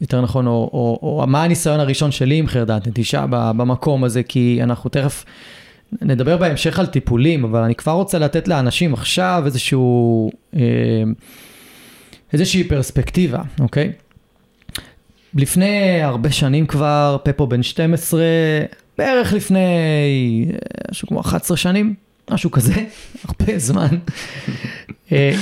יותר 0.00 0.20
נכון, 0.20 0.46
או, 0.46 0.70
או, 0.72 0.98
או 1.02 1.26
מה 1.26 1.44
הניסיון 1.44 1.80
הראשון 1.80 2.10
שלי 2.10 2.36
עם 2.36 2.46
חרדת 2.46 2.86
נטישה 2.86 3.26
במקום 3.28 4.04
הזה, 4.04 4.22
כי 4.22 4.58
אנחנו 4.62 4.90
תכף 4.90 5.24
נדבר 6.02 6.36
בהמשך 6.36 6.78
על 6.78 6.86
טיפולים, 6.86 7.44
אבל 7.44 7.60
אני 7.60 7.74
כבר 7.74 7.92
רוצה 7.92 8.18
לתת 8.18 8.48
לאנשים 8.48 8.94
עכשיו 8.94 9.42
איזשהו, 9.46 10.30
אה, 10.56 10.60
איזושהי 12.32 12.64
פרספקטיבה, 12.64 13.42
אוקיי? 13.60 13.92
לפני 15.34 16.02
הרבה 16.02 16.30
שנים 16.30 16.66
כבר, 16.66 17.16
פפו 17.22 17.46
בן 17.46 17.62
12, 17.62 18.22
בערך 18.98 19.32
לפני 19.32 19.58
משהו 20.90 21.08
כמו 21.08 21.20
11 21.20 21.56
שנים, 21.56 21.94
משהו 22.30 22.50
כזה, 22.50 22.74
הרבה 23.28 23.58
זמן. 23.58 23.88
אה, 25.12 25.34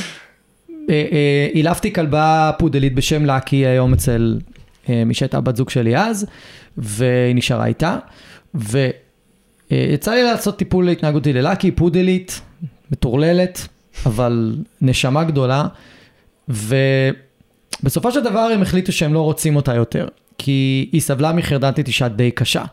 אה, 0.90 1.04
אה, 1.12 1.48
אילפתי 1.54 1.92
כלבה 1.92 2.50
פודלית 2.58 2.94
בשם 2.94 3.26
לקי 3.26 3.66
היום 3.66 3.92
אצל 3.92 4.38
מי 4.88 5.14
שהייתה 5.14 5.40
בת 5.40 5.56
זוג 5.56 5.70
שלי 5.70 5.96
אז, 5.96 6.26
והיא 6.76 7.34
נשארה 7.34 7.66
איתה. 7.66 7.96
ויצא 8.54 10.10
לי 10.10 10.22
לעשות 10.22 10.58
טיפול 10.58 10.88
התנהגותי 10.88 11.32
ללקי, 11.32 11.70
פודלית, 11.70 12.40
מטורללת, 12.90 13.68
אבל 14.06 14.56
נשמה 14.80 15.24
גדולה. 15.24 15.66
ובסופו 16.48 18.12
של 18.12 18.20
דבר 18.20 18.50
הם 18.54 18.62
החליטו 18.62 18.92
שהם 18.92 19.14
לא 19.14 19.20
רוצים 19.20 19.56
אותה 19.56 19.74
יותר, 19.74 20.08
כי 20.38 20.88
היא 20.92 21.00
סבלה 21.00 21.32
מחרדת 21.32 21.78
נטישה 21.78 22.08
די 22.08 22.30
קשה. 22.30 22.64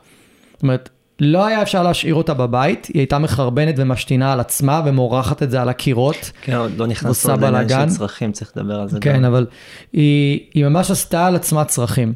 זאת 0.53 0.63
אומרת, 0.63 0.89
לא 1.19 1.45
היה 1.45 1.61
אפשר 1.61 1.83
להשאיר 1.83 2.15
אותה 2.15 2.33
בבית, 2.33 2.85
היא 2.85 2.99
הייתה 2.99 3.19
מחרבנת 3.19 3.75
ומשתינה 3.77 4.33
על 4.33 4.39
עצמה 4.39 4.81
ומורחת 4.85 5.43
את 5.43 5.51
זה 5.51 5.61
על 5.61 5.69
הקירות. 5.69 6.31
כן, 6.41 6.55
עוד 6.55 6.71
לא 6.77 6.87
נכנסנו 6.87 7.31
עוד 7.31 7.43
לעניין. 7.43 7.89
של 7.89 7.95
צרכים, 7.95 8.31
צריך 8.31 8.51
לדבר 8.55 8.79
על 8.79 8.89
זה 8.89 8.99
כן, 9.01 9.17
גם. 9.17 9.25
אבל 9.25 9.45
היא, 9.93 10.39
היא 10.53 10.65
ממש 10.65 10.91
עשתה 10.91 11.27
על 11.27 11.35
עצמה 11.35 11.65
צרכים. 11.65 12.13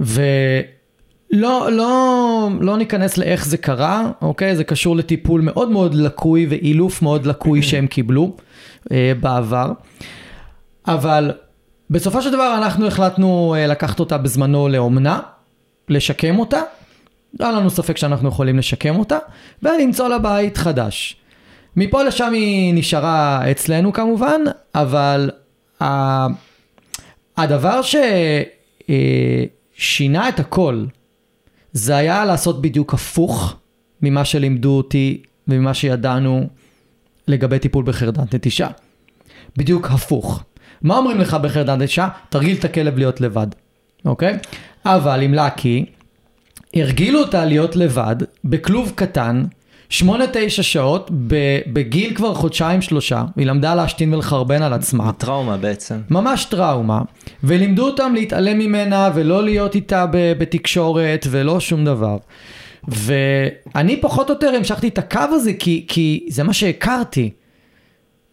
ולא 0.00 1.72
לא, 1.72 2.48
לא 2.60 2.76
ניכנס 2.76 3.18
לאיך 3.18 3.46
זה 3.46 3.56
קרה, 3.56 4.10
אוקיי? 4.22 4.56
זה 4.56 4.64
קשור 4.64 4.96
לטיפול 4.96 5.40
מאוד 5.40 5.70
מאוד 5.70 5.94
לקוי 5.94 6.46
ואילוף 6.50 7.02
מאוד 7.02 7.26
לקוי 7.26 7.62
שהם 7.62 7.86
קיבלו 7.86 8.36
אה, 8.92 9.12
בעבר. 9.20 9.72
אבל 10.88 11.32
בסופו 11.90 12.22
של 12.22 12.30
דבר 12.32 12.54
אנחנו 12.58 12.86
החלטנו 12.86 13.54
אה, 13.58 13.66
לקחת 13.66 14.00
אותה 14.00 14.18
בזמנו 14.18 14.68
לאומנה, 14.68 15.20
לשקם 15.88 16.38
אותה. 16.38 16.62
לא 17.40 17.46
היה 17.46 17.54
לנו 17.54 17.70
ספק 17.70 17.96
שאנחנו 17.96 18.28
יכולים 18.28 18.58
לשקם 18.58 18.96
אותה, 18.96 19.18
ולמצוא 19.62 20.08
לה 20.08 20.18
בית 20.18 20.56
חדש. 20.56 21.16
מפה 21.76 22.02
לשם 22.02 22.32
היא 22.32 22.74
נשארה 22.74 23.50
אצלנו 23.50 23.92
כמובן, 23.92 24.40
אבל 24.74 25.30
ה- 25.82 26.26
הדבר 27.36 27.80
ששינה 29.78 30.28
את 30.28 30.40
הכל, 30.40 30.84
זה 31.72 31.96
היה 31.96 32.24
לעשות 32.24 32.62
בדיוק 32.62 32.94
הפוך 32.94 33.56
ממה 34.02 34.24
שלימדו 34.24 34.76
אותי 34.76 35.22
וממה 35.48 35.74
שידענו 35.74 36.46
לגבי 37.28 37.58
טיפול 37.58 37.84
בחרדת 37.84 38.34
נטישה. 38.34 38.68
בדיוק 39.56 39.86
הפוך. 39.90 40.44
מה 40.86 40.96
אומרים 40.96 41.20
לך 41.20 41.34
בחרדת 41.34 41.78
נטישה? 41.78 42.08
תרגיל 42.28 42.56
את 42.56 42.64
הכלב 42.64 42.98
להיות 42.98 43.20
לבד, 43.20 43.46
אוקיי? 44.04 44.38
אבל 44.84 45.22
עם 45.22 45.34
לקי, 45.34 45.84
הרגילו 46.74 47.18
אותה 47.18 47.44
להיות 47.44 47.76
לבד 47.76 48.16
בכלוב 48.44 48.92
קטן, 48.94 49.44
8-9 49.90 49.94
שעות, 50.48 51.10
בגיל 51.72 52.14
כבר 52.14 52.34
חודשיים 52.34 52.82
שלושה, 52.82 53.24
היא 53.36 53.46
למדה 53.46 53.74
להשתין 53.74 54.14
ולחרבן 54.14 54.62
על 54.62 54.72
עצמה. 54.72 55.12
טראומה 55.12 55.56
בעצם. 55.56 56.00
ממש 56.10 56.44
טראומה, 56.44 57.02
ולימדו 57.44 57.86
אותם 57.86 58.12
להתעלם 58.14 58.58
ממנה 58.58 59.10
ולא 59.14 59.44
להיות 59.44 59.74
איתה 59.74 60.06
בתקשורת 60.12 61.26
ולא 61.30 61.60
שום 61.60 61.84
דבר. 61.84 62.16
ואני 62.88 64.00
פחות 64.00 64.30
או 64.30 64.34
יותר 64.34 64.48
המשכתי 64.56 64.88
את 64.88 64.98
הקו 64.98 65.20
הזה 65.30 65.52
כי, 65.52 65.84
כי 65.88 66.26
זה 66.28 66.42
מה 66.42 66.52
שהכרתי. 66.52 67.30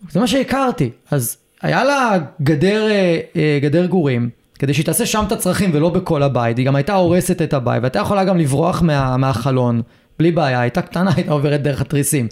זה 0.09 0.19
מה 0.19 0.27
שהכרתי. 0.27 0.89
אז 1.11 1.37
היה 1.63 1.83
לה 1.83 2.17
גדר, 2.41 2.87
אה, 2.91 3.19
אה, 3.35 3.59
גדר 3.61 3.85
גורים, 3.85 4.29
כדי 4.59 4.73
שהיא 4.73 4.85
תעשה 4.85 5.05
שם 5.05 5.23
את 5.27 5.31
הצרכים 5.31 5.69
ולא 5.73 5.89
בכל 5.89 6.23
הבית. 6.23 6.57
היא 6.57 6.65
גם 6.65 6.75
הייתה 6.75 6.93
הורסת 6.93 7.41
את 7.41 7.53
הבית, 7.53 7.81
והייתה 7.81 7.99
יכולה 7.99 8.23
גם 8.23 8.37
לברוח 8.37 8.81
מה, 8.81 9.17
מהחלון, 9.17 9.81
בלי 10.19 10.31
בעיה, 10.31 10.61
הייתה 10.61 10.81
קטנה, 10.81 11.11
הייתה 11.15 11.31
עוברת 11.31 11.61
דרך 11.61 11.81
התריסים. 11.81 12.27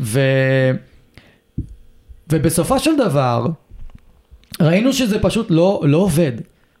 ו... 0.00 0.20
ובסופו 2.32 2.78
של 2.78 2.96
דבר, 2.98 3.46
ראינו 4.60 4.92
שזה 4.92 5.18
פשוט 5.18 5.46
לא, 5.50 5.82
לא 5.84 5.98
עובד. 5.98 6.32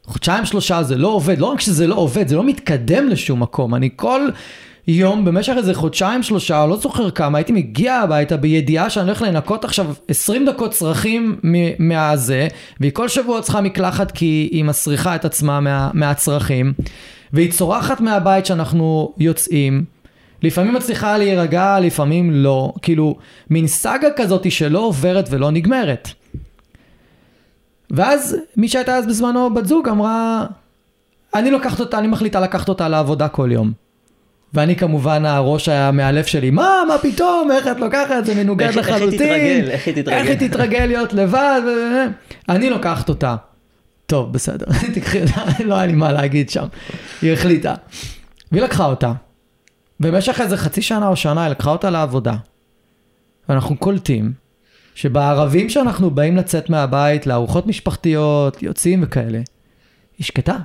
חודשיים 0.04 0.44
שלושה 0.44 0.82
זה 0.82 0.96
לא 0.96 1.08
עובד, 1.08 1.38
לא 1.38 1.46
רק 1.46 1.60
שזה 1.60 1.86
לא 1.86 1.94
עובד, 1.94 2.28
זה 2.28 2.36
לא 2.36 2.44
מתקדם 2.44 3.08
לשום 3.08 3.42
מקום. 3.42 3.74
אני 3.74 3.88
כל 3.96 4.28
יום 4.86 5.24
במשך 5.24 5.54
איזה 5.56 5.74
חודשיים 5.74 6.22
שלושה, 6.22 6.66
לא 6.66 6.76
זוכר 6.76 7.10
כמה, 7.10 7.38
הייתי 7.38 7.52
מגיע 7.52 7.94
הביתה 7.94 8.36
בידיעה 8.36 8.90
שאני 8.90 9.06
הולך 9.06 9.22
לנקות 9.22 9.64
עכשיו 9.64 9.94
20 10.08 10.46
דקות 10.46 10.70
צרכים 10.70 11.40
מהזה, 11.78 12.48
והיא 12.80 12.92
כל 12.92 13.08
שבוע 13.08 13.42
צריכה 13.42 13.60
מקלחת 13.60 14.10
כי 14.10 14.48
היא 14.52 14.64
מסריחה 14.64 15.14
את 15.14 15.24
עצמה 15.24 15.60
מה, 15.60 15.90
מהצרכים, 15.94 16.72
והיא 17.32 17.52
צורחת 17.52 18.00
מהבית 18.00 18.46
שאנחנו 18.46 19.12
יוצאים. 19.18 19.84
לפעמים 20.42 20.74
מצליחה 20.74 21.18
להירגע, 21.18 21.80
לפעמים 21.80 22.30
לא. 22.30 22.72
כאילו, 22.82 23.16
מין 23.50 23.66
סאגה 23.66 24.08
כזאת 24.16 24.50
שלא 24.50 24.78
עוברת 24.78 25.26
ולא 25.30 25.50
נגמרת. 25.50 26.08
ואז 27.90 28.36
מי 28.56 28.68
שהייתה 28.68 28.96
אז 28.96 29.06
בזמנו 29.06 29.54
בת 29.54 29.66
זוג 29.66 29.88
אמרה, 29.88 30.46
אני 31.34 31.50
לוקחת 31.50 31.80
אותה, 31.80 31.98
אני 31.98 32.06
מחליטה 32.06 32.40
לקחת 32.40 32.68
אותה 32.68 32.88
לעבודה 32.88 33.28
כל 33.28 33.48
יום. 33.52 33.83
ואני 34.54 34.76
כמובן 34.76 35.24
הראש 35.24 35.68
המאלף 35.68 36.26
שלי, 36.26 36.50
מה, 36.50 36.82
מה 36.88 36.98
פתאום, 36.98 37.50
איך 37.52 37.66
את 37.68 37.80
לוקחת, 37.80 38.24
זה 38.24 38.34
מנוגד 38.34 38.66
איך- 38.66 38.76
לחלוטין. 38.76 39.20
איך 39.20 39.26
היא 39.30 39.62
תתרגל, 39.62 39.70
איך 39.70 39.86
היא 39.86 39.94
תתרגל. 39.94 40.16
איך 40.16 40.40
היא 40.40 40.48
תתרגל 40.48 40.84
להיות 40.84 41.12
לבד. 41.12 41.60
אני 42.48 42.70
לוקחת 42.70 43.08
אותה. 43.08 43.36
טוב, 44.06 44.32
בסדר, 44.32 44.66
תקחי 44.94 45.22
אותה, 45.22 45.42
לא 45.64 45.74
היה 45.74 45.86
לי 45.86 45.92
מה 45.92 46.12
להגיד 46.12 46.50
שם. 46.50 46.66
היא 47.22 47.32
החליטה. 47.32 47.74
והיא 48.52 48.62
לקחה 48.62 48.84
אותה. 48.86 49.12
במשך 50.00 50.40
איזה 50.40 50.56
חצי 50.56 50.82
שנה 50.82 51.08
או 51.08 51.16
שנה 51.16 51.42
היא 51.44 51.50
לקחה 51.50 51.70
אותה 51.70 51.90
לעבודה. 51.90 52.34
ואנחנו 53.48 53.76
קולטים 53.76 54.32
שבערבים 54.94 55.70
שאנחנו 55.70 56.10
באים 56.10 56.36
לצאת 56.36 56.70
מהבית 56.70 57.26
לארוחות 57.26 57.66
משפחתיות, 57.66 58.62
יוצאים 58.62 59.00
וכאלה, 59.02 59.40
היא 60.18 60.24
שקטה. 60.24 60.56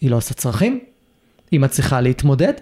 היא 0.00 0.10
לא 0.10 0.16
עושה 0.16 0.34
צרכים, 0.34 0.80
היא 1.50 1.60
מצליחה 1.60 2.00
להתמודד. 2.00 2.52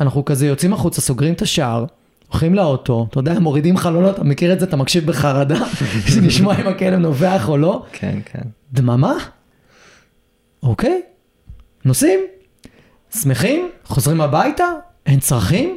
אנחנו 0.00 0.24
כזה 0.24 0.46
יוצאים 0.46 0.72
החוצה, 0.72 1.00
סוגרים 1.00 1.34
את 1.34 1.42
השער, 1.42 1.84
הולכים 2.28 2.54
לאוטו, 2.54 3.06
אתה 3.10 3.20
יודע, 3.20 3.38
מורידים 3.38 3.76
חלונות, 3.76 4.14
אתה 4.14 4.24
מכיר 4.24 4.52
את 4.52 4.60
זה, 4.60 4.66
אתה 4.66 4.76
מקשיב 4.76 5.06
בחרדה, 5.06 5.58
שנשמע 6.12 6.60
אם 6.60 6.66
הכלב 6.66 6.98
נובח 6.98 7.48
או 7.48 7.56
לא. 7.56 7.84
כן, 7.92 8.18
כן. 8.24 8.42
דממה? 8.72 9.14
אוקיי, 10.62 11.02
נוסעים, 11.84 12.20
שמחים, 13.20 13.68
חוזרים 13.84 14.20
הביתה, 14.20 14.64
אין 15.06 15.20
צרכים. 15.20 15.76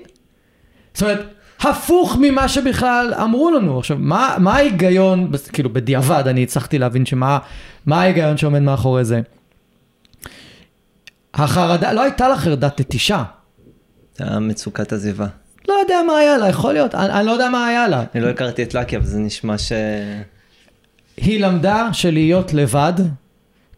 זאת 0.93 1.01
אומרת, 1.01 1.25
הפוך 1.59 2.17
ממה 2.21 2.47
שבכלל 2.47 3.13
אמרו 3.23 3.51
לנו. 3.51 3.79
עכשיו, 3.79 3.97
מה, 3.99 4.35
מה 4.39 4.55
ההיגיון, 4.55 5.31
כאילו 5.53 5.73
בדיעבד 5.73 6.23
אני 6.27 6.43
הצלחתי 6.43 6.77
להבין 6.77 7.05
שמה 7.05 7.39
מה 7.85 8.01
ההיגיון 8.01 8.37
שעומד 8.37 8.61
מאחורי 8.61 9.05
זה. 9.05 9.21
החרדה, 11.33 11.93
לא 11.93 12.01
הייתה 12.01 12.27
לה 12.27 12.37
חרדת 12.37 12.79
נטישה. 12.79 13.23
היה 14.21 14.39
מצוקת 14.39 14.93
עזיבה. 14.93 15.27
לא 15.67 15.73
יודע 15.73 15.95
מה 16.07 16.17
היה 16.17 16.37
לה, 16.37 16.49
יכול 16.49 16.73
להיות, 16.73 16.95
אני, 16.95 17.13
אני 17.13 17.25
לא 17.25 17.31
יודע 17.31 17.49
מה 17.49 17.67
היה 17.67 17.87
לה. 17.87 18.03
אני 18.15 18.23
לא 18.23 18.29
הכרתי 18.29 18.63
את 18.63 18.73
לקי, 18.73 18.97
אבל 18.97 19.05
זה 19.05 19.19
נשמע 19.19 19.57
ש... 19.57 19.71
היא 21.17 21.39
למדה 21.39 21.89
שלהיות 21.93 22.53
לבד 22.53 22.93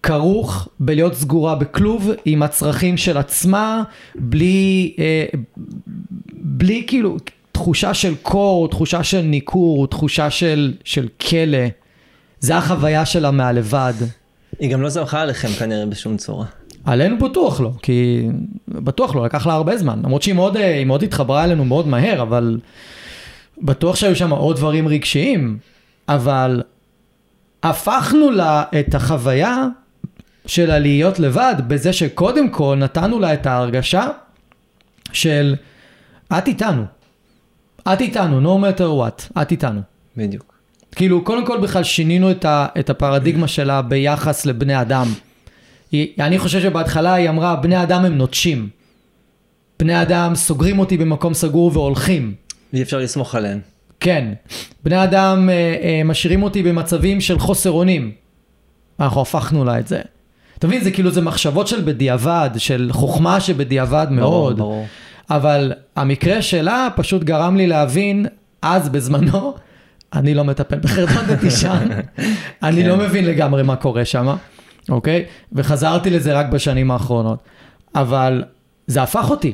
כרוך 0.04 0.68
בלהיות 0.80 1.14
סגורה 1.14 1.56
בכלוב 1.56 2.10
עם 2.26 2.44
הצרכים 2.44 2.98
של 2.98 3.18
עצמה, 3.18 3.84
בלי, 4.16 4.96
אה, 5.00 5.26
בלי 6.34 6.84
כאילו 6.88 7.18
תחושה 7.52 7.94
של 7.94 8.16
קור, 8.22 8.70
תחושה 8.70 9.04
של 9.04 9.22
ניכור, 9.22 9.88
תחושה 9.88 10.30
של, 10.30 10.74
של 10.84 11.08
כלא. 11.30 11.68
זה 12.39 12.58
החוויה 12.58 13.06
שלה 13.06 13.32
מהלבד. 13.32 13.94
היא 14.60 14.72
גם 14.72 14.82
לא 14.82 14.89
זרחה 14.89 15.22
עליכם 15.22 15.48
כנראה 15.48 15.86
בשום 15.86 16.18
צורה. 16.18 16.46
עלינו 16.86 17.18
בטוח 17.20 17.62
לא, 17.62 17.72
כי 17.82 18.28
בטוח 18.68 19.16
לא, 19.16 19.26
לקח 19.26 19.48
לה 19.48 19.54
הרבה 19.54 19.78
זמן. 19.78 20.00
למרות 20.04 20.22
שהיא 20.22 20.36
מאוד, 20.36 20.58
אה, 20.58 20.84
מאוד 20.86 21.04
התחברה 21.04 21.44
אלינו 21.44 21.66
מאוד 21.66 21.88
מהר, 21.88 22.22
אבל 22.22 22.60
בטוח 23.62 23.96
שהיו 23.96 24.16
שם 24.16 24.32
עוד 24.32 24.56
דברים 24.56 24.88
רגשיים. 24.88 25.58
אבל 26.10 26.62
הפכנו 27.64 28.32
לה 28.32 28.64
את 28.80 28.96
החוויה 28.96 29.68
של 30.46 30.72
הלהיות 30.72 31.20
לבד 31.20 31.56
בזה 31.68 31.94
שקודם 31.94 32.50
כל 32.50 32.76
נתנו 32.80 33.20
לה 33.20 33.34
את 33.34 33.46
ההרגשה 33.46 34.08
של 35.14 35.56
את 36.38 36.48
איתנו. 36.48 36.84
את 37.94 38.02
איתנו, 38.02 38.42
no 38.42 38.64
matter 38.64 38.82
what, 38.82 39.42
את 39.42 39.52
איתנו. 39.52 39.82
בדיוק. 40.18 40.54
כאילו, 40.96 41.24
קודם 41.24 41.46
כל 41.46 41.62
בכלל 41.62 41.84
שינינו 41.84 42.32
את, 42.32 42.46
ה, 42.46 42.68
את 42.80 42.90
הפרדיגמה 42.90 43.48
שלה 43.48 43.82
ביחס 43.82 44.46
לבני 44.46 44.82
אדם. 44.82 45.08
היא, 45.92 46.08
אני 46.20 46.39
חושב 46.39 46.62
שבהתחלה 46.62 47.14
היא 47.14 47.30
אמרה, 47.30 47.56
בני 47.56 47.84
אדם 47.84 48.06
הם 48.06 48.18
נוטשים. 48.18 48.70
בני 49.80 50.02
אדם 50.02 50.36
סוגרים 50.36 50.80
אותי 50.80 50.98
במקום 50.98 51.34
סגור 51.34 51.72
והולכים. 51.74 52.34
אי 52.74 52.82
אפשר 52.82 53.00
לסמוך 53.00 53.36
עליהן. 53.36 53.60
כן. 54.00 54.34
בני 54.84 55.04
אדם 55.04 55.50
אה, 55.50 55.76
אה, 55.84 56.02
משאירים 56.06 56.44
אותי 56.44 56.64
במצבים 56.64 57.22
של 57.22 57.39
חוסר 57.39 57.72
אונים. 57.72 58.12
אנחנו 59.00 59.22
הפכנו 59.22 59.66
לה 59.66 59.80
את 59.80 59.88
זה. 59.88 60.02
אתה 60.58 60.68
מבין, 60.68 60.84
זה 60.84 60.92
כאילו, 60.92 61.12
זה 61.12 61.22
מחשבות 61.22 61.68
של 61.68 61.82
בדיעבד, 61.82 62.50
של 62.58 62.89
חוכמה 62.92 63.39
שבדיעבד 63.39 64.08
מאוד. 64.12 64.58
ברור, 64.58 64.70
ברור. 64.70 64.88
אבל 65.30 65.74
המקרה 65.96 66.42
שלה 66.42 66.88
פשוט 66.96 67.24
גרם 67.24 67.58
לי 67.58 67.68
להבין, 67.68 68.26
אז 68.62 68.89
בזמנו, 68.89 69.54
אני 70.14 70.34
לא 70.34 70.44
מטפל 70.44 70.80
בחרדות 70.80 71.30
נטישה, 71.30 71.74
אני 72.64 72.82
כן. 72.82 72.88
לא 72.88 72.98
מבין 72.98 73.26
לגמרי 73.26 73.64
מה 73.64 73.76
קורה 73.76 74.06
שם, 74.06 74.36
אוקיי? 74.90 75.26
וחזרתי 75.54 76.10
לזה 76.10 76.34
רק 76.34 76.46
בשנים 76.46 76.92
האחרונות. 76.92 77.40
אבל 77.96 78.44
זה 78.88 79.02
הפך 79.04 79.30
אותי. 79.30 79.54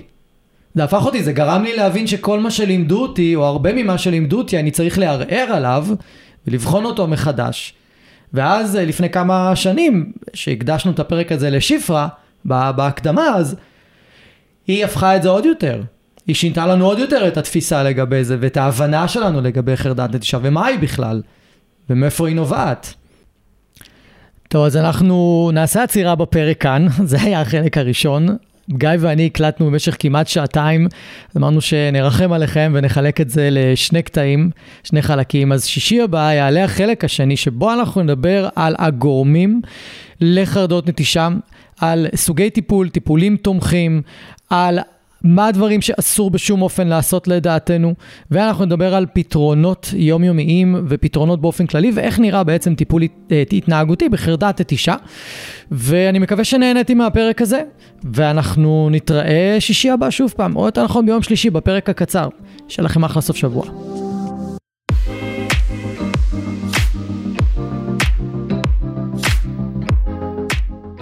זה 0.75 0.84
הפך 0.84 1.05
אותי, 1.05 1.23
זה 1.23 1.34
גרם 1.34 1.63
לי 1.63 1.75
להבין 1.75 2.07
שכל 2.07 2.39
מה 2.39 2.51
שלימדו 2.51 3.01
אותי, 3.01 3.36
או 3.36 3.45
הרבה 3.45 3.73
ממה 3.73 3.97
שלימדו 3.97 4.38
אותי, 4.38 4.59
אני 4.59 4.71
צריך 4.71 4.99
לערער 4.99 5.47
עליו 5.53 5.88
ולבחון 6.47 6.86
אותו 6.86 7.07
מחדש. 7.07 7.73
ואז 8.34 8.75
אה, 8.75 8.86
לפני 8.86 9.09
כמה 9.09 9.55
שנים, 9.55 10.11
שהקדשנו 10.34 10.91
את 10.91 10.99
הפרק 10.99 11.32
הזה 11.32 11.49
לשפרה, 11.49 12.07
בה- 12.45 12.71
בהקדמה, 12.71 13.28
אז 13.36 13.55
היא 14.67 14.86
הפכה 14.86 15.15
את 15.15 15.23
זה 15.23 15.30
עוד 15.30 15.45
יותר. 15.45 15.82
היא 16.28 16.36
שינתה 16.36 16.67
לנו 16.67 16.86
עוד 16.86 16.99
יותר 16.99 17.28
את 17.28 17.38
התפיסה 17.38 17.84
לגבי 17.84 18.23
זה, 18.23 18.38
ואת 18.39 18.57
ההבנה 18.57 19.07
שלנו 19.07 19.41
לגבי 19.41 19.78
חרדת 19.78 20.15
נטישה, 20.15 20.38
ומה 20.41 20.65
היא 20.65 20.80
בכלל, 20.80 21.21
ומאיפה 21.89 22.28
היא 22.28 22.36
נובעת. 22.36 22.93
טוב, 24.47 24.65
אז 24.65 24.77
אנחנו 24.77 25.49
נעשה 25.53 25.83
עצירה 25.83 26.15
בפרק 26.15 26.61
כאן, 26.61 26.87
זה 27.03 27.17
היה 27.21 27.41
החלק 27.41 27.77
הראשון. 27.77 28.27
גיא 28.69 28.89
ואני 28.99 29.25
הקלטנו 29.25 29.65
במשך 29.65 29.95
כמעט 29.99 30.27
שעתיים, 30.27 30.87
אמרנו 31.37 31.61
שנרחם 31.61 32.33
עליכם 32.33 32.71
ונחלק 32.75 33.21
את 33.21 33.29
זה 33.29 33.49
לשני 33.51 34.01
קטעים, 34.01 34.49
שני 34.83 35.01
חלקים. 35.01 35.51
אז 35.51 35.65
שישי 35.65 36.01
הבא 36.01 36.31
יעלה 36.33 36.63
החלק 36.63 37.03
השני, 37.03 37.37
שבו 37.37 37.73
אנחנו 37.73 38.03
נדבר 38.03 38.49
על 38.55 38.75
הגורמים 38.79 39.61
לחרדות 40.21 40.87
נטישה, 40.87 41.29
על 41.79 42.07
סוגי 42.15 42.49
טיפול, 42.49 42.89
טיפולים 42.89 43.37
תומכים, 43.37 44.01
על 44.49 44.79
מה 45.24 45.47
הדברים 45.47 45.82
שאסור 45.82 46.32
בשום 46.32 46.61
אופן 46.61 46.88
לעשות 46.88 47.28
לדעתנו, 47.28 47.93
ואנחנו 48.32 48.65
נדבר 48.65 48.95
על 48.95 49.05
פתרונות 49.13 49.89
יומיומיים 49.93 50.86
ופתרונות 50.88 51.41
באופן 51.41 51.65
כללי, 51.68 51.91
ואיך 51.95 52.20
נראה 52.20 52.43
בעצם 52.43 52.76
טיפול 52.76 53.01
אה, 53.32 53.43
התנהגותי 53.51 54.09
בחרדת 54.09 54.61
נטישה. 54.61 54.95
ואני 55.72 56.20
מקווה 56.20 56.43
שנהניתם 56.43 56.97
מהפרק 56.97 57.41
הזה, 57.41 57.61
ואנחנו 58.13 58.89
נתראה 58.91 59.55
שישי 59.59 59.89
הבא 59.89 60.09
שוב 60.09 60.34
פעם, 60.38 60.55
או 60.55 60.65
יותר 60.65 60.84
נכון 60.84 61.05
ביום 61.05 61.22
שלישי 61.24 61.49
בפרק 61.49 61.89
הקצר. 61.89 62.28
שיהיה 62.68 62.86
לכם 62.86 63.03
אחלה 63.03 63.22
סוף 63.22 63.38
שבוע. 63.38 64.06